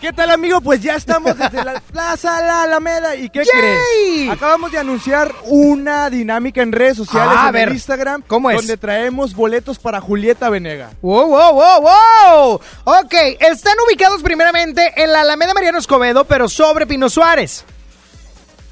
¿Qué 0.00 0.12
tal, 0.12 0.30
amigo? 0.30 0.60
Pues 0.60 0.80
ya 0.82 0.94
estamos 0.94 1.36
desde 1.38 1.64
la 1.64 1.80
Plaza 1.92 2.40
La 2.42 2.62
Alameda. 2.64 3.16
¿Y 3.16 3.30
qué 3.30 3.42
crees? 3.42 4.30
Acabamos 4.30 4.70
de 4.70 4.78
anunciar 4.78 5.32
una 5.44 6.10
dinámica 6.10 6.60
en 6.62 6.70
redes 6.72 6.98
sociales, 6.98 7.32
Ah, 7.34 7.44
a 7.46 7.48
en 7.48 7.52
ver, 7.54 7.68
Instagram. 7.72 8.22
¿cómo 8.26 8.50
es? 8.50 8.56
Donde 8.56 8.76
traemos 8.76 9.34
boletos 9.34 9.78
para 9.78 10.00
Julieta 10.00 10.50
Venega. 10.50 10.90
Wow, 11.00 11.28
wow, 11.28 11.52
wow, 11.54 11.80
wow. 11.80 12.60
Ok, 12.84 13.14
están 13.40 13.74
ubicados 13.86 14.22
primeramente 14.22 14.92
en 14.96 15.12
la 15.12 15.22
Alameda 15.22 15.54
Mariano 15.54 15.78
Escobedo, 15.78 16.24
pero 16.24 16.48
sobre 16.48 16.86
Pino 16.86 17.08
Suárez. 17.08 17.64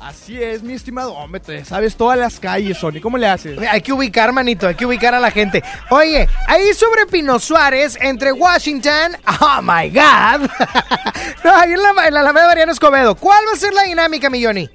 Así 0.05 0.43
es, 0.43 0.63
mi 0.63 0.75
estimado. 0.75 1.15
Hombre, 1.15 1.41
te 1.41 1.65
sabes 1.65 1.97
todas 1.97 2.19
las 2.19 2.39
calles, 2.39 2.77
Sony. 2.77 3.01
¿Cómo 3.01 3.17
le 3.17 3.27
haces? 3.27 3.59
Hay 3.59 3.81
que 3.81 3.91
ubicar, 3.91 4.33
manito, 4.33 4.69
hay 4.69 4.75
que 4.75 4.85
ubicar 4.85 5.15
a 5.15 5.19
la 5.19 5.31
gente. 5.31 5.65
Oye, 5.89 6.29
ahí 6.47 6.75
sobre 6.75 7.07
Pino 7.07 7.39
Suárez, 7.39 7.97
entre 7.99 8.31
Washington, 8.31 9.17
oh 9.41 9.63
my 9.63 9.89
God. 9.89 10.43
no, 11.45 11.57
ahí 11.57 11.73
en 11.73 11.83
la, 11.83 12.07
en 12.07 12.13
la 12.13 12.21
Alameda 12.21 12.49
Mariano 12.49 12.73
Escobedo. 12.73 13.15
¿Cuál 13.15 13.47
va 13.49 13.55
a 13.55 13.57
ser 13.57 13.73
la 13.73 13.85
dinámica, 13.85 14.29
mi 14.29 14.45
Johnny? 14.45 14.69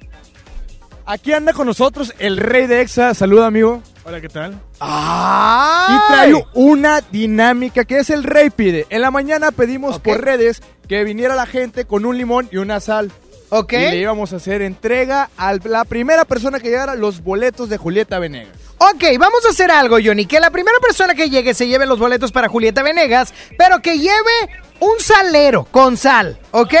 Aquí 1.06 1.32
anda 1.32 1.52
con 1.52 1.68
nosotros 1.68 2.12
el 2.18 2.36
rey 2.36 2.66
de 2.66 2.80
Exa. 2.80 3.14
Saluda, 3.14 3.46
amigo. 3.46 3.84
Hola, 4.02 4.20
¿qué 4.20 4.28
tal? 4.28 4.60
¡Ay! 4.80 5.94
Y 5.94 6.12
trae 6.12 6.46
una 6.54 7.02
dinámica 7.02 7.84
que 7.84 8.00
es 8.00 8.10
el 8.10 8.24
rey 8.24 8.50
pide. 8.50 8.84
En 8.90 9.00
la 9.00 9.12
mañana 9.12 9.52
pedimos 9.52 10.00
por 10.00 10.24
redes 10.24 10.60
que 10.88 11.04
viniera 11.04 11.36
la 11.36 11.46
gente 11.46 11.84
con 11.84 12.04
un 12.04 12.18
limón 12.18 12.48
y 12.50 12.56
una 12.56 12.80
sal. 12.80 13.12
Ok. 13.50 13.72
Y 13.72 13.76
le 13.76 13.96
íbamos 13.96 14.32
a 14.32 14.36
hacer 14.36 14.62
entrega 14.62 15.28
a 15.36 15.54
la 15.64 15.84
primera 15.84 16.24
persona 16.24 16.60
que 16.60 16.68
llegara 16.70 16.94
los 16.94 17.22
boletos 17.22 17.68
de 17.68 17.76
Julieta 17.76 18.18
Venegas. 18.18 18.54
Ok, 18.78 19.04
vamos 19.18 19.44
a 19.44 19.50
hacer 19.50 19.70
algo, 19.70 19.98
Johnny. 20.02 20.24
Que 20.26 20.40
la 20.40 20.50
primera 20.50 20.78
persona 20.80 21.14
que 21.14 21.28
llegue 21.28 21.52
se 21.52 21.66
lleve 21.66 21.84
los 21.86 21.98
boletos 21.98 22.32
para 22.32 22.48
Julieta 22.48 22.82
Venegas, 22.82 23.34
pero 23.58 23.80
que 23.80 23.98
lleve 23.98 24.62
un 24.78 24.98
salero 25.00 25.64
con 25.70 25.96
sal, 25.96 26.38
¿ok? 26.52 26.74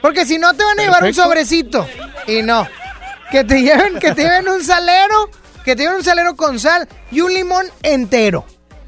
Porque 0.00 0.24
si 0.26 0.38
no 0.38 0.54
te 0.54 0.64
van 0.64 0.80
a 0.80 0.82
llevar 0.82 1.04
un 1.04 1.14
sobrecito. 1.14 1.86
Y 2.26 2.42
no. 2.42 2.66
Que 3.30 3.44
te 3.44 3.62
lleven, 3.62 3.98
que 4.00 4.12
te 4.12 4.22
lleven 4.22 4.48
un 4.48 4.64
salero, 4.64 5.30
que 5.64 5.76
te 5.76 5.82
lleven 5.82 5.98
un 5.98 6.04
salero 6.04 6.34
con 6.34 6.58
sal 6.58 6.88
y 7.12 7.20
un 7.20 7.32
limón 7.32 7.66
entero. 7.82 8.44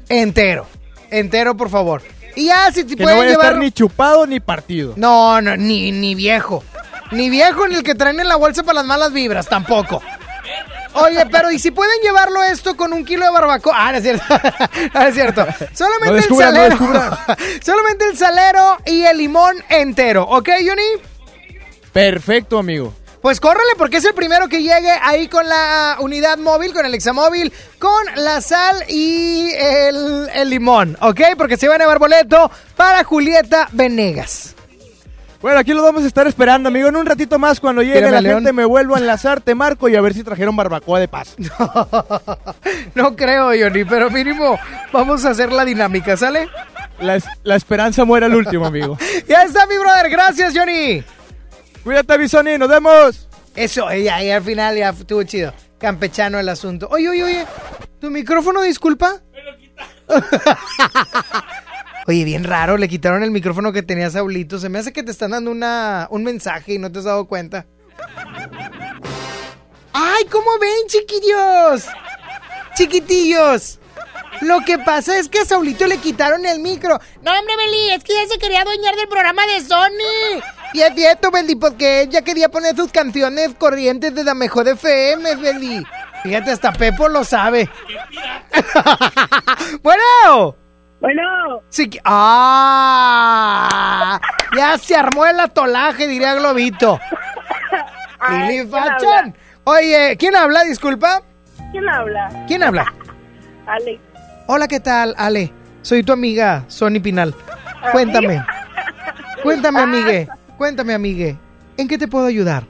Entero. 0.09 0.67
Entero, 1.11 1.55
por 1.55 1.69
favor. 1.69 2.01
Y 2.35 2.45
ya, 2.47 2.71
si 2.73 2.83
te 2.83 2.95
Que 2.95 3.03
no 3.03 3.05
pueden 3.05 3.17
vaya 3.19 3.29
a 3.29 3.31
llevar. 3.33 3.45
estar 3.45 3.57
ni 3.63 3.71
chupado 3.71 4.25
ni 4.25 4.39
partido. 4.39 4.93
No, 4.97 5.39
no, 5.39 5.55
ni, 5.55 5.91
ni 5.91 6.15
viejo. 6.15 6.63
Ni 7.13 7.29
viejo 7.29 7.67
ni 7.67 7.75
el 7.75 7.83
que 7.83 7.95
traen 7.95 8.19
en 8.19 8.27
la 8.27 8.35
bolsa 8.35 8.63
para 8.63 8.75
las 8.75 8.85
malas 8.85 9.13
vibras, 9.13 9.47
tampoco. 9.47 10.01
Oye, 10.95 11.25
pero 11.31 11.49
¿y 11.51 11.57
si 11.57 11.71
pueden 11.71 11.99
llevarlo 12.01 12.43
esto 12.43 12.77
con 12.77 12.93
un 12.93 13.03
kilo 13.03 13.25
de 13.25 13.31
barbacoa? 13.31 13.73
Ah, 13.75 13.91
no 13.91 13.97
es 13.97 14.03
cierto. 14.03 14.23
no 14.93 15.01
es 15.01 15.13
cierto. 15.15 15.45
Solamente 15.73 16.27
No 16.29 16.35
el 16.37 16.43
salero. 16.43 16.77
Solamente 17.63 18.05
el 18.05 18.17
salero 18.17 18.77
y 18.85 19.03
el 19.03 19.17
limón 19.17 19.55
entero. 19.69 20.23
¿Ok, 20.23 20.49
Johnny? 20.65 21.01
Perfecto, 21.91 22.59
amigo. 22.59 22.93
Pues 23.21 23.39
córrele 23.39 23.71
porque 23.77 23.97
es 23.97 24.05
el 24.05 24.13
primero 24.13 24.49
que 24.49 24.61
llegue 24.61 24.91
ahí 25.01 25.29
con 25.29 25.47
la 25.47 25.97
unidad 25.99 26.37
móvil, 26.37 26.73
con 26.73 26.85
el 26.85 26.93
examóvil, 26.93 27.53
con 27.79 28.05
la 28.17 28.41
sal 28.41 28.83
y 28.89 29.49
el, 29.53 30.29
el 30.33 30.49
limón, 30.49 30.97
¿ok? 30.99 31.21
Porque 31.37 31.55
se 31.55 31.69
van 31.69 31.79
a 31.81 31.85
llevar 31.85 31.99
boleto 31.99 32.51
para 32.75 33.03
Julieta 33.05 33.69
Venegas. 33.71 34.52
Bueno, 35.43 35.59
aquí 35.59 35.73
lo 35.73 35.83
vamos 35.83 36.03
a 36.03 36.07
estar 36.07 36.25
esperando, 36.25 36.69
amigo. 36.69 36.87
En 36.87 36.95
un 36.95 37.05
ratito 37.05 37.37
más, 37.37 37.59
cuando 37.59 37.81
llegue 37.81 37.95
Tírame 37.95 38.13
la 38.13 38.21
León. 38.21 38.35
gente, 38.37 38.53
me 38.53 38.63
vuelvo 38.63 38.95
a 38.95 38.99
enlazar, 38.99 39.41
te 39.41 39.53
marco 39.53 39.89
y 39.89 39.95
a 39.97 40.01
ver 40.01 40.13
si 40.13 40.23
trajeron 40.23 40.55
barbacoa 40.55 40.99
de 41.01 41.07
paz. 41.09 41.35
No 42.95 43.15
creo, 43.15 43.47
Johnny, 43.47 43.83
pero 43.83 44.09
mínimo 44.09 44.57
vamos 44.91 45.25
a 45.25 45.31
hacer 45.31 45.51
la 45.51 45.65
dinámica, 45.65 46.15
¿sale? 46.15 46.47
La, 46.99 47.15
es- 47.17 47.25
la 47.43 47.55
esperanza 47.55 48.05
muere 48.05 48.25
al 48.27 48.35
último, 48.35 48.65
amigo. 48.65 48.97
Ya 49.27 49.43
está, 49.43 49.65
mi 49.67 49.77
brother. 49.77 50.09
Gracias, 50.09 50.53
Johnny. 50.55 51.03
Cuídate, 51.83 52.17
Bisoni. 52.17 52.57
Nos 52.57 52.69
vemos. 52.69 53.27
Eso, 53.55 53.91
ya, 53.93 54.23
ya 54.23 54.37
al 54.37 54.43
final 54.43 54.77
ya 54.77 54.89
estuvo 54.89 55.23
chido. 55.23 55.53
Campechano 55.77 56.39
el 56.39 56.47
asunto. 56.47 56.87
Oye, 56.89 57.09
oye, 57.09 57.23
oye. 57.23 57.45
¿Tu 57.99 58.09
micrófono, 58.09 58.61
disculpa? 58.61 59.19
Oye, 62.05 62.25
bien 62.25 62.43
raro, 62.43 62.77
le 62.77 62.89
quitaron 62.89 63.23
el 63.23 63.31
micrófono 63.31 63.71
que 63.71 63.81
tenía 63.81 64.09
Saulito. 64.09 64.59
Se 64.59 64.69
me 64.69 64.79
hace 64.79 64.91
que 64.91 65.03
te 65.03 65.11
están 65.11 65.31
dando 65.31 65.51
una, 65.51 66.07
un 66.11 66.23
mensaje 66.23 66.73
y 66.73 66.79
no 66.79 66.91
te 66.91 66.99
has 66.99 67.05
dado 67.05 67.25
cuenta. 67.25 67.65
¡Ay, 69.93 70.25
cómo 70.29 70.57
ven, 70.59 70.87
chiquillos! 70.87 71.85
Chiquitillos. 72.75 73.79
Lo 74.41 74.59
que 74.61 74.79
pasa 74.79 75.17
es 75.17 75.29
que 75.29 75.39
a 75.39 75.45
Saulito 75.45 75.87
le 75.87 75.97
quitaron 75.97 76.45
el 76.45 76.59
micro. 76.59 76.99
No, 77.21 77.31
hombre, 77.31 77.55
Beli, 77.55 77.91
es 77.91 78.03
que 78.03 78.13
ya 78.13 78.27
se 78.27 78.39
quería 78.39 78.61
adueñar 78.61 78.95
del 78.95 79.07
programa 79.07 79.45
de 79.45 79.61
Sony. 79.61 80.41
Y 80.73 80.81
es 80.81 80.93
cierto, 80.95 81.31
Beli, 81.31 81.55
porque 81.55 82.01
ella 82.01 82.23
quería 82.23 82.49
poner 82.49 82.75
sus 82.75 82.91
canciones 82.91 83.51
corrientes 83.57 84.13
de 84.13 84.23
la 84.23 84.33
mejor 84.33 84.67
FM, 84.67 85.35
Beli. 85.35 85.85
Fíjate, 86.23 86.51
hasta 86.51 86.73
Pepo 86.73 87.07
lo 87.07 87.23
sabe. 87.23 87.69
bueno. 89.83 90.62
Bueno. 91.03 91.21
Sí, 91.67 91.89
¡Ah! 93.25 94.19
Ya 94.55 94.77
se 94.77 94.95
armó 94.95 95.25
el 95.25 95.37
atolaje, 95.37 96.07
diría 96.07 96.33
Globito. 96.35 96.97
Ay, 98.21 98.37
Lili 98.43 98.53
¿quién 98.59 98.69
Fachón. 98.71 99.09
habla? 99.13 99.33
Oye, 99.65 100.15
¿quién 100.17 100.33
habla? 100.37 100.63
Disculpa. 100.63 101.21
¿Quién 101.71 101.89
habla? 101.89 102.45
¿Quién 102.47 102.63
habla? 102.63 102.93
Alex. 103.67 103.99
Hola, 104.47 104.69
¿qué 104.69 104.79
tal, 104.79 105.13
Ale? 105.17 105.51
Soy 105.81 106.03
tu 106.03 106.13
amiga, 106.13 106.63
Sony 106.69 107.01
Pinal. 107.03 107.35
Cuéntame. 107.91 108.41
Cuéntame, 109.43 109.79
Ah. 109.81 109.83
amigue. 109.83 110.29
Cuéntame, 110.57 110.93
amigue. 110.93 111.37
¿En 111.75 111.89
qué 111.89 111.97
te 111.97 112.07
puedo 112.07 112.27
ayudar? 112.27 112.63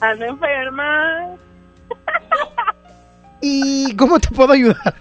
Ando 0.00 0.24
enferma. 0.24 1.36
¿Y 3.42 3.94
cómo 3.96 4.18
te 4.18 4.28
puedo 4.30 4.54
ayudar? 4.54 4.94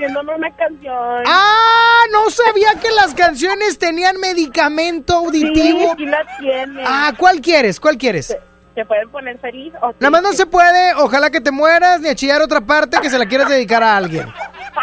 Poniéndome 0.00 0.34
una 0.34 0.50
canción. 0.56 1.22
¡Ah! 1.26 2.00
No 2.10 2.30
sabía 2.30 2.74
que 2.80 2.90
las 2.90 3.12
canciones 3.12 3.78
tenían 3.78 4.16
medicamento 4.18 5.16
auditivo. 5.16 5.94
Sí, 5.94 6.04
sí 6.04 6.06
la 6.06 6.26
tiene. 6.38 6.82
Ah, 6.86 7.12
¿cuál 7.18 7.42
quieres? 7.42 7.78
¿Cuál 7.78 7.98
quieres? 7.98 8.34
¿Se 8.74 8.84
pueden 8.86 9.10
poner 9.10 9.38
feliz 9.40 9.74
o 9.82 9.92
Nada 10.00 10.10
más 10.10 10.22
no 10.22 10.32
se 10.32 10.46
puede, 10.46 10.94
ojalá 10.94 11.28
que 11.28 11.42
te 11.42 11.50
mueras, 11.50 12.00
ni 12.00 12.08
a 12.08 12.14
chillar 12.14 12.40
otra 12.40 12.62
parte 12.62 12.98
que 13.02 13.10
se 13.10 13.18
la 13.18 13.26
quieras 13.26 13.50
dedicar 13.50 13.82
a 13.82 13.98
alguien. 13.98 14.26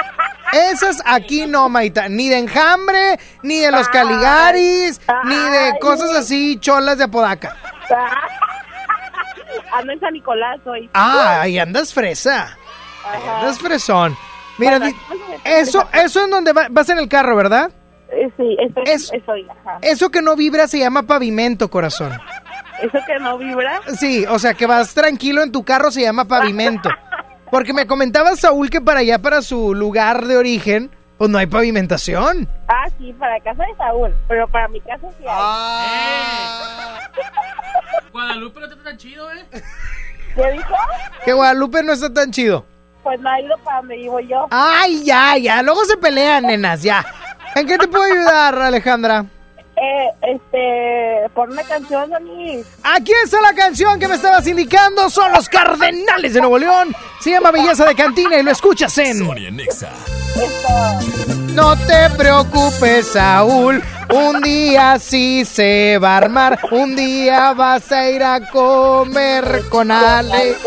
Esas 0.54 1.02
aquí 1.04 1.48
no, 1.48 1.68
Maita. 1.68 2.08
Ni 2.10 2.30
de 2.30 2.38
enjambre, 2.38 3.20
ni 3.42 3.60
de 3.60 3.72
los 3.72 3.90
Caligaris, 3.90 5.02
ni 5.24 5.36
de 5.36 5.80
cosas 5.82 6.16
así 6.16 6.60
cholas 6.60 7.00
de 7.00 7.06
Apodaca. 7.06 7.58
Ando 9.74 9.94
en 9.94 10.00
San 10.00 10.14
Nicolás 10.14 10.60
hoy. 10.66 10.88
Ah, 10.94 11.42
ahí 11.42 11.58
andas 11.58 11.92
fresa. 11.92 12.56
Ahí 13.04 13.22
andas 13.28 13.58
fresón. 13.58 14.16
Mira, 14.58 14.80
Bueno, 14.80 14.96
eso, 15.44 15.88
eso 15.94 16.24
en 16.26 16.32
donde 16.32 16.54
va- 16.54 16.68
vas 16.70 16.90
en 16.90 16.98
el 17.00 17.08
carro, 17.08 17.36
¿verdad? 17.36 17.72
Eh, 18.10 18.30
Sí, 18.38 18.56
estoy, 18.60 18.84
Es- 18.88 19.12
estoy, 19.14 19.48
ajá. 19.50 19.80
Eso 19.82 20.10
que 20.10 20.22
no 20.22 20.36
vibra 20.36 20.68
se 20.68 20.80
llama 20.80 21.04
pavimento, 21.04 21.70
corazón. 21.70 22.14
Eso 22.82 22.98
que 23.06 23.20
no 23.20 23.38
vibra. 23.38 23.82
Sí, 24.00 24.26
o 24.30 24.40
sea, 24.40 24.54
que 24.54 24.66
vas 24.68 24.94
tranquilo 24.94 25.42
en 25.44 25.52
tu 25.52 25.64
carro 25.64 25.92
se 25.92 26.02
llama 26.02 26.26
pavimento. 26.26 26.90
Porque 27.52 27.74
me 27.74 27.88
comentaba 27.88 28.36
Saúl 28.36 28.70
que 28.70 28.82
para 28.82 29.00
allá, 29.02 29.20
para 29.20 29.42
su 29.42 29.74
lugar 29.74 30.26
de 30.26 30.38
origen, 30.38 30.92
pues 31.18 31.30
no 31.30 31.38
hay 31.38 31.48
pavimentación. 31.48 32.48
Ah, 32.68 32.86
sí, 32.98 33.14
para 33.14 33.40
casa 33.42 33.64
de 33.64 33.76
Saúl, 33.78 34.14
pero 34.28 34.48
para 34.48 34.68
mi 34.68 34.80
casa 34.82 35.08
sí 35.18 35.24
hay. 35.24 35.28
Ah. 35.30 37.00
Guadalupe 38.12 38.60
no 38.60 38.66
está 38.68 38.84
tan 38.84 38.98
chido, 38.98 39.32
¿eh? 39.32 39.46
¿Qué 40.36 40.52
dijo? 40.52 40.76
Que 41.26 41.34
Guadalupe 41.34 41.84
no 41.84 41.94
está 41.94 42.14
tan 42.14 42.32
chido. 42.32 42.66
Pues 43.08 43.22
no 43.22 43.30
ha 43.30 43.40
ido 43.40 43.58
para 43.60 43.78
donde 43.78 43.96
vivo 43.96 44.20
yo. 44.20 44.48
Ay, 44.52 45.02
ya, 45.06 45.38
ya. 45.38 45.64
Luego 45.64 45.86
se 45.86 45.96
pelean, 45.96 46.44
nenas, 46.44 46.84
ya. 46.84 47.06
¿En 47.56 47.66
qué 47.66 47.78
te 47.78 47.88
puedo 47.88 48.04
ayudar, 48.04 48.54
Alejandra? 48.56 49.26
Eh, 49.78 50.10
este, 50.24 51.30
por 51.34 51.50
una 51.50 51.64
canción, 51.64 52.10
Dani. 52.10 52.62
Aquí 52.84 53.14
está 53.24 53.40
la 53.40 53.54
canción 53.54 53.98
que 53.98 54.10
me 54.10 54.16
estabas 54.16 54.46
indicando. 54.46 55.10
Son 55.10 55.32
los 55.32 55.48
Cardenales 55.48 56.34
de 56.34 56.42
Nuevo 56.42 56.58
León. 56.58 56.94
Se 57.22 57.30
llama 57.30 57.52
Belleza 57.52 57.86
de 57.86 57.96
Cantina 57.96 58.40
y 58.40 58.44
lo 58.44 58.52
escuchas 58.52 58.98
en... 58.98 59.26
No 61.56 61.78
te 61.78 62.10
preocupes, 62.18 63.08
Saúl. 63.08 63.82
Un 64.14 64.42
día 64.42 65.00
sí 65.00 65.46
se 65.46 65.98
va 65.98 66.16
a 66.16 66.18
armar. 66.18 66.60
Un 66.72 66.94
día 66.94 67.54
vas 67.54 67.90
a 67.90 68.10
ir 68.10 68.22
a 68.22 68.50
comer 68.50 69.64
con 69.70 69.92
Ale. 69.92 70.58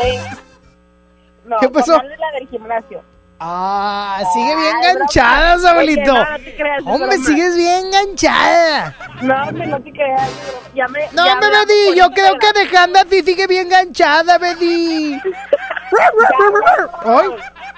No, 1.51 1.57
¿Qué 1.59 1.69
pasó? 1.69 1.97
con 1.97 2.07
Ale 2.07 2.17
la 2.17 2.31
del 2.39 2.49
gimnasio. 2.49 3.03
Ah, 3.41 4.23
sigue 4.33 4.55
bien 4.55 4.77
Ay, 4.77 4.91
enganchada, 4.93 5.55
broma. 5.57 5.69
Samuelito. 5.69 6.13
Oye, 6.13 6.23
no, 6.23 6.31
no 6.31 6.39
te 6.45 6.55
creas, 6.57 6.79
es 6.79 6.87
Hombre, 6.87 7.09
broma. 7.09 7.25
sigues 7.27 7.57
bien 7.57 7.87
enganchada. 7.87 8.97
No, 9.23 9.49
hombre, 9.49 9.67
no 9.67 9.81
te 9.83 9.93
creas. 9.93 10.31
Ya 10.77 10.87
me, 10.89 11.01
No, 11.13 11.27
ya 11.27 11.33
hombre, 11.33 11.47
hablamos 11.49 11.67
Betty, 11.67 11.99
yo 11.99 12.11
creo 12.13 12.39
que 12.39 12.53
dejando 12.61 12.99
a 13.01 13.05
ti 13.05 13.23
sigue 13.23 13.47
bien 13.49 13.67
enganchada, 13.67 14.39
Betty. 14.39 15.21
Ay, 17.05 17.29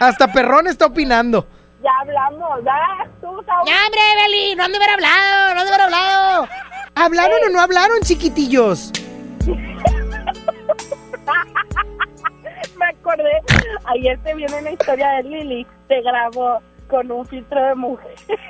hasta 0.01 0.27
Perrón 0.31 0.67
está 0.67 0.85
opinando. 0.87 1.47
Ya 1.83 1.91
hablamos, 2.03 2.63
ya. 2.65 3.07
Tú. 3.23 3.43
Ya, 3.67 3.75
hombre, 3.87 4.01
Beli, 4.27 4.55
no 4.55 4.65
han 4.65 4.73
de 4.73 4.77
haber 4.77 4.91
hablado, 4.91 5.55
no 5.55 5.61
han 5.61 5.67
de 5.67 5.73
haber 5.75 5.81
hablado. 5.87 6.49
¿Hablaron 6.95 7.39
o 7.47 7.49
no 7.51 7.61
hablaron, 7.61 8.01
chiquitillos? 8.03 8.93
Me 12.83 12.89
acordé. 12.89 13.43
Ayer 13.85 14.19
te 14.25 14.35
viene 14.35 14.57
una 14.59 14.73
historia 14.73 15.11
de 15.11 15.23
Lili. 15.23 15.67
Te 15.87 16.03
grabó 16.03 16.61
con 16.89 17.11
un 17.13 17.25
filtro 17.27 17.63
de 17.65 17.75
mujer. 17.75 18.15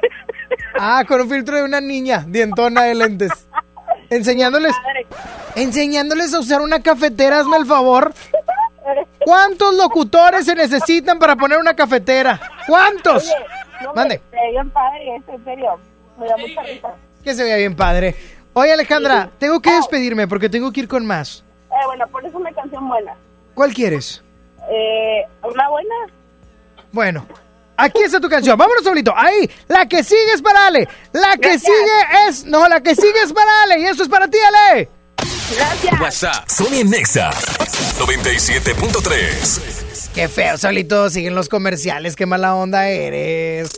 Ah, 0.78 1.04
con 1.06 1.20
un 1.20 1.30
filtro 1.30 1.56
de 1.56 1.64
una 1.64 1.80
niña, 1.80 2.24
dientona 2.26 2.82
de 2.82 2.94
lentes. 2.94 3.30
Enseñándoles, 4.10 4.74
enseñándoles 5.54 6.34
a 6.34 6.40
usar 6.40 6.60
una 6.60 6.82
cafetera, 6.82 7.40
hazme 7.40 7.56
el 7.56 7.66
favor. 7.66 8.12
¿Cuántos 9.20 9.74
locutores 9.74 10.44
se 10.44 10.54
necesitan 10.54 11.18
para 11.18 11.36
poner 11.36 11.59
una 11.59 11.74
cafetera? 11.74 12.40
¿Cuántos? 12.66 13.24
Oye, 13.24 13.46
no, 13.82 13.94
Mande. 13.94 14.20
Se 14.30 14.36
ve 14.36 14.50
bien 14.50 14.70
padre, 14.70 15.14
en 15.14 15.44
serio. 15.44 15.78
Me 16.18 16.26
da 16.26 16.36
mucha 16.36 16.62
risa. 16.62 16.88
Que 17.22 17.34
se 17.34 17.44
vea 17.44 17.56
bien 17.56 17.76
padre. 17.76 18.14
Oye, 18.54 18.72
Alejandra, 18.72 19.30
tengo 19.38 19.60
que 19.60 19.72
despedirme 19.72 20.26
porque 20.26 20.48
tengo 20.48 20.72
que 20.72 20.80
ir 20.80 20.88
con 20.88 21.06
más. 21.06 21.44
Eh, 21.70 21.86
bueno, 21.86 22.06
pones 22.09 22.34
una 22.34 22.50
canción 22.52 22.88
buena. 22.88 23.14
¿Cuál 23.54 23.74
quieres? 23.74 24.22
Eh, 24.70 25.26
¿Una 25.42 25.68
buena? 25.68 25.94
Bueno, 26.92 27.26
aquí 27.76 28.02
está 28.02 28.20
tu 28.20 28.28
canción. 28.28 28.56
Vámonos, 28.58 28.84
Saulito. 28.84 29.12
Ahí, 29.16 29.48
la 29.68 29.86
que 29.86 30.02
sigue 30.04 30.32
es 30.34 30.42
para 30.42 30.66
Ale. 30.66 30.88
La 31.12 31.36
que 31.36 31.48
Gracias. 31.50 31.62
sigue 31.62 32.28
es. 32.28 32.44
No, 32.46 32.68
la 32.68 32.80
que 32.82 32.94
sigue 32.94 33.22
es 33.22 33.32
para 33.32 33.62
Ale. 33.64 33.80
Y 33.80 33.84
esto 33.86 34.02
es 34.04 34.08
para 34.08 34.28
ti, 34.28 34.38
Ale. 34.38 34.88
Gracias. 35.56 36.00
WhatsApp, 36.00 36.48
Sony 36.48 36.84
Nexa 36.84 37.30
97.3. 37.98 40.10
Qué 40.14 40.28
feo, 40.28 40.56
Saulito. 40.58 41.10
Siguen 41.10 41.34
los 41.34 41.48
comerciales. 41.48 42.14
Qué 42.16 42.26
mala 42.26 42.54
onda 42.54 42.88
eres. 42.88 43.70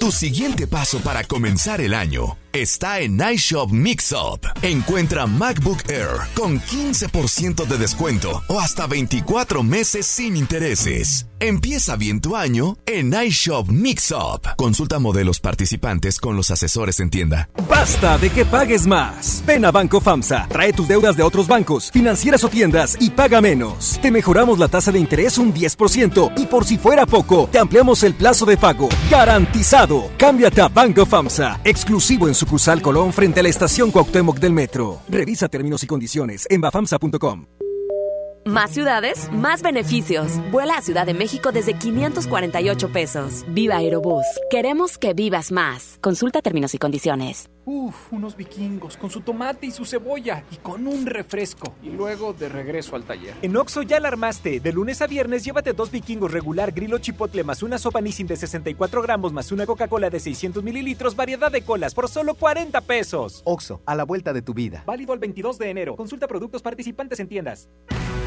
Tu 0.00 0.10
siguiente 0.10 0.66
paso 0.66 0.98
para 1.00 1.24
comenzar 1.24 1.82
el 1.82 1.92
año 1.92 2.38
está 2.52 3.00
en 3.00 3.20
iShop 3.20 3.70
Mixup. 3.70 4.44
Encuentra 4.62 5.26
MacBook 5.26 5.88
Air 5.88 6.28
con 6.34 6.60
15% 6.60 7.66
de 7.66 7.78
descuento 7.78 8.42
o 8.48 8.60
hasta 8.60 8.86
24 8.86 9.62
meses 9.62 10.06
sin 10.06 10.36
intereses. 10.36 11.26
Empieza 11.38 11.96
bien 11.96 12.20
tu 12.20 12.36
año 12.36 12.76
en 12.86 13.14
iShop 13.14 13.68
Mixup. 13.68 14.46
Consulta 14.56 14.98
modelos 14.98 15.40
participantes 15.40 16.18
con 16.18 16.36
los 16.36 16.50
asesores 16.50 17.00
en 17.00 17.10
tienda. 17.10 17.48
Basta 17.68 18.18
de 18.18 18.30
que 18.30 18.44
pagues 18.44 18.86
más. 18.86 19.42
Ven 19.46 19.64
a 19.64 19.70
Banco 19.70 20.00
FAMSA, 20.00 20.48
trae 20.48 20.72
tus 20.72 20.88
deudas 20.88 21.16
de 21.16 21.22
otros 21.22 21.46
bancos, 21.46 21.90
financieras 21.90 22.44
o 22.44 22.48
tiendas 22.48 22.96
y 23.00 23.10
paga 23.10 23.40
menos. 23.40 23.98
Te 24.02 24.10
mejoramos 24.10 24.58
la 24.58 24.68
tasa 24.68 24.92
de 24.92 24.98
interés 24.98 25.38
un 25.38 25.54
10% 25.54 26.32
y 26.36 26.46
por 26.46 26.64
si 26.66 26.76
fuera 26.76 27.06
poco, 27.06 27.48
te 27.50 27.58
ampliamos 27.58 28.02
el 28.02 28.14
plazo 28.14 28.44
de 28.44 28.56
pago. 28.56 28.88
Garantizado. 29.10 29.89
Cámbiate 30.16 30.60
a 30.60 30.68
Banco 30.68 31.04
FAMSA, 31.04 31.60
exclusivo 31.64 32.28
en 32.28 32.34
sucursal 32.34 32.80
Colón 32.80 33.12
frente 33.12 33.40
a 33.40 33.42
la 33.42 33.48
estación 33.48 33.90
Cuauhtémoc 33.90 34.38
del 34.38 34.52
Metro. 34.52 35.00
Revisa 35.08 35.48
términos 35.48 35.82
y 35.82 35.86
condiciones 35.86 36.46
en 36.48 36.60
bafamsa.com. 36.60 37.59
Más 38.46 38.70
ciudades, 38.70 39.30
más 39.32 39.60
beneficios. 39.60 40.32
Vuela 40.50 40.78
a 40.78 40.80
Ciudad 40.82 41.04
de 41.04 41.12
México 41.12 41.52
desde 41.52 41.74
548 41.74 42.88
pesos. 42.88 43.44
Viva 43.48 43.76
Aerobús. 43.76 44.24
Queremos 44.48 44.96
que 44.96 45.12
vivas 45.12 45.52
más. 45.52 45.98
Consulta 46.00 46.40
términos 46.40 46.74
y 46.74 46.78
condiciones. 46.78 47.50
Uf, 47.66 48.10
unos 48.12 48.36
vikingos 48.36 48.96
con 48.96 49.10
su 49.10 49.20
tomate 49.20 49.66
y 49.66 49.70
su 49.70 49.84
cebolla 49.84 50.42
y 50.50 50.56
con 50.56 50.86
un 50.86 51.04
refresco. 51.04 51.74
Y 51.82 51.90
luego 51.90 52.32
de 52.32 52.48
regreso 52.48 52.96
al 52.96 53.04
taller. 53.04 53.34
En 53.42 53.54
Oxo 53.58 53.82
ya 53.82 54.00
la 54.00 54.08
armaste. 54.08 54.58
De 54.58 54.72
lunes 54.72 55.02
a 55.02 55.06
viernes 55.06 55.44
llévate 55.44 55.74
dos 55.74 55.90
vikingos 55.90 56.32
regular, 56.32 56.72
grilo 56.72 56.98
chipotle 56.98 57.44
más 57.44 57.62
una 57.62 57.78
sopa 57.78 58.00
Nissin 58.00 58.26
de 58.26 58.36
64 58.36 59.02
gramos 59.02 59.34
más 59.34 59.52
una 59.52 59.66
Coca-Cola 59.66 60.08
de 60.08 60.18
600 60.18 60.64
mililitros, 60.64 61.14
variedad 61.14 61.52
de 61.52 61.60
colas 61.60 61.94
por 61.94 62.08
solo 62.08 62.34
40 62.34 62.80
pesos. 62.80 63.42
Oxo, 63.44 63.82
a 63.84 63.94
la 63.94 64.04
vuelta 64.04 64.32
de 64.32 64.40
tu 64.40 64.54
vida. 64.54 64.82
Válido 64.86 65.12
al 65.12 65.18
22 65.18 65.58
de 65.58 65.68
enero. 65.68 65.94
Consulta 65.94 66.26
productos 66.26 66.62
participantes 66.62 67.20
en 67.20 67.28
tiendas. 67.28 67.68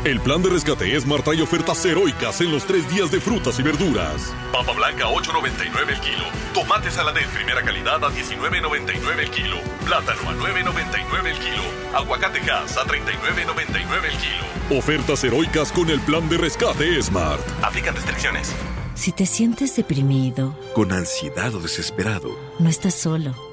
El 0.06 0.20
plan 0.20 0.42
de 0.44 0.50
rescate 0.50 1.00
Smart 1.00 1.24
trae 1.24 1.42
ofertas 1.42 1.86
heroicas 1.86 2.42
en 2.42 2.52
los 2.52 2.66
tres 2.66 2.90
días 2.90 3.10
de 3.10 3.22
frutas 3.22 3.58
y 3.58 3.64
verduras. 3.64 4.34
Papa 4.52 4.74
blanca 4.74 5.06
a 5.06 5.14
8.99 5.14 5.90
el 5.90 6.00
kilo. 6.02 6.26
Tomate 6.54 6.92
saladet 6.92 7.26
primera 7.30 7.62
calidad 7.62 8.04
a 8.04 8.10
19.99 8.10 9.20
el 9.20 9.32
kilo. 9.32 9.56
Plátano 9.86 10.30
a 10.30 10.34
9.99 10.34 11.26
el 11.26 11.40
kilo. 11.40 11.64
Aguacate 11.96 12.42
gas 12.42 12.76
a 12.76 12.84
39.99 12.84 14.04
el 14.04 14.18
kilo. 14.18 14.78
Ofertas 14.78 15.24
heroicas 15.24 15.72
con 15.72 15.90
el 15.90 16.02
plan 16.02 16.28
de 16.28 16.38
rescate 16.38 17.02
Smart. 17.02 17.42
Aplican 17.64 17.96
restricciones. 17.96 18.54
Si 18.96 19.14
te 19.14 19.26
sientes 19.26 19.74
deprimido, 19.78 20.54
Con 20.76 20.92
ansiedad 20.92 21.56
o 21.56 21.62
desesperado, 21.62 22.38
no 22.60 22.70
estás 22.70 22.94
solo. 22.94 23.53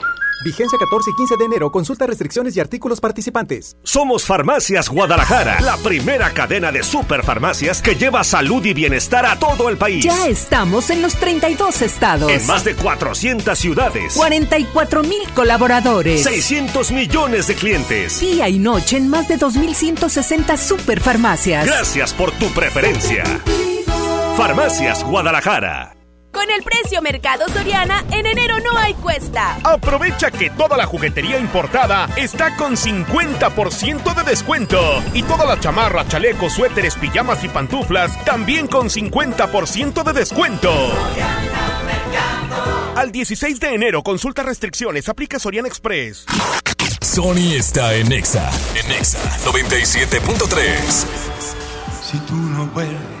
Vigencia 0.43 0.77
14 0.79 1.11
y 1.11 1.15
15 1.15 1.37
de 1.37 1.45
enero. 1.45 1.71
Consulta 1.71 2.07
restricciones 2.07 2.55
y 2.57 2.59
artículos 2.59 2.99
participantes. 2.99 3.77
Somos 3.83 4.25
Farmacias 4.25 4.89
Guadalajara, 4.89 5.61
la 5.61 5.77
primera 5.77 6.31
cadena 6.31 6.71
de 6.71 6.83
superfarmacias 6.83 7.81
que 7.81 7.95
lleva 7.95 8.23
salud 8.23 8.65
y 8.65 8.73
bienestar 8.73 9.25
a 9.25 9.37
todo 9.37 9.69
el 9.69 9.77
país. 9.77 10.03
Ya 10.03 10.27
estamos 10.27 10.89
en 10.89 11.01
los 11.01 11.15
32 11.15 11.81
estados. 11.81 12.31
En 12.31 12.45
más 12.47 12.63
de 12.63 12.75
400 12.75 13.57
ciudades. 13.57 14.13
44 14.15 15.03
mil 15.03 15.29
colaboradores. 15.35 16.23
600 16.23 16.91
millones 16.91 17.47
de 17.47 17.55
clientes. 17.55 18.19
Día 18.19 18.49
y 18.49 18.57
noche 18.59 18.97
en 18.97 19.09
más 19.09 19.27
de 19.27 19.37
2.160 19.37 20.57
superfarmacias. 20.57 21.65
Gracias 21.65 22.13
por 22.13 22.31
tu 22.31 22.47
preferencia. 22.47 23.23
Farmacias 24.35 25.03
Guadalajara. 25.03 26.00
Con 26.31 26.49
el 26.49 26.63
precio 26.63 27.01
Mercado 27.01 27.47
Soriana, 27.49 28.03
en 28.11 28.25
enero 28.25 28.55
no 28.59 28.77
hay 28.77 28.93
cuesta. 28.93 29.59
Aprovecha 29.63 30.31
que 30.31 30.49
toda 30.49 30.77
la 30.77 30.85
juguetería 30.85 31.37
importada 31.39 32.09
está 32.15 32.55
con 32.55 32.75
50% 32.75 34.15
de 34.15 34.23
descuento. 34.23 34.79
Y 35.13 35.23
todas 35.23 35.47
las 35.47 35.59
chamarras, 35.59 36.07
chalecos, 36.07 36.53
suéteres, 36.53 36.95
pijamas 36.95 37.43
y 37.43 37.49
pantuflas 37.49 38.23
también 38.23 38.67
con 38.67 38.89
50% 38.89 40.03
de 40.03 40.13
descuento. 40.13 40.71
Al 42.95 43.11
16 43.11 43.59
de 43.59 43.73
enero, 43.73 44.03
consulta 44.03 44.43
restricciones, 44.43 45.09
aplica 45.09 45.39
Soriana 45.39 45.67
Express. 45.67 46.25
Sony 47.01 47.55
está 47.55 47.93
en 47.95 48.09
Nexa. 48.09 48.49
En 48.75 48.87
Nexa 48.87 49.19
97.3. 49.45 51.05
Si 52.01 52.17
tú 52.19 52.35
no 52.35 52.67
vuelves, 52.67 53.20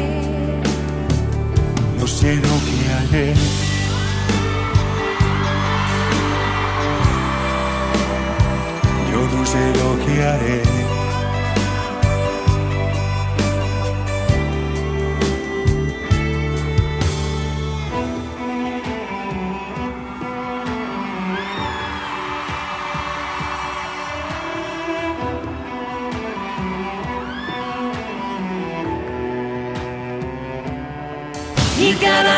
Sé 2.21 2.35
lo 2.35 2.41
que 2.41 2.93
haré. 2.93 3.33
Yo 9.11 9.37
no 9.37 9.43
sé 9.43 9.73
lo 9.73 10.05
que 10.05 10.21
haré. 10.21 11.00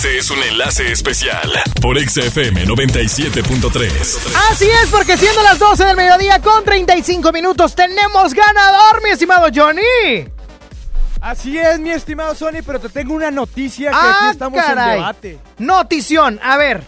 Este 0.00 0.16
es 0.16 0.30
un 0.30 0.42
enlace 0.42 0.90
especial 0.92 1.52
por 1.82 1.98
XFM 2.00 2.64
97.3. 2.64 4.34
Así 4.50 4.64
es, 4.64 4.88
porque 4.90 5.18
siendo 5.18 5.42
las 5.42 5.58
12 5.58 5.84
del 5.84 5.94
mediodía 5.94 6.40
con 6.40 6.64
35 6.64 7.30
minutos, 7.32 7.74
tenemos 7.74 8.32
ganador, 8.32 9.02
mi 9.04 9.10
estimado 9.10 9.48
Johnny. 9.54 10.26
Así 11.20 11.58
es, 11.58 11.78
mi 11.80 11.90
estimado 11.90 12.34
Sony, 12.34 12.62
pero 12.64 12.80
te 12.80 12.88
tengo 12.88 13.12
una 13.12 13.30
noticia 13.30 13.90
que 13.90 13.96
Ah, 14.00 14.16
aquí 14.22 14.30
estamos 14.30 14.58
caray. 14.64 14.88
en 14.88 14.96
debate. 14.96 15.38
Notición, 15.58 16.40
a 16.42 16.56
ver. 16.56 16.82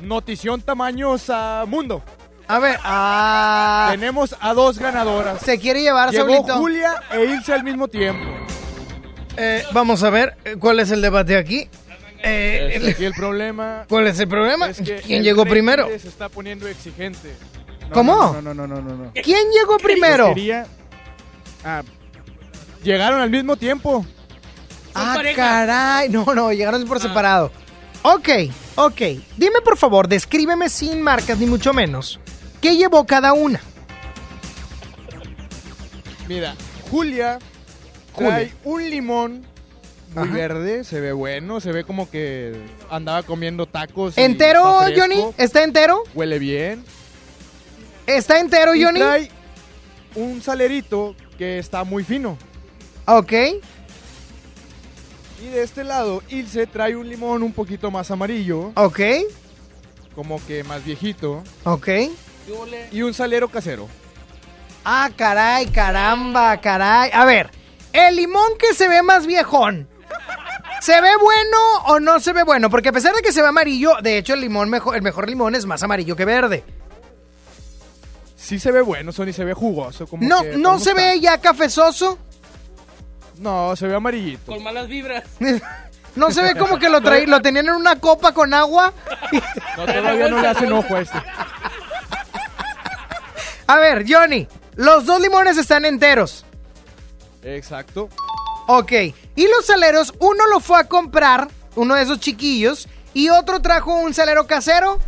Notición 0.00 0.62
tamaños 0.62 1.28
a 1.28 1.64
mundo. 1.68 2.02
A 2.48 2.58
ver, 2.58 2.80
ah. 2.84 3.88
Tenemos 3.90 4.34
a 4.40 4.54
dos 4.54 4.78
ganadoras. 4.78 5.42
Se 5.42 5.58
quiere 5.58 5.82
llevar, 5.82 6.10
Llegó 6.10 6.32
Saulito. 6.32 6.56
Julia 6.56 7.02
e 7.12 7.22
Ilse 7.22 7.52
al 7.52 7.64
mismo 7.64 7.86
tiempo. 7.86 8.24
Eh, 9.36 9.62
vamos 9.72 10.02
a 10.02 10.08
ver, 10.08 10.38
eh, 10.46 10.56
¿cuál 10.58 10.80
es 10.80 10.90
el 10.90 11.02
debate 11.02 11.36
aquí? 11.36 11.68
Eh, 12.28 12.90
aquí 12.92 13.04
el 13.04 13.12
problema. 13.14 13.84
¿Cuál 13.88 14.06
es 14.08 14.18
el 14.20 14.28
problema? 14.28 14.68
es 14.70 14.78
que 14.78 14.96
¿Quién 14.96 15.18
el 15.18 15.24
llegó 15.24 15.44
primero? 15.44 15.88
Se 15.98 16.08
está 16.08 16.28
poniendo 16.28 16.66
exigente. 16.66 17.34
No, 17.82 17.90
¿Cómo? 17.92 18.16
No, 18.16 18.42
no, 18.42 18.54
no, 18.54 18.66
no, 18.66 18.80
no, 18.82 18.96
no. 18.96 19.12
¿Quién 19.22 19.50
llegó 19.52 19.78
primero? 19.78 20.28
Quería- 20.34 20.66
Ah, 21.64 21.82
llegaron 22.82 23.20
al 23.20 23.30
mismo 23.30 23.56
tiempo. 23.56 24.04
Ah, 24.94 25.20
caray. 25.34 26.08
No, 26.08 26.24
no, 26.34 26.52
llegaron 26.52 26.84
por 26.86 27.00
separado. 27.00 27.50
Ok, 28.02 28.28
ok. 28.76 29.00
Dime 29.36 29.60
por 29.64 29.76
favor, 29.76 30.08
descríbeme 30.08 30.68
sin 30.68 31.02
marcas 31.02 31.38
ni 31.38 31.46
mucho 31.46 31.72
menos. 31.72 32.18
¿Qué 32.60 32.76
llevó 32.76 33.04
cada 33.06 33.32
una? 33.32 33.60
Mira, 36.28 36.54
Julia 36.90 37.38
Julia. 38.12 38.30
trae 38.30 38.52
un 38.64 38.90
limón 38.90 39.46
muy 40.16 40.28
Ajá. 40.28 40.34
verde, 40.36 40.82
se 40.84 41.00
ve 41.00 41.12
bueno, 41.12 41.60
se 41.60 41.72
ve 41.72 41.84
como 41.84 42.10
que 42.10 42.54
andaba 42.90 43.22
comiendo 43.22 43.66
tacos. 43.66 44.16
¿Entero, 44.16 44.82
está 44.86 45.00
Johnny? 45.00 45.22
¿Está 45.36 45.62
entero? 45.62 46.02
Huele 46.14 46.38
bien. 46.38 46.84
¿Está 48.06 48.40
entero, 48.40 48.74
Y 48.74 48.82
Johnny? 48.82 49.00
trae 49.00 49.30
un 50.14 50.40
salerito 50.40 51.14
que 51.36 51.58
está 51.58 51.84
muy 51.84 52.02
fino. 52.02 52.38
Ok. 53.06 53.32
Y 55.42 55.48
de 55.48 55.62
este 55.62 55.84
lado, 55.84 56.22
Ilse 56.30 56.66
trae 56.66 56.96
un 56.96 57.08
limón 57.08 57.42
un 57.42 57.52
poquito 57.52 57.90
más 57.90 58.10
amarillo, 58.10 58.72
Ok. 58.74 59.00
como 60.14 60.44
que 60.46 60.64
más 60.64 60.82
viejito, 60.82 61.42
Ok. 61.64 61.88
y 62.90 63.02
un 63.02 63.12
salero 63.12 63.48
casero. 63.48 63.86
Ah, 64.82 65.10
caray, 65.14 65.66
caramba, 65.66 66.58
caray. 66.60 67.10
A 67.12 67.24
ver, 67.26 67.50
el 67.92 68.16
limón 68.16 68.56
que 68.58 68.72
se 68.72 68.88
ve 68.88 69.02
más 69.02 69.26
viejón. 69.26 69.86
¿Se 70.80 71.00
ve 71.00 71.10
bueno 71.20 71.58
o 71.86 72.00
no 72.00 72.20
se 72.20 72.32
ve 72.32 72.42
bueno? 72.44 72.70
Porque 72.70 72.90
a 72.90 72.92
pesar 72.92 73.14
de 73.14 73.22
que 73.22 73.32
se 73.32 73.42
ve 73.42 73.48
amarillo, 73.48 73.94
de 74.02 74.18
hecho 74.18 74.34
el 74.34 74.40
limón 74.40 74.70
mejor, 74.70 74.94
el 74.94 75.02
mejor 75.02 75.28
limón 75.28 75.54
es 75.54 75.66
más 75.66 75.82
amarillo 75.82 76.14
que 76.16 76.24
verde. 76.24 76.64
Sí 78.36 78.60
se 78.60 78.70
ve 78.70 78.80
bueno, 78.82 79.10
Sony, 79.10 79.32
se 79.32 79.44
ve 79.44 79.54
jugoso. 79.54 80.06
Como 80.06 80.26
No, 80.26 80.42
que 80.42 80.56
no 80.56 80.78
se 80.78 80.94
ve 80.94 81.18
ya 81.20 81.38
cafezoso. 81.40 82.18
No, 83.38 83.74
se 83.74 83.86
ve 83.88 83.96
amarillito. 83.96 84.52
Con 84.52 84.62
malas 84.62 84.86
vibras. 84.88 85.24
No 86.16 86.30
se 86.30 86.40
ve 86.40 86.54
como 86.56 86.78
que 86.78 86.88
lo 86.88 87.02
traí, 87.02 87.26
lo 87.26 87.42
tenían 87.42 87.66
en 87.66 87.74
una 87.74 87.96
copa 88.00 88.32
con 88.32 88.54
agua. 88.54 88.94
No, 89.76 89.84
todavía 89.84 90.28
no 90.28 90.40
le 90.40 90.48
hacen 90.48 90.72
ojo 90.72 90.96
a 90.96 91.00
este. 91.02 91.18
A 93.66 93.76
ver, 93.76 94.06
Johnny, 94.08 94.48
los 94.76 95.04
dos 95.04 95.20
limones 95.20 95.58
están 95.58 95.84
enteros. 95.84 96.46
Exacto. 97.42 98.08
Ok. 98.66 98.92
Y 99.36 99.46
los 99.48 99.66
saleros, 99.66 100.14
uno 100.18 100.46
lo 100.48 100.60
fue 100.60 100.80
a 100.80 100.84
comprar, 100.88 101.48
uno 101.74 101.94
de 101.94 102.02
esos 102.02 102.18
chiquillos, 102.20 102.88
y 103.14 103.28
otro 103.28 103.60
trajo 103.60 103.94
un 103.94 104.12
salero 104.14 104.46
casero. 104.46 104.98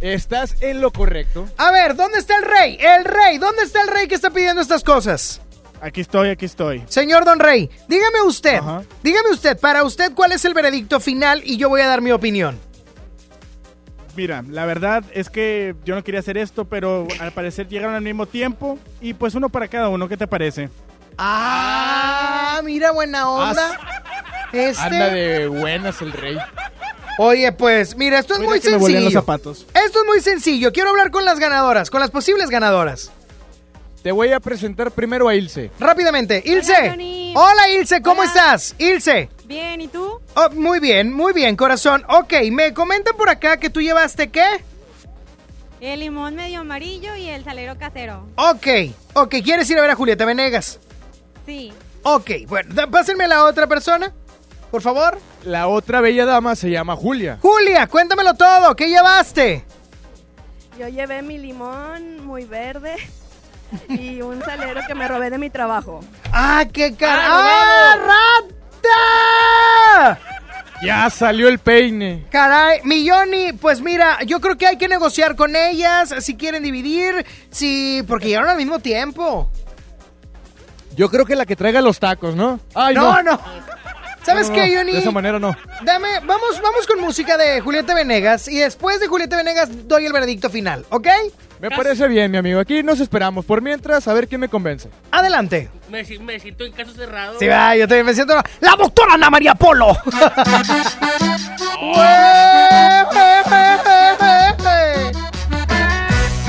Estás 0.00 0.56
en 0.60 0.80
lo 0.80 0.92
correcto. 0.92 1.46
A 1.56 1.70
ver, 1.70 1.96
¿dónde 1.96 2.18
está 2.18 2.36
el 2.36 2.44
rey? 2.44 2.76
El 2.78 3.04
rey, 3.04 3.38
¿dónde 3.38 3.62
está 3.62 3.80
el 3.82 3.88
rey 3.88 4.06
que 4.06 4.14
está 4.14 4.30
pidiendo 4.30 4.60
estas 4.60 4.84
cosas? 4.84 5.40
Aquí 5.80 6.00
estoy, 6.02 6.28
aquí 6.28 6.44
estoy. 6.44 6.82
Señor 6.86 7.24
Don 7.24 7.38
Rey, 7.38 7.68
dígame 7.88 8.22
usted, 8.22 8.56
Ajá. 8.56 8.82
dígame 9.02 9.30
usted, 9.30 9.58
para 9.58 9.84
usted, 9.84 10.12
¿cuál 10.14 10.32
es 10.32 10.44
el 10.44 10.54
veredicto 10.54 10.98
final? 11.00 11.42
Y 11.44 11.56
yo 11.58 11.68
voy 11.68 11.82
a 11.82 11.86
dar 11.88 12.00
mi 12.00 12.10
opinión. 12.10 12.58
Mira, 14.16 14.44
la 14.48 14.64
verdad 14.64 15.04
es 15.12 15.28
que 15.28 15.74
yo 15.84 15.94
no 15.94 16.04
quería 16.04 16.20
hacer 16.20 16.38
esto, 16.38 16.64
pero 16.64 17.06
al 17.18 17.32
parecer 17.32 17.68
llegaron 17.68 17.94
al 17.94 18.02
mismo 18.02 18.26
tiempo 18.26 18.78
y 19.00 19.12
pues 19.14 19.34
uno 19.34 19.48
para 19.48 19.68
cada 19.68 19.88
uno. 19.88 20.08
¿Qué 20.08 20.16
te 20.16 20.26
parece? 20.26 20.70
Ah, 21.18 22.60
mira, 22.64 22.90
buena 22.92 23.28
onda. 23.30 23.80
Este. 24.52 24.82
Anda 24.82 25.08
de 25.10 25.46
buenas 25.48 26.00
el 26.02 26.12
rey. 26.12 26.36
Oye, 27.18 27.52
pues, 27.52 27.96
mira, 27.96 28.18
esto 28.18 28.34
es 28.34 28.40
Mira 28.40 28.50
muy 28.50 28.60
que 28.60 28.70
me 28.70 28.78
los 28.78 28.86
sencillo. 28.86 29.10
zapatos. 29.10 29.66
Esto 29.74 30.00
es 30.00 30.06
muy 30.06 30.20
sencillo. 30.20 30.72
Quiero 30.72 30.90
hablar 30.90 31.10
con 31.10 31.24
las 31.24 31.38
ganadoras, 31.38 31.90
con 31.90 32.00
las 32.00 32.10
posibles 32.10 32.50
ganadoras. 32.50 33.10
Te 34.02 34.12
voy 34.12 34.32
a 34.32 34.40
presentar 34.40 34.90
primero 34.90 35.28
a 35.28 35.34
Ilse. 35.34 35.70
Rápidamente, 35.80 36.42
Ilse. 36.44 37.32
Hola, 37.36 37.68
Ilse, 37.70 38.02
¿cómo 38.02 38.20
Hola. 38.20 38.28
estás? 38.30 38.74
Ilse. 38.78 39.30
Bien, 39.44 39.80
¿y 39.80 39.88
tú? 39.88 40.20
Oh, 40.34 40.50
muy 40.50 40.78
bien, 40.80 41.12
muy 41.12 41.32
bien, 41.32 41.56
corazón. 41.56 42.04
Ok, 42.08 42.32
me 42.50 42.74
comentan 42.74 43.16
por 43.16 43.28
acá 43.30 43.58
que 43.58 43.70
tú 43.70 43.80
llevaste 43.80 44.28
qué? 44.30 44.64
El 45.80 46.00
limón 46.00 46.34
medio 46.34 46.60
amarillo 46.60 47.14
y 47.14 47.28
el 47.28 47.44
salero 47.44 47.78
casero. 47.78 48.26
Ok, 48.36 48.66
ok, 49.14 49.36
¿quieres 49.44 49.68
ir 49.70 49.78
a 49.78 49.82
ver 49.82 49.90
a 49.90 49.94
Julieta 49.94 50.24
Venegas? 50.24 50.80
Sí. 51.46 51.72
Ok, 52.02 52.30
bueno, 52.48 52.74
da- 52.74 52.86
pásenme 52.86 53.26
la 53.28 53.44
otra 53.44 53.66
persona. 53.66 54.12
por 54.70 54.82
favor. 54.82 55.18
La 55.44 55.68
otra 55.68 56.00
bella 56.00 56.24
dama 56.24 56.56
se 56.56 56.68
llama 56.70 56.96
Julia. 56.96 57.38
Julia, 57.40 57.86
cuéntamelo 57.86 58.34
todo. 58.34 58.74
¿Qué 58.74 58.88
llevaste? 58.88 59.64
Yo 60.78 60.88
llevé 60.88 61.22
mi 61.22 61.38
limón 61.38 62.26
muy 62.26 62.44
verde 62.44 62.96
y 63.88 64.20
un 64.22 64.42
salero 64.42 64.80
que 64.88 64.94
me 64.96 65.06
robé 65.06 65.30
de 65.30 65.38
mi 65.38 65.48
trabajo. 65.50 66.00
¡Ah, 66.32 66.64
qué 66.72 66.94
cara! 66.96 67.22
¡Ah, 67.26 67.94
¡Ah, 67.94 68.40
rata! 68.82 70.18
Ya 70.82 71.08
salió 71.08 71.48
el 71.48 71.58
peine. 71.60 72.26
Caray, 72.30 72.80
mi 72.84 73.08
Johnny, 73.08 73.52
pues 73.52 73.80
mira, 73.80 74.18
yo 74.26 74.40
creo 74.40 74.58
que 74.58 74.66
hay 74.66 74.76
que 74.76 74.88
negociar 74.88 75.36
con 75.36 75.54
ellas 75.56 76.12
si 76.18 76.36
quieren 76.36 76.62
dividir, 76.62 77.24
si 77.50 78.02
porque 78.08 78.26
llegaron 78.28 78.50
al 78.50 78.56
mismo 78.56 78.80
tiempo. 78.80 79.48
Yo 80.96 81.10
creo 81.10 81.24
que 81.24 81.36
la 81.36 81.46
que 81.46 81.56
traiga 81.56 81.80
los 81.80 81.98
tacos, 81.98 82.34
¿no? 82.36 82.60
Ay, 82.74 82.94
no, 82.94 83.22
no. 83.22 83.32
no. 83.32 83.40
¿Sabes 84.24 84.48
No, 84.48 84.54
qué, 84.54 84.68
no, 84.68 84.78
Johnny? 84.78 84.92
De 84.92 84.98
esa 85.00 85.10
manera 85.10 85.38
no. 85.38 85.54
Dame, 85.82 86.20
vamos, 86.20 86.60
vamos 86.62 86.86
con 86.86 86.98
música 87.00 87.36
de 87.36 87.60
Julieta 87.60 87.94
Venegas 87.94 88.48
y 88.48 88.58
después 88.58 88.98
de 89.00 89.06
Julieta 89.06 89.36
Venegas 89.36 89.68
doy 89.86 90.06
el 90.06 90.12
veredicto 90.14 90.48
final, 90.48 90.86
¿ok? 90.88 91.08
Me 91.60 91.70
parece 91.70 92.08
bien, 92.08 92.30
mi 92.30 92.38
amigo. 92.38 92.58
Aquí 92.60 92.82
nos 92.82 93.00
esperamos. 93.00 93.44
Por 93.44 93.60
mientras, 93.62 94.08
a 94.08 94.14
ver 94.14 94.28
quién 94.28 94.40
me 94.40 94.48
convence. 94.48 94.88
Adelante. 95.10 95.70
Me 95.90 96.04
siento 96.04 96.64
en 96.64 96.72
caso 96.72 96.92
cerrado. 96.92 97.38
Sí, 97.38 97.46
va, 97.46 97.76
yo 97.76 97.86
también 97.86 98.06
me 98.06 98.14
siento 98.14 98.34
la 98.60 98.76
doctora 98.76 99.14
Ana 99.14 99.30
María 99.30 99.54
Polo. 99.54 99.96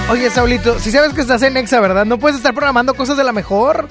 Oye, 0.07 0.29
Saulito, 0.29 0.79
si 0.79 0.91
sabes 0.91 1.13
que 1.13 1.21
estás 1.21 1.41
en 1.41 1.57
Exa, 1.57 1.79
¿verdad? 1.79 2.05
No 2.05 2.19
puedes 2.19 2.37
estar 2.37 2.53
programando 2.53 2.93
cosas 2.93 3.17
de 3.17 3.23
la 3.23 3.31
mejor. 3.31 3.89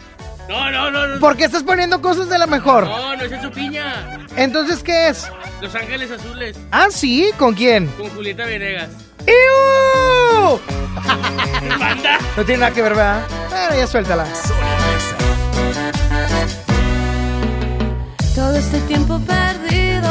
No, 0.49 0.71
no, 0.71 0.91
no, 0.91 1.07
no. 1.07 1.21
¿Por 1.21 1.37
qué 1.37 1.45
estás 1.45 1.63
poniendo 1.63 2.03
cosas 2.03 2.29
de 2.29 2.39
la 2.39 2.47
mejor? 2.47 2.85
No, 2.85 3.17
no 3.17 3.23
es 3.23 3.43
su 3.43 3.51
piña. 3.51 4.19
Entonces, 4.37 4.83
¿qué 4.83 5.09
es? 5.09 5.27
Los 5.63 5.75
Ángeles 5.75 6.11
Azules. 6.11 6.57
Ah, 6.71 6.89
sí, 6.91 7.31
¿con 7.39 7.55
quién? 7.55 7.87
Con 7.89 8.11
Julieta 8.11 8.45
Venegas. 8.45 8.89
¡Ew! 9.27 10.61
Banda. 11.79 12.19
No 12.37 12.45
tiene 12.45 12.61
nada 12.61 12.75
que 12.75 12.83
ver, 12.83 12.95
¿verdad? 12.95 13.23
Bueno, 13.49 13.77
ya 13.77 13.87
suéltala. 13.87 14.27
Todo 18.35 18.57
este 18.57 18.81
tiempo 18.81 19.21
perdido, 19.21 20.11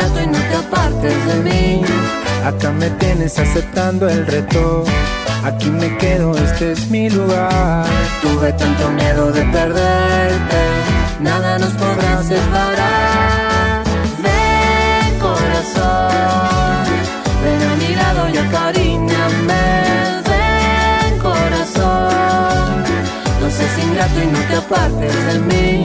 Ingrato 0.00 0.22
y 0.22 0.26
no 0.26 0.38
te 0.38 0.56
apartes 0.56 1.26
de 1.26 1.34
mí. 1.50 1.82
Acá 2.44 2.70
me 2.72 2.90
tienes 2.90 3.38
aceptando 3.38 4.08
el 4.08 4.26
reto. 4.26 4.84
Aquí 5.44 5.70
me 5.70 5.96
quedo, 5.98 6.36
este 6.36 6.72
es 6.72 6.90
mi 6.90 7.08
lugar. 7.10 7.86
Tuve 8.22 8.52
tanto 8.52 8.90
miedo 8.90 9.32
de 9.32 9.42
perderte, 9.44 10.62
nada 11.20 11.58
nos 11.58 11.72
podrá 11.72 12.22
separar. 12.22 13.84
Ven 14.22 15.18
corazón, 15.18 16.84
ven 17.42 17.62
a 17.70 17.76
mi 17.76 17.94
lado 17.94 18.28
y 18.28 18.36
acaríñame. 18.36 19.64
Ven 20.30 21.18
corazón, 21.18 22.84
no 23.40 23.50
seas 23.50 23.78
ingrato 23.78 24.22
y 24.22 24.26
no 24.26 24.38
te 24.40 24.56
apartes 24.56 25.26
de 25.26 25.38
mí. 25.40 25.84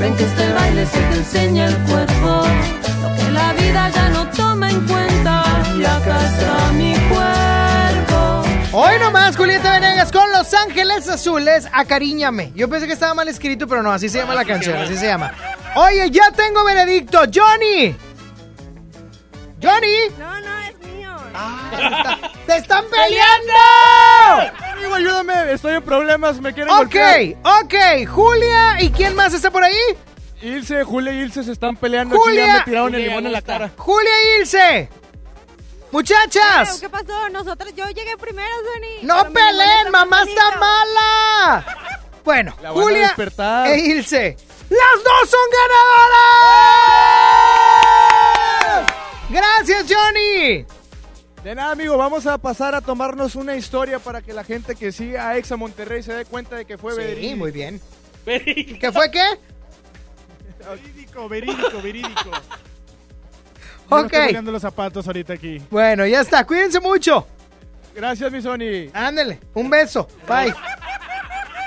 Ven 0.00 0.14
que 0.16 0.24
este 0.24 0.52
baile 0.52 0.86
se 0.86 1.00
te 1.00 1.16
enseña 1.16 1.66
el 1.66 1.76
cuerpo, 1.78 1.97
Con 10.12 10.30
Los 10.32 10.52
Ángeles 10.54 11.08
Azules, 11.08 11.68
acariñame. 11.72 12.52
Yo 12.54 12.68
pensé 12.68 12.86
que 12.86 12.92
estaba 12.94 13.14
mal 13.14 13.28
escrito, 13.28 13.66
pero 13.68 13.82
no, 13.82 13.92
así 13.92 14.08
se 14.08 14.18
llama 14.18 14.34
la 14.34 14.44
canción, 14.44 14.76
así 14.78 14.96
se 14.96 15.06
llama. 15.06 15.32
Oye, 15.76 16.10
ya 16.10 16.30
tengo 16.30 16.64
veredicto, 16.64 17.20
Johnny. 17.32 17.94
Johnny. 19.62 20.08
No, 20.18 20.40
no, 20.40 20.58
es 20.60 20.78
mío. 20.94 21.10
¡Se 22.46 22.56
están 22.56 22.84
peleando! 22.90 24.56
Amigo, 24.72 24.94
ayúdame. 24.94 25.52
Estoy 25.52 25.74
en 25.74 25.82
problemas. 25.82 26.40
Me 26.40 26.52
quieren 26.54 26.72
Ok, 26.72 26.80
golpear. 26.80 27.36
ok. 27.64 28.08
Julia, 28.08 28.76
¿y 28.80 28.90
quién 28.90 29.14
más 29.14 29.34
está 29.34 29.50
por 29.50 29.62
ahí? 29.64 29.74
Ilse, 30.40 30.84
Julia 30.84 31.12
y 31.12 31.18
Ilse 31.22 31.42
se 31.42 31.52
están 31.52 31.76
peleando. 31.76 32.14
Aquí 32.14 32.22
Julia. 32.24 32.46
ya 32.46 32.58
me 32.58 32.64
tiraron 32.64 32.94
el 32.94 33.02
limón 33.02 33.26
en 33.26 33.32
la 33.32 33.42
cara. 33.42 33.70
Julia 33.76 34.10
y 34.36 34.40
Ilse. 34.40 34.88
Muchachas. 35.90 36.80
¿Qué 36.80 36.88
pasó? 36.88 37.28
Nosotros, 37.30 37.72
yo 37.74 37.86
llegué 37.88 38.16
primero, 38.18 38.48
Sony. 38.62 39.02
No 39.06 39.16
Pero 39.22 39.32
peleen, 39.34 39.90
mamá 39.90 40.22
está 40.22 40.58
mala. 40.58 41.64
Bueno, 42.24 42.54
La 42.60 42.70
van 42.70 42.78
a 42.78 42.82
Julia 42.82 43.02
despertar. 43.08 43.68
e 43.68 43.78
Ilse. 43.78 44.36
¡Las 44.68 45.02
dos 45.04 45.30
son 45.30 45.40
ganadoras! 47.58 48.86
Gracias, 49.30 49.86
Johnny. 49.88 50.64
De 51.42 51.54
nada, 51.54 51.72
amigo. 51.72 51.96
Vamos 51.96 52.26
a 52.26 52.36
pasar 52.38 52.74
a 52.74 52.80
tomarnos 52.80 53.34
una 53.34 53.56
historia 53.56 53.98
para 53.98 54.20
que 54.22 54.32
la 54.32 54.44
gente 54.44 54.74
que 54.74 54.92
sigue 54.92 55.18
a 55.18 55.36
Exa 55.36 55.56
Monterrey 55.56 56.02
se 56.02 56.12
dé 56.12 56.24
cuenta 56.26 56.56
de 56.56 56.64
que 56.66 56.76
fue 56.76 56.92
Sí, 56.92 56.98
verídico. 56.98 57.36
muy 57.36 57.50
bien. 57.50 57.80
¿Qué 58.24 58.90
fue 58.92 59.10
qué? 59.10 59.24
Verídico, 60.68 61.28
verídico, 61.30 61.80
verídico. 61.82 62.30
Yo 63.90 63.96
Ok. 63.96 64.04
estoy 64.06 64.26
poniendo 64.26 64.52
los 64.52 64.62
zapatos 64.62 65.06
ahorita 65.06 65.32
aquí. 65.34 65.62
Bueno, 65.70 66.06
ya 66.06 66.20
está. 66.20 66.44
Cuídense 66.44 66.80
mucho. 66.80 67.26
Gracias, 67.94 68.30
mi 68.30 68.42
Sony. 68.42 68.90
Ándale, 68.92 69.40
un 69.54 69.70
beso. 69.70 70.06
Bye. 70.28 70.52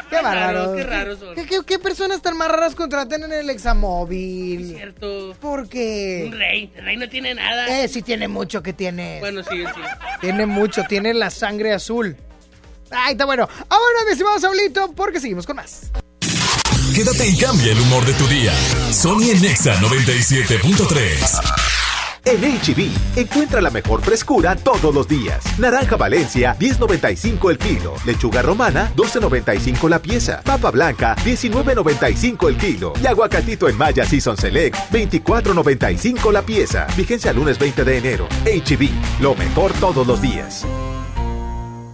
Qué 0.09 0.17
bárbaro. 0.17 0.65
raros, 0.65 0.75
qué 0.75 0.83
raros 0.83 1.19
son. 1.19 1.35
¿Qué, 1.35 1.45
qué, 1.45 1.59
qué 1.65 1.79
personas 1.79 2.21
tan 2.21 2.35
más 2.37 2.49
raras 2.49 2.75
contratan 2.75 3.23
en 3.23 3.31
el 3.33 3.49
examóvil? 3.49 4.75
Cierto. 4.75 5.33
¿Por 5.39 5.67
qué? 5.69 6.25
Un 6.27 6.37
rey. 6.37 6.71
El 6.75 6.85
rey 6.85 6.97
no 6.97 7.07
tiene 7.09 7.33
nada. 7.33 7.81
Eh, 7.83 7.87
sí 7.87 8.01
tiene 8.01 8.27
mucho 8.27 8.61
que 8.61 8.73
tiene. 8.73 9.19
Bueno, 9.21 9.41
sí, 9.43 9.63
sí. 9.73 9.81
Tiene 10.19 10.45
mucho, 10.45 10.83
tiene 10.87 11.13
la 11.13 11.29
sangre 11.29 11.73
azul. 11.73 12.15
Ay, 12.91 13.13
está 13.13 13.23
bueno. 13.25 13.47
Ahora, 13.69 13.99
mi 14.05 14.11
estimado 14.11 14.37
Saulito, 14.37 14.91
porque 14.93 15.21
seguimos 15.21 15.45
con 15.45 15.55
más. 15.55 15.89
Quédate 16.93 17.25
y 17.29 17.37
cambia 17.37 17.71
el 17.71 17.79
humor 17.79 18.05
de 18.05 18.13
tu 18.15 18.27
día. 18.27 18.51
Sony 18.91 19.29
en 19.31 19.41
Nexa 19.41 19.75
97.3. 19.75 21.80
En 22.23 22.41
HB, 22.41 23.19
encuentra 23.19 23.61
la 23.61 23.71
mejor 23.71 24.01
frescura 24.01 24.55
todos 24.55 24.93
los 24.93 25.07
días. 25.07 25.43
Naranja 25.57 25.95
Valencia, 25.95 26.55
10.95 26.59 27.49
el 27.49 27.57
kilo. 27.57 27.95
Lechuga 28.05 28.41
romana, 28.43 28.91
12.95 28.95 29.89
la 29.89 29.99
pieza. 29.99 30.41
Papa 30.43 30.69
blanca, 30.69 31.15
19.95 31.17 32.47
el 32.47 32.57
kilo. 32.57 32.93
Y 33.01 33.07
aguacatito 33.07 33.67
en 33.69 33.77
Maya 33.77 34.05
Season 34.05 34.37
Select, 34.37 34.75
24.95 34.91 36.31
la 36.31 36.43
pieza. 36.43 36.85
Vigencia 36.95 37.33
lunes 37.33 37.57
20 37.57 37.83
de 37.83 37.97
enero. 37.97 38.27
HB, 38.45 39.21
lo 39.21 39.33
mejor 39.35 39.71
todos 39.73 40.05
los 40.05 40.21
días. 40.21 40.65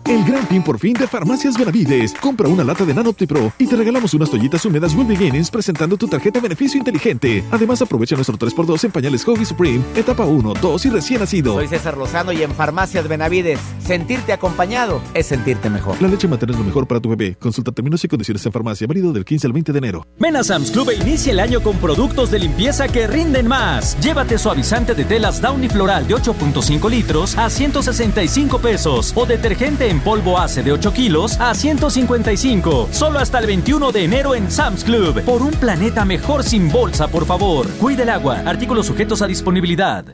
El 0.08 0.24
gran 0.24 0.48
fin 0.48 0.64
por 0.64 0.80
fin 0.80 0.94
de 0.94 1.06
Farmacias 1.06 1.58
Benavides. 1.58 2.14
Compra 2.14 2.48
una 2.48 2.64
lata 2.64 2.86
de 2.86 2.94
Nanoptipro 2.94 3.52
y 3.58 3.68
te 3.68 3.76
regalamos 3.76 4.14
unas 4.14 4.30
toallitas 4.30 4.64
húmedas 4.64 4.96
Will 4.96 5.06
Beginnings 5.06 5.52
presentando 5.52 5.98
tu 5.98 6.08
tarjeta 6.08 6.40
beneficio 6.40 6.78
inteligente. 6.78 7.44
Además, 7.52 7.82
aprovecha 7.82 8.16
nuestro 8.16 8.38
3x2 8.38 8.86
en 8.86 8.92
pañales 8.92 9.26
Hobby 9.26 9.44
Supreme, 9.44 9.84
etapa 9.98 10.24
1, 10.24 10.54
2 10.62 10.86
y 10.86 10.90
recién 10.92 11.20
nacido. 11.20 11.56
Soy 11.56 11.68
César 11.68 11.98
Lozano 11.98 12.32
y 12.32 12.42
en 12.42 12.52
Farmacias 12.52 13.06
Benavides, 13.10 13.60
sentirte 13.86 14.32
acompañado 14.32 15.02
es 15.14 15.26
sentirte 15.26 15.70
mejor. 15.70 16.02
La 16.02 16.08
leche 16.08 16.30
materna 16.30 16.54
es 16.54 16.60
lo 16.60 16.66
mejor 16.66 16.88
para 16.88 17.02
tu 17.02 17.10
bebé. 17.10 17.36
Consulta 17.38 17.74
términos 17.74 18.02
y 18.06 18.08
condiciones 18.08 18.46
en 18.46 18.54
farmacia. 18.54 18.88
Válido 18.88 19.12
del 19.12 19.26
15 19.26 19.48
al 19.48 19.54
20 19.54 19.74
de 19.74 19.78
enero. 19.78 20.08
Ven 20.20 20.38
a 20.38 20.44
Sam's 20.46 20.72
Club 20.72 20.90
e 20.90 20.96
inicia 20.96 21.34
el 21.34 21.42
año 21.42 21.62
con 21.62 21.76
productos 21.80 22.32
de 22.32 22.40
limpieza 22.40 22.88
que 22.88 23.08
rinden 23.08 23.48
más. 23.48 24.00
Llévate 24.00 24.38
suavizante 24.38 24.96
de 24.96 25.04
telas 25.04 25.42
Downy 25.42 25.68
Floral 25.68 26.08
de 26.08 26.16
8.5 26.16 26.90
litros 26.90 27.38
a 27.38 27.50
165 27.50 28.60
pesos 28.60 29.12
o 29.14 29.26
detergente 29.26 29.90
en 29.90 29.97
polvo 30.00 30.38
ACE 30.38 30.64
de 30.64 30.72
8 30.72 30.94
kilos 30.94 31.40
a 31.40 31.54
155. 31.54 32.90
Solo 32.92 33.20
hasta 33.20 33.40
el 33.40 33.48
21 33.48 33.92
de 33.92 34.04
enero 34.04 34.36
en 34.36 34.52
Sam's 34.52 34.84
Club. 34.84 35.22
Por 35.24 35.42
un 35.42 35.52
planeta 35.52 36.06
mejor 36.06 36.44
sin 36.44 36.72
bolsa, 36.72 37.08
por 37.08 37.26
favor. 37.26 37.68
Cuide 37.80 38.04
el 38.04 38.10
agua. 38.10 38.44
Artículos 38.46 38.86
sujetos 38.86 39.22
a 39.22 39.28
disponibilidad. 39.28 40.06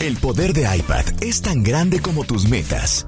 El 0.00 0.16
poder 0.16 0.54
de 0.54 0.62
iPad 0.76 1.04
es 1.20 1.42
tan 1.42 1.62
grande 1.62 2.00
como 2.00 2.24
tus 2.24 2.48
metas. 2.48 3.06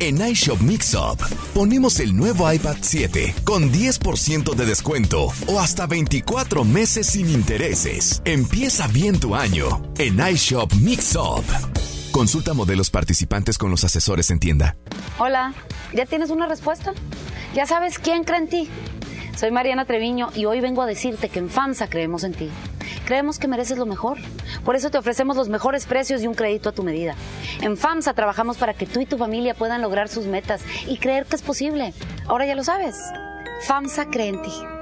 En 0.00 0.20
iShop 0.20 0.60
Mixup 0.60 1.20
ponemos 1.54 2.00
el 2.00 2.16
nuevo 2.16 2.52
iPad 2.52 2.78
7 2.80 3.34
con 3.44 3.70
10% 3.70 4.52
de 4.52 4.66
descuento 4.66 5.28
o 5.46 5.60
hasta 5.60 5.86
24 5.86 6.64
meses 6.64 7.06
sin 7.06 7.30
intereses. 7.30 8.20
Empieza 8.24 8.88
bien 8.88 9.20
tu 9.20 9.36
año 9.36 9.80
en 9.98 10.18
iShop 10.18 10.72
Mixup. 10.74 11.44
Consulta 12.12 12.52
modelos 12.52 12.90
participantes 12.90 13.56
con 13.56 13.70
los 13.70 13.84
asesores 13.84 14.30
en 14.30 14.38
tienda. 14.38 14.76
Hola, 15.18 15.54
¿ya 15.94 16.04
tienes 16.04 16.28
una 16.28 16.46
respuesta? 16.46 16.92
¿Ya 17.54 17.64
sabes 17.64 17.98
quién 17.98 18.24
cree 18.24 18.38
en 18.38 18.48
ti? 18.48 18.68
Soy 19.34 19.50
Mariana 19.50 19.86
Treviño 19.86 20.28
y 20.34 20.44
hoy 20.44 20.60
vengo 20.60 20.82
a 20.82 20.86
decirte 20.86 21.30
que 21.30 21.38
en 21.38 21.48
FAMSA 21.48 21.88
creemos 21.88 22.22
en 22.24 22.34
ti. 22.34 22.50
Creemos 23.06 23.38
que 23.38 23.48
mereces 23.48 23.78
lo 23.78 23.86
mejor. 23.86 24.18
Por 24.62 24.76
eso 24.76 24.90
te 24.90 24.98
ofrecemos 24.98 25.38
los 25.38 25.48
mejores 25.48 25.86
precios 25.86 26.22
y 26.22 26.26
un 26.26 26.34
crédito 26.34 26.68
a 26.68 26.72
tu 26.72 26.82
medida. 26.82 27.14
En 27.62 27.78
FAMSA 27.78 28.12
trabajamos 28.12 28.58
para 28.58 28.74
que 28.74 28.86
tú 28.86 29.00
y 29.00 29.06
tu 29.06 29.16
familia 29.16 29.54
puedan 29.54 29.80
lograr 29.80 30.10
sus 30.10 30.26
metas 30.26 30.60
y 30.86 30.98
creer 30.98 31.24
que 31.24 31.36
es 31.36 31.42
posible. 31.42 31.94
Ahora 32.26 32.44
ya 32.44 32.54
lo 32.54 32.62
sabes. 32.62 32.94
FAMSA 33.66 34.10
cree 34.10 34.28
en 34.28 34.42
ti. 34.42 34.52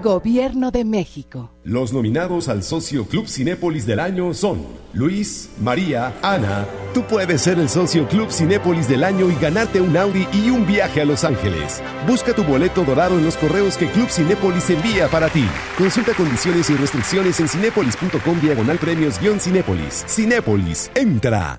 Gobierno 0.00 0.70
de 0.70 0.84
México. 0.84 1.50
Los 1.62 1.92
nominados 1.92 2.48
al 2.48 2.62
Socio 2.62 3.06
Club 3.06 3.28
Cinépolis 3.28 3.86
del 3.86 4.00
año 4.00 4.32
son 4.34 4.64
Luis, 4.92 5.50
María, 5.60 6.12
Ana. 6.22 6.66
Tú 6.94 7.04
puedes 7.04 7.42
ser 7.42 7.58
el 7.58 7.68
Socio 7.68 8.08
Club 8.08 8.30
Cinépolis 8.30 8.88
del 8.88 9.04
año 9.04 9.30
y 9.30 9.34
ganarte 9.34 9.80
un 9.80 9.96
Audi 9.96 10.26
y 10.32 10.50
un 10.50 10.66
viaje 10.66 11.02
a 11.02 11.04
Los 11.04 11.24
Ángeles. 11.24 11.82
Busca 12.06 12.34
tu 12.34 12.42
boleto 12.42 12.84
dorado 12.84 13.18
en 13.18 13.24
los 13.24 13.36
correos 13.36 13.76
que 13.76 13.88
Club 13.88 14.08
Cinépolis 14.08 14.70
envía 14.70 15.08
para 15.08 15.28
ti. 15.28 15.44
Consulta 15.76 16.14
condiciones 16.14 16.70
y 16.70 16.74
restricciones 16.74 17.38
en 17.40 17.48
cinépolis.com 17.48 18.40
diagonal 18.40 18.78
premios-cinépolis. 18.78 20.04
Cinépolis, 20.08 20.90
entra. 20.94 21.58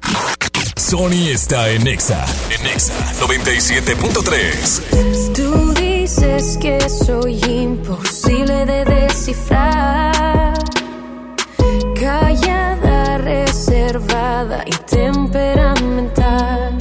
Sony 0.75 1.29
está 1.29 1.69
en 1.69 1.83
Nexa. 1.83 2.25
En 2.49 2.63
Nexa 2.63 2.95
97.3. 3.21 5.50
Dices 6.13 6.57
que 6.57 6.77
soy 6.89 7.39
imposible 7.45 8.65
de 8.65 8.83
descifrar. 8.83 10.53
Callada, 11.97 13.17
reservada 13.17 14.65
y 14.65 14.71
temperamental. 14.93 16.77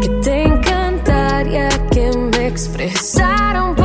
Que 0.00 0.08
te 0.22 0.44
encantaría 0.44 1.68
que 1.90 2.10
me 2.16 2.46
expresara 2.46 3.64
un 3.64 3.77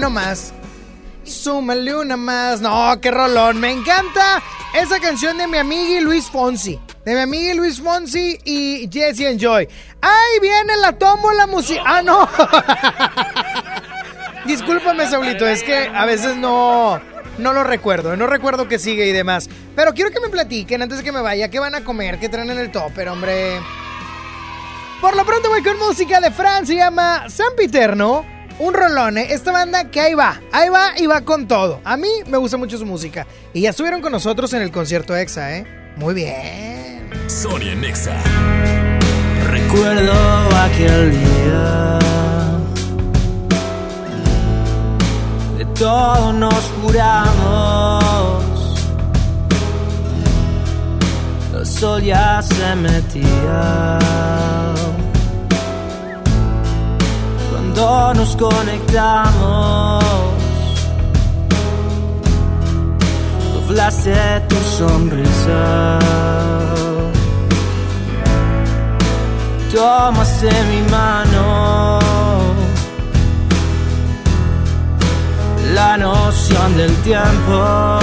no 0.00 0.10
más. 0.10 0.52
Súmale 1.24 1.94
una 1.94 2.16
más. 2.16 2.60
No, 2.60 2.98
qué 3.00 3.10
rolón. 3.10 3.60
Me 3.60 3.70
encanta 3.70 4.42
esa 4.74 4.98
canción 4.98 5.36
de 5.36 5.46
mi 5.46 5.58
amiga 5.58 6.00
Luis 6.00 6.30
Fonsi. 6.30 6.78
De 7.04 7.14
mi 7.14 7.20
amiga 7.20 7.54
Luis 7.54 7.80
Fonsi 7.80 8.38
y 8.44 8.88
Jesse 8.90 9.20
Enjoy. 9.20 9.68
¡Ay, 10.00 10.40
viene 10.40 10.76
la 10.78 10.92
tomo 10.92 11.32
la 11.32 11.46
música! 11.46 11.82
¡Ah, 11.84 12.02
no! 12.02 12.28
Discúlpame, 14.46 15.06
Saulito, 15.06 15.46
es 15.46 15.62
que 15.62 15.90
a 15.94 16.06
veces 16.06 16.36
no, 16.36 17.00
no 17.38 17.52
lo 17.52 17.62
recuerdo. 17.62 18.16
No 18.16 18.26
recuerdo 18.26 18.68
que 18.68 18.78
sigue 18.78 19.06
y 19.06 19.12
demás. 19.12 19.48
Pero 19.76 19.92
quiero 19.92 20.10
que 20.10 20.20
me 20.20 20.28
platiquen 20.28 20.82
antes 20.82 20.98
de 20.98 21.04
que 21.04 21.12
me 21.12 21.20
vaya. 21.20 21.48
¿Qué 21.50 21.58
van 21.58 21.74
a 21.74 21.84
comer? 21.84 22.18
¿Qué 22.18 22.28
traen 22.28 22.50
en 22.50 22.58
el 22.58 22.72
topper, 22.72 23.08
hombre? 23.08 23.60
Por 25.00 25.16
lo 25.16 25.24
pronto 25.24 25.48
voy 25.48 25.62
con 25.62 25.78
música 25.78 26.20
de 26.20 26.30
Fran, 26.30 26.66
se 26.66 26.74
llama 26.74 27.28
Sempiterno. 27.28 28.39
Un 28.60 28.74
rolón, 28.74 29.16
¿eh? 29.16 29.28
Esta 29.30 29.52
banda 29.52 29.90
que 29.90 30.00
ahí 30.00 30.12
va, 30.12 30.38
ahí 30.52 30.68
va 30.68 30.92
y 30.98 31.06
va 31.06 31.22
con 31.22 31.48
todo. 31.48 31.80
A 31.82 31.96
mí 31.96 32.08
me 32.26 32.36
gusta 32.36 32.58
mucho 32.58 32.76
su 32.76 32.84
música. 32.84 33.26
Y 33.54 33.62
ya 33.62 33.70
estuvieron 33.70 34.02
con 34.02 34.12
nosotros 34.12 34.52
en 34.52 34.60
el 34.60 34.70
concierto 34.70 35.16
EXA, 35.16 35.56
¿eh? 35.56 35.66
Muy 35.96 36.12
bien. 36.12 37.08
Sonia 37.26 37.74
Nexa. 37.74 38.14
Recuerdo 39.46 40.12
aquel 40.56 41.10
día. 41.10 41.98
De 45.56 45.64
todo 45.74 46.30
nos 46.34 46.62
juramos. 46.82 48.44
El 51.54 51.66
sol 51.66 52.02
se 52.42 52.76
metía. 52.76 53.98
Cuando 57.72 58.14
nos 58.14 58.36
conectamos. 58.36 60.04
Doblaste 63.54 64.40
tu 64.48 64.56
sonrisa. 64.76 65.98
Tomaste 69.72 70.50
mi 70.70 70.80
mano. 70.90 72.00
La 75.74 75.96
noción 75.96 76.76
del 76.76 76.94
tiempo 77.02 77.98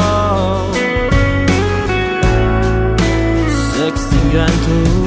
se 3.75 3.87
extinguió 3.89 4.45
en 4.45 4.57
tus 4.65 5.06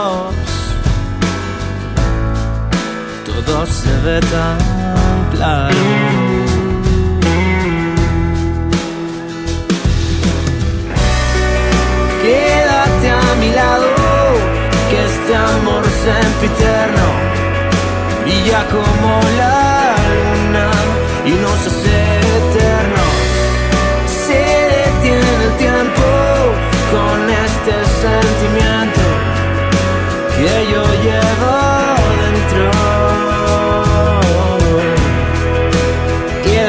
todo 3.51 3.65
se 3.65 3.93
ve 4.05 4.19
tan 4.33 4.57
claro. 5.33 5.83
Quédate 12.23 13.07
a 13.09 13.35
mi 13.41 13.49
lado, 13.61 13.87
que 14.89 14.99
este 15.11 15.33
amor 15.35 15.83
sempiterno 16.07 17.07
brilla 18.21 18.61
como 18.75 19.11
la 19.41 19.95
luna 20.15 20.67
y 21.25 21.33
nos 21.43 21.59
hace 21.69 21.97
eternos. 22.39 23.17
Se 24.25 24.41
detiene 24.77 25.43
el 25.47 25.53
tiempo 25.65 26.07
con 26.93 27.17
este 27.45 27.73
sentimiento 28.03 29.03
que 30.37 30.71
yo 30.71 30.83
llevo 31.05 31.70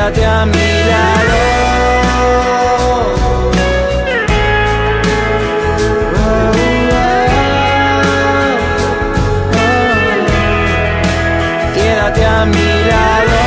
Quédate 0.03 0.25
a 0.27 0.45
mi 0.47 0.85
lado. 0.91 1.39
Quédate 11.73 12.25
a 12.25 12.45
mi 12.47 12.85
lado. 12.91 13.39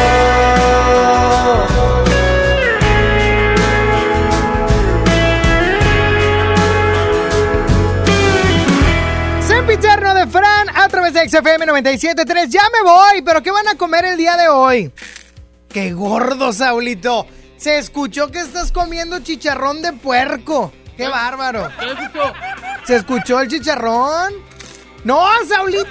Sempiterno 9.45 10.13
de 10.13 10.27
Fran 10.27 10.69
a 10.73 10.87
través 10.87 11.13
de 11.15 11.27
XFM 11.27 11.65
97.3. 11.65 12.47
Ya 12.47 12.61
me 12.71 12.81
voy, 12.89 13.21
pero 13.23 13.43
¿qué 13.43 13.51
van 13.51 13.67
a 13.67 13.75
comer 13.75 14.05
el 14.05 14.15
día 14.15 14.37
de 14.37 14.47
hoy? 14.47 14.93
¡Qué 15.75 15.91
gordo, 15.91 16.53
Saulito! 16.53 17.27
Se 17.57 17.77
escuchó 17.77 18.31
que 18.31 18.39
estás 18.39 18.71
comiendo 18.71 19.19
chicharrón 19.19 19.81
de 19.81 19.91
puerco. 19.91 20.71
¡Qué 20.95 21.09
bárbaro! 21.09 21.67
¿Qué 21.77 21.87
escuchó? 21.87 22.33
¿Se 22.85 22.95
escuchó 22.95 23.41
el 23.41 23.49
chicharrón? 23.49 24.35
¡No, 25.03 25.27
Saulito! 25.49 25.89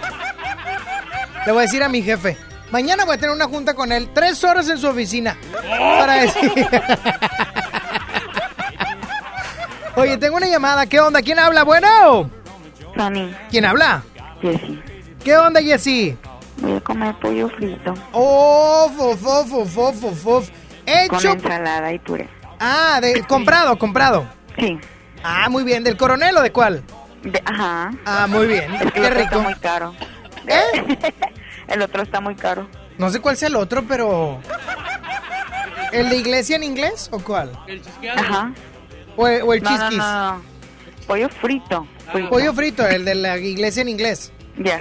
Le 1.45 1.53
voy 1.53 1.59
a 1.59 1.63
decir 1.67 1.83
a 1.83 1.91
mi 1.91 2.01
jefe. 2.01 2.39
Mañana 2.71 3.05
voy 3.05 3.17
a 3.17 3.19
tener 3.19 3.37
una 3.37 3.45
junta 3.45 3.75
con 3.75 3.93
él. 3.93 4.09
Tres 4.15 4.43
horas 4.43 4.71
en 4.71 4.79
su 4.79 4.89
oficina. 4.89 5.37
Para 5.69 6.15
decir... 6.15 6.51
Oye, 9.97 10.17
tengo 10.17 10.39
una 10.39 10.49
llamada. 10.49 10.87
¿Qué 10.87 10.99
onda? 10.99 11.21
¿Quién 11.21 11.39
habla? 11.39 11.63
Bueno. 11.63 12.31
¿Quién 13.51 13.67
habla? 13.67 14.03
Jessy. 14.41 14.81
¿Qué 15.23 15.37
onda, 15.37 15.61
Jessy? 15.61 16.17
Voy 16.59 16.77
a 16.77 16.81
comer 16.81 17.15
pollo 17.21 17.49
frito. 17.51 17.95
Oh, 18.13 18.91
fof, 18.97 19.21
fof, 19.21 19.49
fof, 19.51 19.71
fof, 19.75 20.01
fof, 20.01 20.23
fof. 20.23 20.51
Con 21.09 21.19
Hecho. 21.19 21.31
ensalada 21.33 21.93
y 21.93 21.99
puré. 21.99 22.29
Ah, 22.61 22.99
de, 23.03 23.23
comprado, 23.25 23.77
comprado. 23.79 24.27
Sí. 24.59 24.79
Ah, 25.23 25.49
muy 25.49 25.65
bien. 25.65 25.83
¿Del 25.83 25.97
coronel 25.97 26.37
o 26.37 26.43
de 26.43 26.53
cuál? 26.53 26.83
De- 27.23 27.43
ajá. 27.45 27.91
Ah, 28.05 28.27
muy 28.29 28.47
bien. 28.47 28.73
Es 28.75 28.83
que 28.93 29.01
Qué 29.01 29.11
rico. 29.11 29.41
muy 29.41 29.55
caro. 29.57 29.95
El 31.69 31.81
otro 31.83 32.03
está 32.03 32.21
muy 32.21 32.35
caro. 32.35 32.69
No 32.99 33.09
sé 33.11 33.21
cuál 33.21 33.37
sea 33.37 33.49
el 33.49 33.57
otro, 33.57 33.83
pero... 33.89 34.39
¿El 35.93 36.11
de 36.11 36.17
iglesia 36.17 36.57
en 36.57 36.63
inglés 36.65 37.09
o 37.11 37.19
cuál? 37.19 37.53
El 37.67 37.81
chisqueado. 37.83 38.21
Ajá. 38.21 38.53
¿O, 39.17 39.27
el- 39.27 39.43
o 39.43 39.55
el 39.55 39.63
no, 39.63 39.71
chisquis? 39.71 39.97
no, 39.99 40.33
no. 40.37 40.43
Pollo 41.07 41.29
frito. 41.29 41.87
frito. 42.13 42.29
Pollo 42.31 42.53
frito, 42.53 42.87
el 42.87 43.05
de 43.05 43.15
la 43.15 43.39
iglesia 43.39 43.81
en 43.83 43.89
inglés. 43.89 44.33
Yes. 44.57 44.81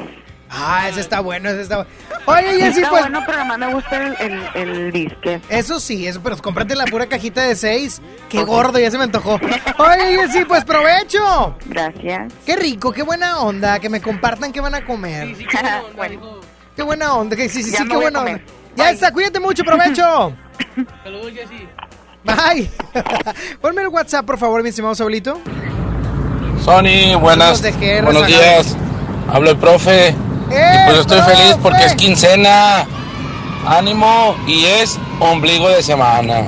Ah, 0.56 0.88
ese 0.88 1.02
está 1.02 1.20
bueno, 1.20 1.50
ese 1.50 1.62
está 1.62 1.78
bueno. 1.78 1.90
Oye, 2.28 2.54
Sí 2.54 2.62
Jessy, 2.62 2.78
está 2.78 2.90
pues... 2.90 3.02
bueno, 3.02 3.24
pero 3.26 3.40
además 3.40 3.58
me 3.58 3.74
gusta 3.74 3.98
el, 3.98 4.16
el, 4.20 4.70
el 4.70 4.92
disque. 4.92 5.42
Eso 5.50 5.80
sí, 5.80 6.08
eso, 6.08 6.22
pero 6.22 6.38
cómprate 6.38 6.76
la 6.76 6.86
pura 6.86 7.08
cajita 7.08 7.42
de 7.42 7.56
seis. 7.56 8.02
Qué 8.30 8.44
gordo, 8.44 8.78
ya 8.78 8.92
se 8.92 8.98
me 8.98 9.06
antojó. 9.06 9.40
Oye, 9.78 10.18
Jessy, 10.18 10.46
pues 10.46 10.64
provecho. 10.64 11.58
Gracias. 11.66 12.32
Qué 12.46 12.56
rico, 12.56 12.92
qué 12.92 13.02
buena 13.02 13.40
onda, 13.40 13.80
que 13.80 13.90
me 13.90 14.00
compartan 14.00 14.54
qué 14.54 14.62
van 14.62 14.76
a 14.76 14.86
comer. 14.86 15.36
bueno. 15.96 16.40
Qué 16.76 16.84
buena 16.84 17.14
onda, 17.14 17.36
que 17.36 17.50
sí, 17.50 17.64
sí, 17.64 17.72
Ya 17.72 17.80
sí, 17.80 17.88
qué 17.88 17.96
buena 17.96 18.20
onda. 18.20 18.42
Ya 18.76 18.92
está, 18.92 19.12
cuídate 19.12 19.40
mucho, 19.40 19.64
provecho. 19.64 20.36
Saludos, 21.04 21.32
Jessy. 21.34 21.68
Bye. 22.24 22.70
Ponme 23.62 23.82
el 23.82 23.88
WhatsApp, 23.90 24.26
por 24.26 24.38
favor, 24.38 24.64
mi 24.64 24.70
estimado 24.70 24.96
Saulito. 24.96 25.40
Sony, 26.64 27.20
buenas, 27.20 27.62
buenos 28.04 28.28
días. 28.28 28.78
Hablo 29.28 29.52
el 29.52 29.58
profe. 29.58 30.16
¡Eh, 30.54 30.76
y 30.76 30.86
pues 30.88 31.00
estoy 31.00 31.22
feliz 31.22 31.56
porque 31.62 31.86
es 31.86 31.96
quincena. 31.96 32.86
Ánimo 33.66 34.36
y 34.46 34.66
es 34.66 35.00
ombligo 35.20 35.70
de 35.70 35.82
semana. 35.82 36.46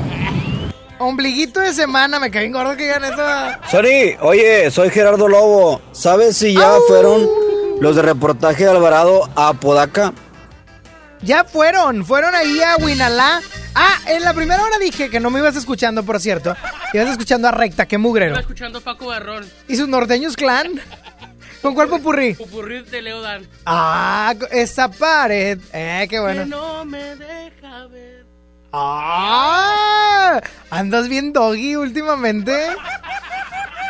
Ombliguito 1.00 1.60
de 1.60 1.74
semana, 1.74 2.20
me 2.20 2.32
caí 2.32 2.50
gordo 2.52 2.76
que 2.76 2.84
digan 2.84 3.04
eso. 3.04 3.24
Sony, 3.70 4.18
oye, 4.22 4.70
soy 4.72 4.90
Gerardo 4.90 5.28
Lobo. 5.28 5.82
¿Sabes 5.92 6.38
si 6.38 6.54
ya 6.54 6.74
fueron 6.88 7.28
los 7.80 7.96
de 7.96 8.02
reportaje 8.02 8.64
de 8.64 8.70
Alvarado 8.70 9.30
a 9.36 9.54
Podaca? 9.54 10.14
Ya 11.22 11.44
fueron, 11.44 12.06
fueron 12.06 12.36
ahí 12.36 12.62
a 12.62 12.78
Winalá. 12.78 13.42
Ah, 13.74 13.98
en 14.08 14.24
la 14.24 14.34
primera 14.34 14.64
hora 14.64 14.78
dije 14.80 15.10
que 15.10 15.20
no 15.20 15.30
me 15.32 15.40
ibas 15.40 15.56
escuchando, 15.56 16.04
por 16.04 16.20
cierto. 16.22 16.56
Ibas 16.94 17.10
escuchando 17.10 17.48
a 17.48 17.52
Recta, 17.52 17.86
qué 17.88 17.98
mugrero. 17.98 18.32
Estaba 18.32 18.42
escuchando 18.42 18.80
a 18.80 18.82
Paco 18.82 19.08
Barrón. 19.08 19.46
¿Y 19.68 19.76
sus 19.76 19.88
norteños 19.88 20.38
clan? 20.38 20.80
¿Con 21.66 21.74
cuál 21.74 21.90
popurrí? 21.90 22.36
Pupurrí 22.36 22.84
de 22.84 23.02
Leo 23.02 23.22
Dan. 23.22 23.48
Ah, 23.66 24.36
esa 24.52 24.88
pared. 24.88 25.58
Eh, 25.74 26.02
qué 26.02 26.10
Que 26.10 26.20
bueno. 26.20 26.46
no 26.46 26.86
me 26.86 27.16
deja 27.16 27.88
ver. 27.88 28.24
Ah, 28.72 30.42
andas 30.70 31.10
bien 31.10 31.34
doggy 31.34 31.76
últimamente. 31.76 32.56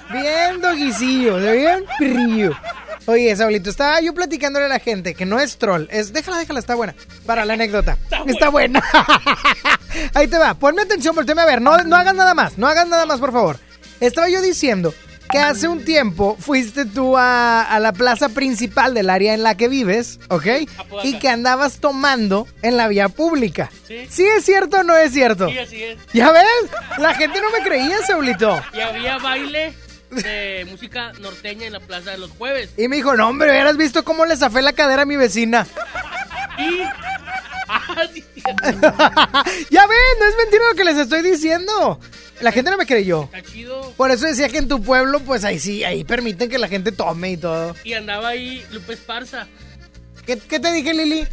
Bien 0.10 0.62
doguicillo, 0.62 1.36
de 1.38 1.52
bien 1.58 1.84
frío. 1.98 2.58
Oye, 3.08 3.36
Saulito, 3.36 3.70
estaba 3.70 4.00
yo 4.00 4.14
platicándole 4.14 4.68
a 4.68 4.70
la 4.70 4.80
gente 4.80 5.14
que 5.14 5.26
no 5.26 5.42
es 5.42 5.58
troll, 5.58 5.88
es 5.90 6.14
déjala, 6.14 6.38
déjala, 6.38 6.60
está 6.60 6.76
buena. 6.76 6.96
Para 7.26 7.44
la 7.44 7.56
anécdota. 7.56 7.98
Está, 8.26 8.48
buena. 8.48 8.82
Ahí 10.14 10.28
te 10.28 10.38
va, 10.38 10.54
ponme 10.54 10.84
atención, 10.84 11.14
volteame 11.14 11.42
a 11.42 11.46
ver, 11.46 11.62
no, 11.62 11.78
no 11.80 11.96
hagas 11.98 12.16
nada 12.16 12.34
más, 12.34 12.58
no 12.58 12.68
hagas 12.68 12.88
nada 12.88 13.06
más, 13.06 13.20
por 13.20 13.34
favor. 13.34 13.60
Estaba 14.00 14.30
yo 14.30 14.42
diciendo 14.42 14.94
que 15.36 15.42
hace 15.42 15.68
un 15.68 15.84
tiempo 15.84 16.38
fuiste 16.40 16.86
tú 16.86 17.18
a, 17.18 17.62
a 17.62 17.80
la 17.82 17.92
plaza 17.92 18.30
principal 18.30 18.94
del 18.94 19.10
área 19.10 19.34
en 19.34 19.44
la 19.44 19.58
que 19.58 19.68
vives, 19.68 20.18
¿ok? 20.30 20.48
Y 21.04 21.20
que 21.20 21.28
andabas 21.28 21.80
tomando 21.80 22.48
en 22.62 22.78
la 22.78 22.88
vía 22.88 23.10
pública. 23.10 23.70
Sí. 23.86 24.26
es 24.26 24.46
cierto 24.46 24.78
o 24.78 24.84
no 24.84 24.96
es 24.96 25.12
cierto? 25.12 25.50
Sí, 25.50 25.58
así 25.58 25.84
es. 25.84 25.98
¿Ya 26.14 26.32
ves? 26.32 26.46
La 27.00 27.14
gente 27.16 27.42
no 27.42 27.50
me 27.52 27.66
creía, 27.66 27.98
Saulito. 28.08 28.62
Y 28.74 28.80
había 28.80 29.18
baile 29.18 29.74
de 30.12 30.66
música 30.72 31.12
norteña 31.20 31.68
en 31.68 31.74
la 31.74 31.82
plaza 31.82 32.12
de 32.12 32.18
los 32.18 32.32
jueves. 32.32 32.70
Y 32.78 32.88
me 32.88 32.96
dijo, 32.96 33.18
no, 33.18 33.28
hombre, 33.28 33.50
hubieras 33.50 33.76
visto 33.76 34.06
cómo 34.06 34.26
le 34.26 34.38
zafé 34.38 34.62
la 34.62 34.72
cadera 34.72 35.02
a 35.02 35.06
mi 35.06 35.18
vecina. 35.18 35.68
Y. 36.58 36.82
Ah, 37.68 38.04
sí. 38.14 38.24
ya 39.72 39.88
ven, 39.88 40.20
no 40.20 40.26
es 40.28 40.38
mentira 40.38 40.64
lo 40.70 40.76
que 40.76 40.86
les 40.86 40.98
estoy 40.98 41.24
diciendo. 41.24 42.00
La 42.42 42.52
gente 42.52 42.70
no 42.70 42.78
me 42.78 42.86
creyó. 42.86 43.24
Está 43.24 43.42
chido. 43.42 43.94
Por 43.96 44.12
eso 44.12 44.26
decía 44.28 44.50
que 44.50 44.58
en 44.58 44.68
tu 44.68 44.82
pueblo, 44.82 45.20
pues 45.22 45.44
ahí 45.46 45.58
sí, 45.60 45.84
ahí 45.84 46.04
permiten 46.04 46.50
que 46.50 46.58
la 46.58 46.68
gente 46.68 46.92
tome 46.92 47.32
y 47.32 47.38
todo. 47.38 47.76
Y 47.84 47.94
andaba 47.94 48.30
ahí 48.30 48.66
Lupe 48.72 48.94
Esparza. 48.94 49.48
¿Qué, 50.26 50.38
qué 50.40 50.60
te 50.60 50.72
dije, 50.72 50.94
Lili? 50.94 51.26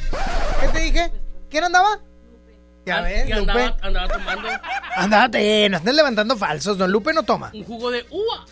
¿Qué 0.61 0.69
te 0.69 0.79
dije? 0.81 1.13
¿Quién 1.51 1.65
andaba? 1.65 1.99
Ya 2.87 2.99
Ah, 2.99 3.03
ves, 3.03 3.29
y 3.29 3.33
Lupe. 3.33 3.51
andaba, 3.53 3.77
andaba 3.83 4.09
tomando 4.09 4.49
Andate, 4.97 5.69
no 5.71 5.77
estén 5.79 5.97
levantando 5.97 6.37
falsos. 6.37 6.79
Don 6.79 6.91
Lupe 6.93 7.13
no 7.13 7.23
toma. 7.23 7.51
un 7.55 7.65
jugo 7.65 7.91
de 7.91 8.05
uva. 8.11 8.45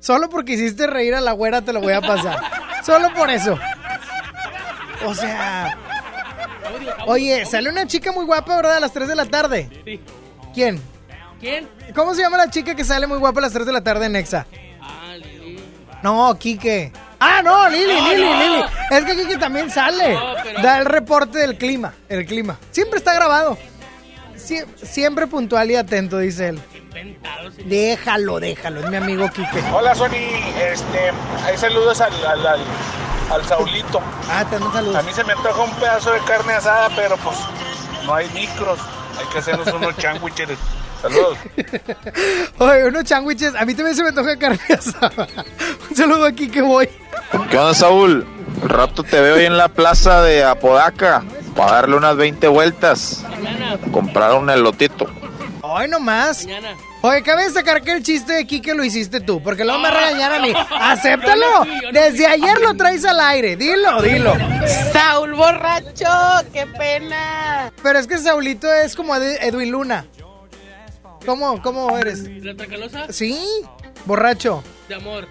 Solo 0.00 0.28
porque 0.30 0.52
hiciste 0.52 0.86
reír 0.86 1.14
a 1.14 1.20
la 1.20 1.32
güera 1.32 1.62
te 1.62 1.72
lo 1.72 1.80
voy 1.80 1.92
a 1.92 2.00
pasar. 2.00 2.38
Solo 2.84 3.12
por 3.14 3.30
eso. 3.30 3.58
O 5.04 5.14
sea... 5.14 5.76
Oye, 7.06 7.44
sale 7.46 7.70
una 7.70 7.86
chica 7.86 8.12
muy 8.12 8.24
guapa, 8.24 8.56
¿verdad? 8.56 8.76
A 8.76 8.80
las 8.80 8.92
3 8.92 9.08
de 9.08 9.14
la 9.14 9.26
tarde. 9.26 9.68
Sí. 9.84 10.00
¿Quién? 10.54 10.80
¿Quién? 11.40 11.68
¿Cómo 11.94 12.14
se 12.14 12.22
llama 12.22 12.36
la 12.38 12.50
chica 12.50 12.74
que 12.74 12.84
sale 12.84 13.06
muy 13.06 13.18
guapa 13.18 13.40
a 13.40 13.42
las 13.42 13.52
3 13.52 13.66
de 13.66 13.72
la 13.72 13.82
tarde 13.82 14.06
en 14.06 14.16
Exa? 14.16 14.46
No, 16.02 16.36
Kike. 16.38 16.92
Ah, 17.18 17.40
no, 17.42 17.68
Lili, 17.68 17.94
No, 17.94 18.08
Lili, 18.10 18.22
no. 18.24 18.38
Lili. 18.38 18.64
Es 18.90 19.04
que 19.04 19.16
Kike 19.16 19.38
también 19.38 19.70
sale. 19.70 20.14
No, 20.14 20.34
pero- 20.42 20.62
Da 20.62 20.78
el 20.78 20.84
reporte 20.84 21.38
del 21.38 21.56
clima. 21.56 21.94
El 22.08 22.26
clima. 22.26 22.58
Siempre 22.70 22.98
está 22.98 23.14
grabado. 23.14 23.58
Sie- 24.46 24.64
siempre 24.82 25.26
puntual 25.26 25.70
y 25.70 25.76
atento, 25.76 26.18
dice 26.18 26.48
él. 26.48 26.60
Déjalo, 27.64 28.40
déjalo. 28.40 28.80
Es 28.80 28.90
mi 28.90 28.96
amigo 28.96 29.28
Kike. 29.28 29.62
Hola 29.72 29.94
Sony, 29.94 30.14
este, 30.72 31.10
hay 31.44 31.56
saludos 31.56 32.00
al, 32.00 32.12
al, 32.26 32.46
al, 32.46 32.60
al 33.32 33.44
Saulito. 33.44 34.00
Ah, 34.30 34.44
te 34.48 34.58
mando 34.58 34.72
saludos. 34.72 34.96
A 34.96 35.02
mí 35.02 35.12
se 35.12 35.24
me 35.24 35.32
antoja 35.32 35.62
un 35.62 35.70
pedazo 35.76 36.12
de 36.12 36.20
carne 36.20 36.52
asada, 36.54 36.88
pero 36.94 37.16
pues 37.18 37.36
no 38.04 38.14
hay 38.14 38.28
micros. 38.30 38.78
Hay 39.18 39.26
que 39.32 39.38
hacernos 39.38 39.66
unos 39.72 39.94
sándwiches. 40.00 40.48
Saludos. 41.02 41.38
Oye, 42.58 42.84
unos 42.88 43.08
sándwiches. 43.08 43.54
A 43.54 43.64
mí 43.64 43.74
también 43.74 43.96
se 43.96 44.04
me 44.04 44.12
toca 44.12 44.38
carne 44.38 44.60
asada. 44.78 45.26
Un 45.90 45.96
saludo 45.96 46.24
aquí 46.24 46.48
que 46.48 46.62
voy. 46.62 46.88
¿Qué 47.50 47.58
onda, 47.58 47.74
Saúl? 47.74 48.26
El 48.62 48.68
rato 48.68 49.02
te 49.02 49.20
veo 49.20 49.36
ahí 49.36 49.44
en 49.46 49.56
la 49.58 49.68
plaza 49.68 50.22
de 50.22 50.42
Apodaca 50.44 51.22
para 51.56 51.72
darle 51.72 51.96
unas 51.96 52.16
20 52.16 52.46
vueltas. 52.48 53.24
Comprar 53.92 54.34
un 54.34 54.50
elotito. 54.50 55.06
Hoy 55.62 55.88
nomás. 55.88 56.46
Oye, 57.02 57.22
cabe 57.22 57.44
destacar 57.44 57.82
que 57.82 57.92
el 57.92 58.02
chiste 58.02 58.32
de 58.32 58.46
Kike 58.46 58.74
lo 58.74 58.84
hiciste 58.84 59.20
tú, 59.20 59.42
porque 59.42 59.64
luego 59.64 59.78
me 59.80 59.90
regañar 59.90 60.32
a 60.34 60.40
mí. 60.40 60.52
¡Acéptalo! 60.80 61.64
Desde 61.92 62.26
ayer 62.26 62.60
lo 62.60 62.74
traes 62.74 63.04
al 63.04 63.20
aire. 63.20 63.56
Dilo, 63.56 64.00
dilo. 64.02 64.32
Saúl 64.92 65.34
borracho, 65.34 66.06
qué 66.52 66.66
pena. 66.66 67.72
Pero 67.82 67.98
es 67.98 68.06
que 68.06 68.18
Saulito 68.18 68.72
es 68.72 68.94
como 68.96 69.14
Ed- 69.16 69.38
Edwin 69.40 69.70
Luna. 69.70 70.06
¿Cómo, 71.24 71.60
cómo 71.62 71.96
eres? 71.98 72.20
¿La 72.44 72.54
Tracalosa? 72.54 73.06
Sí, 73.12 73.36
borracho. 74.04 74.62
De 74.88 74.94
amor. 74.94 75.26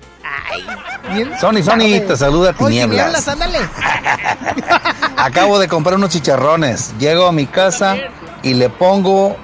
Bien. 1.13 1.31
Sony, 1.39 1.63
Sony, 1.63 2.05
te 2.05 2.17
saluda 2.17 2.51
Tinieblas. 2.51 2.89
Tinieblas, 2.89 3.27
ándale. 3.29 3.59
Acabo 5.17 5.59
de 5.59 5.69
comprar 5.69 5.95
unos 5.95 6.09
chicharrones. 6.09 6.93
Llego 6.99 7.27
a 7.27 7.31
mi 7.31 7.45
casa 7.45 7.95
y 8.43 8.53
le 8.53 8.69
pongo 8.69 9.37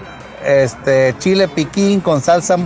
este 0.44 1.16
chile 1.20 1.48
piquín 1.48 2.02
con 2.02 2.22
salsa 2.22 2.58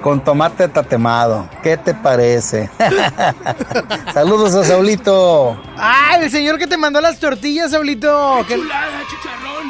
con 0.00 0.24
tomate 0.24 0.68
tatemado. 0.68 1.48
¿Qué 1.62 1.76
te 1.76 1.92
parece? 1.92 2.70
Saludos 4.14 4.54
a 4.54 4.64
Saulito. 4.64 5.60
¡Ay, 5.76 6.24
el 6.24 6.30
señor 6.30 6.58
que 6.58 6.66
te 6.66 6.78
mandó 6.78 7.00
las 7.02 7.18
tortillas, 7.18 7.72
Saulito! 7.72 8.42
Chulada, 8.48 9.02
chicharrón. 9.10 9.66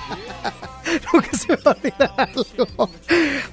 Nunca 1.12 1.28
se 1.36 1.48
me 1.48 1.56
va 1.56 1.72
a 1.72 1.74
olvidar 1.74 2.12
algo. 2.16 2.90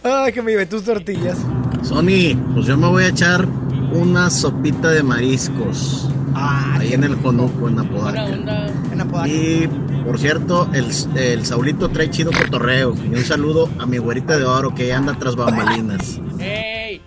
Ay, 0.03 0.33
que 0.33 0.41
me 0.41 0.51
llevé 0.51 0.65
tus 0.65 0.83
tortillas. 0.83 1.37
Sony, 1.81 2.35
pues 2.53 2.65
yo 2.65 2.77
me 2.77 2.87
voy 2.87 3.03
a 3.03 3.07
echar 3.09 3.45
una 3.91 4.29
sopita 4.29 4.89
de 4.91 5.03
mariscos. 5.03 6.09
ahí 6.35 6.93
en 6.93 7.03
el 7.03 7.15
Jonuco, 7.15 7.67
en 7.69 7.79
Apodaca. 7.79 8.25
En 8.27 9.01
Apodaca. 9.01 9.27
Y 9.27 9.67
por 10.05 10.19
cierto, 10.19 10.69
el, 10.73 10.87
el 11.15 11.45
Saulito 11.45 11.89
trae 11.89 12.09
chido 12.09 12.31
cotorreo. 12.31 12.95
Y 12.95 13.15
un 13.15 13.23
saludo 13.23 13.69
a 13.79 13.85
mi 13.85 13.97
güerita 13.97 14.37
de 14.37 14.45
oro 14.45 14.73
que 14.73 14.93
anda 14.93 15.15
tras 15.19 15.35
bambalinas. 15.35 16.19
¡Ey! 16.39 17.01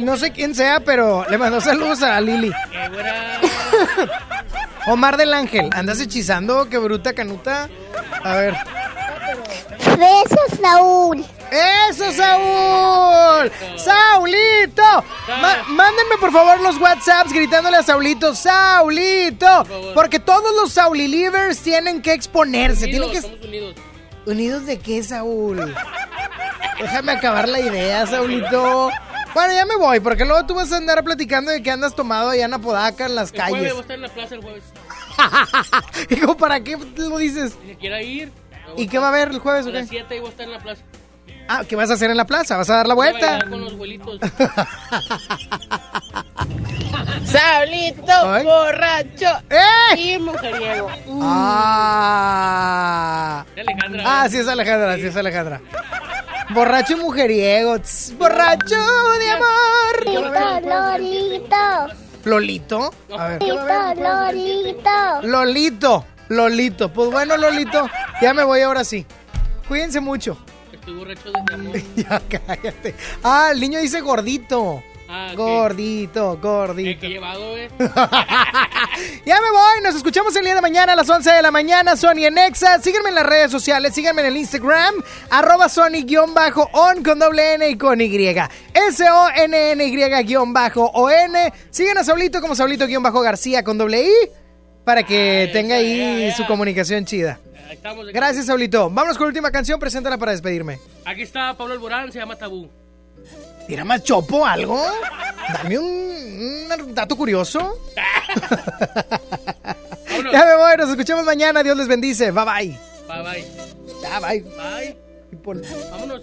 No 0.00 0.16
sé 0.16 0.32
quién 0.32 0.54
sea, 0.54 0.80
pero 0.84 1.24
le 1.28 1.38
mandó 1.38 1.60
saludos 1.60 2.02
a 2.02 2.20
Lili. 2.20 2.52
Omar 4.86 5.16
del 5.16 5.34
Ángel, 5.34 5.68
¿andas 5.72 6.00
hechizando? 6.00 6.68
¡Qué 6.68 6.78
bruta 6.78 7.12
canuta! 7.14 7.68
A 8.24 8.34
ver. 8.36 8.54
Besos, 9.96 10.60
Saúl. 10.60 11.24
¡Eso, 11.50 12.12
Saúl! 12.12 13.50
¡Saulito! 13.76 14.82
Ma- 15.40 15.62
mándenme 15.68 16.16
por 16.20 16.30
favor 16.30 16.60
los 16.60 16.76
WhatsApps 16.80 17.32
gritándole 17.32 17.78
a 17.78 17.82
Saulito, 17.82 18.34
¡Saulito! 18.34 19.64
Porque 19.94 20.18
todos 20.20 20.54
los 20.54 20.72
Saulilivers 20.72 21.58
tienen 21.60 22.02
que 22.02 22.12
exponerse. 22.12 22.86
tienen 22.86 23.04
Unidos, 23.04 23.24
que... 23.24 23.30
somos 23.30 23.44
unidos. 23.46 23.74
¿Unidos 24.26 24.66
de 24.66 24.78
qué, 24.78 25.02
Saúl? 25.02 25.74
Déjame 26.78 27.12
acabar 27.12 27.48
la 27.48 27.60
idea, 27.60 28.06
Saulito. 28.06 28.90
Bueno, 29.34 29.52
ya 29.54 29.64
me 29.66 29.76
voy, 29.76 30.00
porque 30.00 30.24
luego 30.24 30.46
tú 30.46 30.54
vas 30.54 30.70
a 30.72 30.76
andar 30.76 31.02
platicando 31.02 31.50
de 31.50 31.62
que 31.62 31.70
andas 31.70 31.94
tomado 31.94 32.30
allá 32.30 32.44
en 32.44 32.54
Apodaca, 32.54 33.06
en 33.06 33.14
las 33.14 33.32
El 33.32 33.40
jueves 33.42 33.52
calles. 33.54 33.72
voy 33.72 33.78
a 33.78 33.82
estar 33.82 33.94
en 33.96 34.02
la 34.02 34.08
plaza 34.08 34.34
el 34.34 34.42
jueves. 34.42 34.64
Hijo, 36.10 36.36
¿para 36.36 36.60
qué 36.62 36.76
lo 36.96 37.18
dices? 37.18 37.52
Si 37.66 37.74
quiera 37.76 38.02
ir. 38.02 38.32
¿Y 38.76 38.88
qué 38.88 38.98
va 38.98 39.06
a 39.06 39.08
haber 39.10 39.28
el 39.28 39.38
jueves 39.38 39.66
A 39.66 39.68
o 39.68 39.72
qué? 39.72 39.78
las 39.80 39.88
7 39.88 40.18
voy 40.20 40.26
a 40.26 40.30
estar 40.30 40.46
en 40.46 40.52
la 40.52 40.58
plaza. 40.58 40.82
Ah, 41.50 41.62
¿qué 41.66 41.76
vas 41.76 41.88
a 41.90 41.94
hacer 41.94 42.10
en 42.10 42.16
la 42.18 42.26
plaza? 42.26 42.58
¿Vas 42.58 42.68
a 42.68 42.76
dar 42.76 42.86
la 42.86 42.92
Voy 42.94 43.08
a 43.08 43.12
vuelta? 43.12 43.38
con 43.48 43.60
los 43.62 43.72
abuelitos. 43.72 44.20
Saulito, 47.24 48.42
borracho 48.44 49.30
y 49.96 50.18
mujeriego. 50.18 50.90
Ah. 51.22 52.66
Ah, 54.04 54.26
sí 54.30 54.36
es 54.38 54.48
Alejandra, 54.48 54.96
sí 54.96 55.06
es 55.06 55.16
Alejandra. 55.16 55.60
Borracho 56.50 56.92
y 56.94 56.96
mujeriego. 56.96 57.78
tss, 57.78 58.14
borracho 58.18 58.76
de 59.18 59.30
amor. 59.30 60.04
Lorito, 60.64 61.86
¿Lolito? 62.24 62.90
A 63.16 63.28
ver. 63.28 63.42
Lorito. 63.42 65.22
Lolito. 65.22 66.04
Lolito. 66.28 66.92
Pues 66.92 67.10
bueno, 67.10 67.36
Lolito. 67.36 67.88
Ya 68.20 68.34
me 68.34 68.44
voy 68.44 68.60
ahora 68.60 68.84
sí. 68.84 69.06
Cuídense 69.66 70.00
mucho. 70.00 70.38
Estoy 70.72 70.94
borracho 70.94 71.30
de 71.30 71.54
amor. 71.54 71.76
Ya 71.96 72.22
cállate. 72.28 72.94
Ah, 73.22 73.50
el 73.52 73.60
niño 73.60 73.80
dice 73.80 74.00
gordito. 74.00 74.82
Ah. 75.10 75.32
Gordito, 75.34 76.38
gordito. 76.38 77.00
que 77.00 77.08
llevado, 77.08 77.56
eh. 77.56 77.70
Ya 79.24 79.40
me 79.40 79.50
voy, 79.50 79.82
nos 79.82 79.94
escuchamos 79.94 80.36
el 80.36 80.44
día 80.44 80.54
de 80.54 80.60
mañana 80.60 80.92
a 80.92 80.96
las 80.96 81.08
11 81.08 81.32
de 81.32 81.40
la 81.40 81.50
mañana, 81.50 81.96
Sony 81.96 82.26
en 82.26 82.36
Exa. 82.36 82.78
Síganme 82.82 83.08
en 83.08 83.14
las 83.14 83.24
redes 83.24 83.50
sociales, 83.50 83.94
síganme 83.94 84.20
en 84.20 84.26
el 84.28 84.36
Instagram, 84.36 84.94
arroba 85.30 85.70
Sony-on 85.70 86.34
con 87.02 87.18
doble 87.18 87.54
N 87.54 87.70
y 87.70 87.78
con 87.78 87.98
Y. 88.02 88.28
S-O-N-N-Y-on. 88.74 90.54
Sigan 91.70 91.98
a 91.98 92.04
Saulito 92.04 92.42
como 92.42 92.54
Saulito-García 92.54 93.64
con 93.64 93.78
doble 93.78 94.04
I 94.04 94.12
para 94.88 95.02
que 95.02 95.50
tenga 95.52 95.74
ahí 95.74 96.32
su 96.34 96.46
comunicación 96.46 97.04
chida. 97.04 97.38
Estamos. 97.70 98.06
Gracias, 98.06 98.46
Saulito. 98.46 98.88
Vámonos 98.88 99.18
con 99.18 99.26
la 99.26 99.28
última 99.28 99.50
canción, 99.50 99.78
preséntala 99.78 100.16
para 100.16 100.32
despedirme. 100.32 100.80
Aquí 101.04 101.20
está 101.20 101.54
Pablo 101.54 101.74
Alborán, 101.74 102.10
se 102.10 102.18
llama 102.18 102.36
Tabú. 102.36 102.70
¿Tira 103.66 103.84
más 103.84 104.02
chopo 104.02 104.46
algo? 104.46 104.82
Dame 105.52 105.78
un, 105.78 106.66
un 106.86 106.94
dato 106.94 107.16
curioso. 107.16 107.78
ya 110.32 110.44
me 110.46 110.56
voy, 110.56 110.76
nos 110.78 110.88
escuchamos 110.88 111.26
mañana. 111.26 111.62
Dios 111.62 111.76
les 111.76 111.86
bendice. 111.86 112.30
Bye 112.30 112.44
bye. 112.46 112.78
Bye, 113.06 113.22
bye. 113.22 113.44
Ya, 114.00 114.20
bye. 114.20 114.40
Bye. 114.40 114.96
Vámonos. 115.90 116.22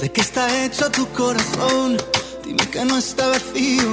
¿De 0.00 0.10
qué 0.10 0.22
está 0.22 0.64
hecho 0.64 0.90
tu 0.90 1.06
corazón? 1.08 1.98
Dime 2.42 2.66
que 2.70 2.82
no 2.86 2.96
está 2.96 3.26
vacío. 3.28 3.92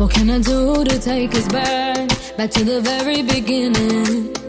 What 0.00 0.12
can 0.12 0.30
I 0.30 0.38
do 0.38 0.82
to 0.82 0.98
take 0.98 1.34
us 1.34 1.46
back? 1.48 2.08
Back 2.38 2.50
to 2.52 2.64
the 2.64 2.80
very 2.80 3.20
beginning. 3.22 4.39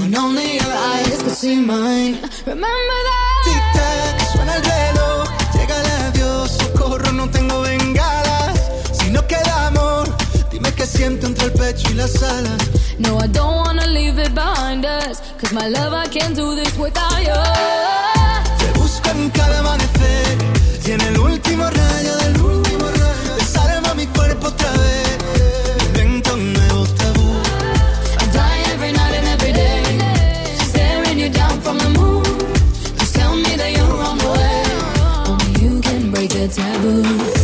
When 0.00 0.16
only 0.16 0.54
your 0.54 0.72
eyes 0.92 1.22
could 1.22 1.36
see 1.36 1.56
mine. 1.56 2.14
Remember 2.46 2.98
that? 3.08 3.40
Tic 3.44 3.64
tac, 3.76 4.14
suena 4.32 4.56
el 4.56 4.62
reloj. 4.62 5.28
Llega 5.54 5.76
el 5.80 5.88
adiós, 6.06 6.50
socorro, 6.52 7.12
no 7.12 7.28
tengo 7.28 7.60
bengalas. 7.60 8.58
Si 8.92 9.10
no 9.10 9.20
queda 9.26 9.66
amor, 9.66 10.08
dime 10.50 10.72
qué 10.72 10.86
siento 10.86 11.26
entre 11.26 11.44
el 11.48 11.52
pecho 11.52 11.90
y 11.90 11.94
las 11.94 12.22
alas. 12.22 12.62
No, 12.98 13.18
I 13.18 13.26
don't 13.26 13.56
wanna 13.66 13.86
leave 13.88 14.18
it 14.18 14.34
behind 14.34 14.86
us. 14.86 15.20
Cause 15.38 15.52
my 15.52 15.68
love, 15.68 15.92
I 15.92 16.08
can't 16.08 16.34
do 16.34 16.54
this 16.54 16.74
without 16.78 17.20
you. 17.20 17.42
Te 18.58 18.78
busco 18.78 19.10
en 19.10 19.28
cada 19.30 19.58
amanecer 19.58 20.38
y 20.86 20.92
en 20.92 21.00
el 21.02 21.18
último 21.18 21.64
rayo 21.64 22.16
del 22.16 22.39
taboo. 36.50 37.39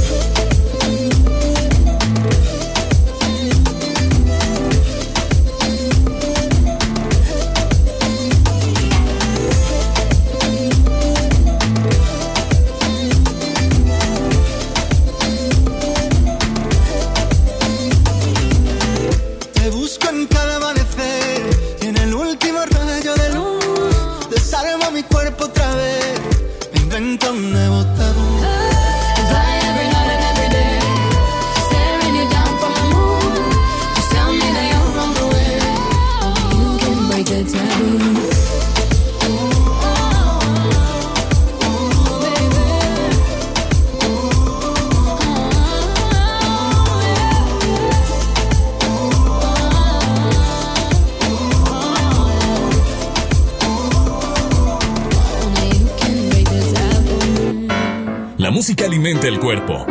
El 59.07 59.39
cuerpo, 59.39 59.87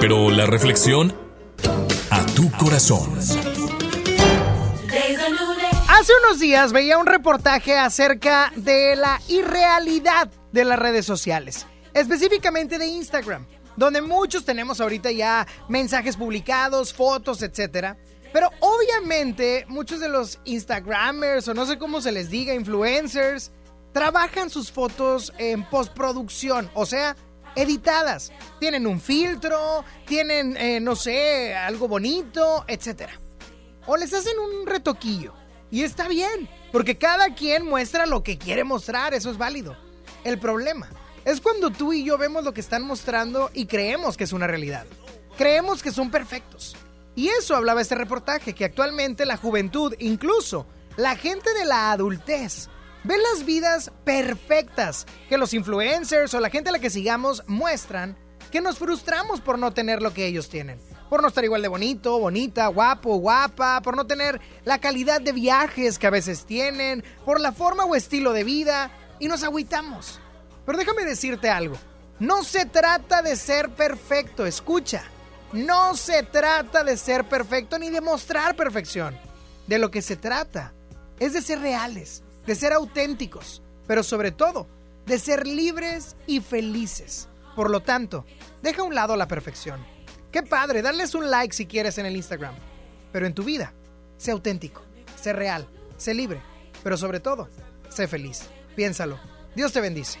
pero 0.00 0.30
la 0.30 0.46
reflexión 0.46 1.14
a 2.10 2.24
tu 2.34 2.50
corazón. 2.52 3.12
Hace 5.88 6.12
unos 6.24 6.40
días 6.40 6.72
veía 6.72 6.96
un 6.96 7.04
reportaje 7.04 7.76
acerca 7.76 8.50
de 8.56 8.96
la 8.96 9.20
irrealidad 9.28 10.30
de 10.52 10.64
las 10.64 10.78
redes 10.78 11.04
sociales, 11.04 11.66
específicamente 11.92 12.78
de 12.78 12.86
Instagram, 12.86 13.46
donde 13.76 14.00
muchos 14.00 14.46
tenemos 14.46 14.80
ahorita 14.80 15.10
ya 15.10 15.46
mensajes 15.68 16.16
publicados, 16.16 16.94
fotos, 16.94 17.42
etcétera. 17.42 17.98
Pero 18.32 18.48
obviamente 18.60 19.66
muchos 19.68 20.00
de 20.00 20.08
los 20.08 20.38
Instagramers 20.46 21.46
o 21.46 21.52
no 21.52 21.66
sé 21.66 21.78
cómo 21.78 22.00
se 22.00 22.10
les 22.10 22.30
diga, 22.30 22.54
influencers, 22.54 23.52
trabajan 23.92 24.48
sus 24.48 24.72
fotos 24.72 25.30
en 25.36 25.62
postproducción, 25.68 26.70
o 26.72 26.86
sea, 26.86 27.14
editadas. 27.56 28.32
Tienen 28.58 28.86
un 28.86 29.00
filtro, 29.00 29.84
tienen, 30.06 30.56
eh, 30.56 30.80
no 30.80 30.96
sé, 30.96 31.54
algo 31.54 31.88
bonito, 31.88 32.64
etcétera. 32.66 33.12
O 33.86 33.96
les 33.96 34.12
hacen 34.12 34.38
un 34.38 34.66
retoquillo. 34.66 35.34
Y 35.70 35.82
está 35.82 36.08
bien, 36.08 36.48
porque 36.72 36.98
cada 36.98 37.34
quien 37.34 37.64
muestra 37.64 38.06
lo 38.06 38.22
que 38.22 38.38
quiere 38.38 38.64
mostrar, 38.64 39.14
eso 39.14 39.30
es 39.30 39.38
válido. 39.38 39.76
El 40.24 40.38
problema 40.38 40.90
es 41.24 41.40
cuando 41.40 41.70
tú 41.70 41.92
y 41.92 42.04
yo 42.04 42.18
vemos 42.18 42.44
lo 42.44 42.52
que 42.52 42.60
están 42.60 42.82
mostrando 42.82 43.50
y 43.54 43.66
creemos 43.66 44.16
que 44.16 44.24
es 44.24 44.32
una 44.32 44.46
realidad. 44.46 44.86
Creemos 45.36 45.82
que 45.82 45.92
son 45.92 46.10
perfectos. 46.10 46.76
Y 47.14 47.28
eso 47.28 47.56
hablaba 47.56 47.80
este 47.80 47.94
reportaje, 47.94 48.54
que 48.54 48.64
actualmente 48.64 49.26
la 49.26 49.36
juventud, 49.36 49.94
incluso 49.98 50.66
la 50.96 51.16
gente 51.16 51.52
de 51.54 51.64
la 51.64 51.92
adultez, 51.92 52.68
ve 53.04 53.16
las 53.18 53.44
vidas 53.44 53.90
perfectas 54.04 55.06
que 55.28 55.38
los 55.38 55.54
influencers 55.54 56.34
o 56.34 56.40
la 56.40 56.50
gente 56.50 56.70
a 56.70 56.72
la 56.72 56.78
que 56.78 56.90
sigamos 56.90 57.42
muestran, 57.46 58.16
que 58.50 58.60
nos 58.60 58.78
frustramos 58.78 59.40
por 59.40 59.58
no 59.58 59.72
tener 59.72 60.02
lo 60.02 60.12
que 60.12 60.26
ellos 60.26 60.48
tienen. 60.48 60.80
Por 61.08 61.22
no 61.22 61.28
estar 61.28 61.44
igual 61.44 61.62
de 61.62 61.68
bonito, 61.68 62.18
bonita, 62.18 62.66
guapo, 62.68 63.16
guapa, 63.16 63.80
por 63.82 63.96
no 63.96 64.06
tener 64.06 64.40
la 64.64 64.78
calidad 64.78 65.20
de 65.20 65.32
viajes 65.32 65.98
que 65.98 66.06
a 66.06 66.10
veces 66.10 66.44
tienen, 66.44 67.04
por 67.24 67.40
la 67.40 67.52
forma 67.52 67.84
o 67.84 67.96
estilo 67.96 68.32
de 68.32 68.44
vida, 68.44 68.90
y 69.18 69.28
nos 69.28 69.42
agüitamos. 69.42 70.20
Pero 70.64 70.78
déjame 70.78 71.04
decirte 71.04 71.50
algo, 71.50 71.76
no 72.18 72.44
se 72.44 72.64
trata 72.66 73.22
de 73.22 73.36
ser 73.36 73.70
perfecto, 73.70 74.46
escucha. 74.46 75.02
No 75.52 75.96
se 75.96 76.22
trata 76.22 76.84
de 76.84 76.96
ser 76.96 77.24
perfecto 77.24 77.78
ni 77.78 77.90
de 77.90 78.00
mostrar 78.00 78.54
perfección. 78.54 79.18
De 79.66 79.78
lo 79.78 79.90
que 79.90 80.02
se 80.02 80.16
trata 80.16 80.72
es 81.18 81.32
de 81.32 81.42
ser 81.42 81.60
reales, 81.60 82.22
de 82.46 82.54
ser 82.54 82.72
auténticos, 82.72 83.62
pero 83.86 84.02
sobre 84.02 84.30
todo 84.30 84.66
de 85.06 85.18
ser 85.18 85.46
libres 85.46 86.16
y 86.26 86.40
felices. 86.40 87.28
Por 87.56 87.70
lo 87.70 87.80
tanto, 87.80 88.24
deja 88.62 88.82
a 88.82 88.84
un 88.84 88.94
lado 88.94 89.16
la 89.16 89.28
perfección. 89.28 89.84
Qué 90.30 90.42
padre, 90.42 90.82
darles 90.82 91.14
un 91.14 91.30
like 91.30 91.54
si 91.54 91.66
quieres 91.66 91.98
en 91.98 92.06
el 92.06 92.16
Instagram. 92.16 92.54
Pero 93.12 93.26
en 93.26 93.34
tu 93.34 93.42
vida, 93.42 93.72
sé 94.16 94.30
auténtico, 94.30 94.82
sé 95.20 95.32
real, 95.32 95.66
sé 95.96 96.14
libre, 96.14 96.40
pero 96.84 96.96
sobre 96.96 97.20
todo, 97.20 97.48
sé 97.88 98.06
feliz. 98.06 98.42
Piénsalo. 98.76 99.18
Dios 99.54 99.72
te 99.72 99.80
bendice. 99.80 100.20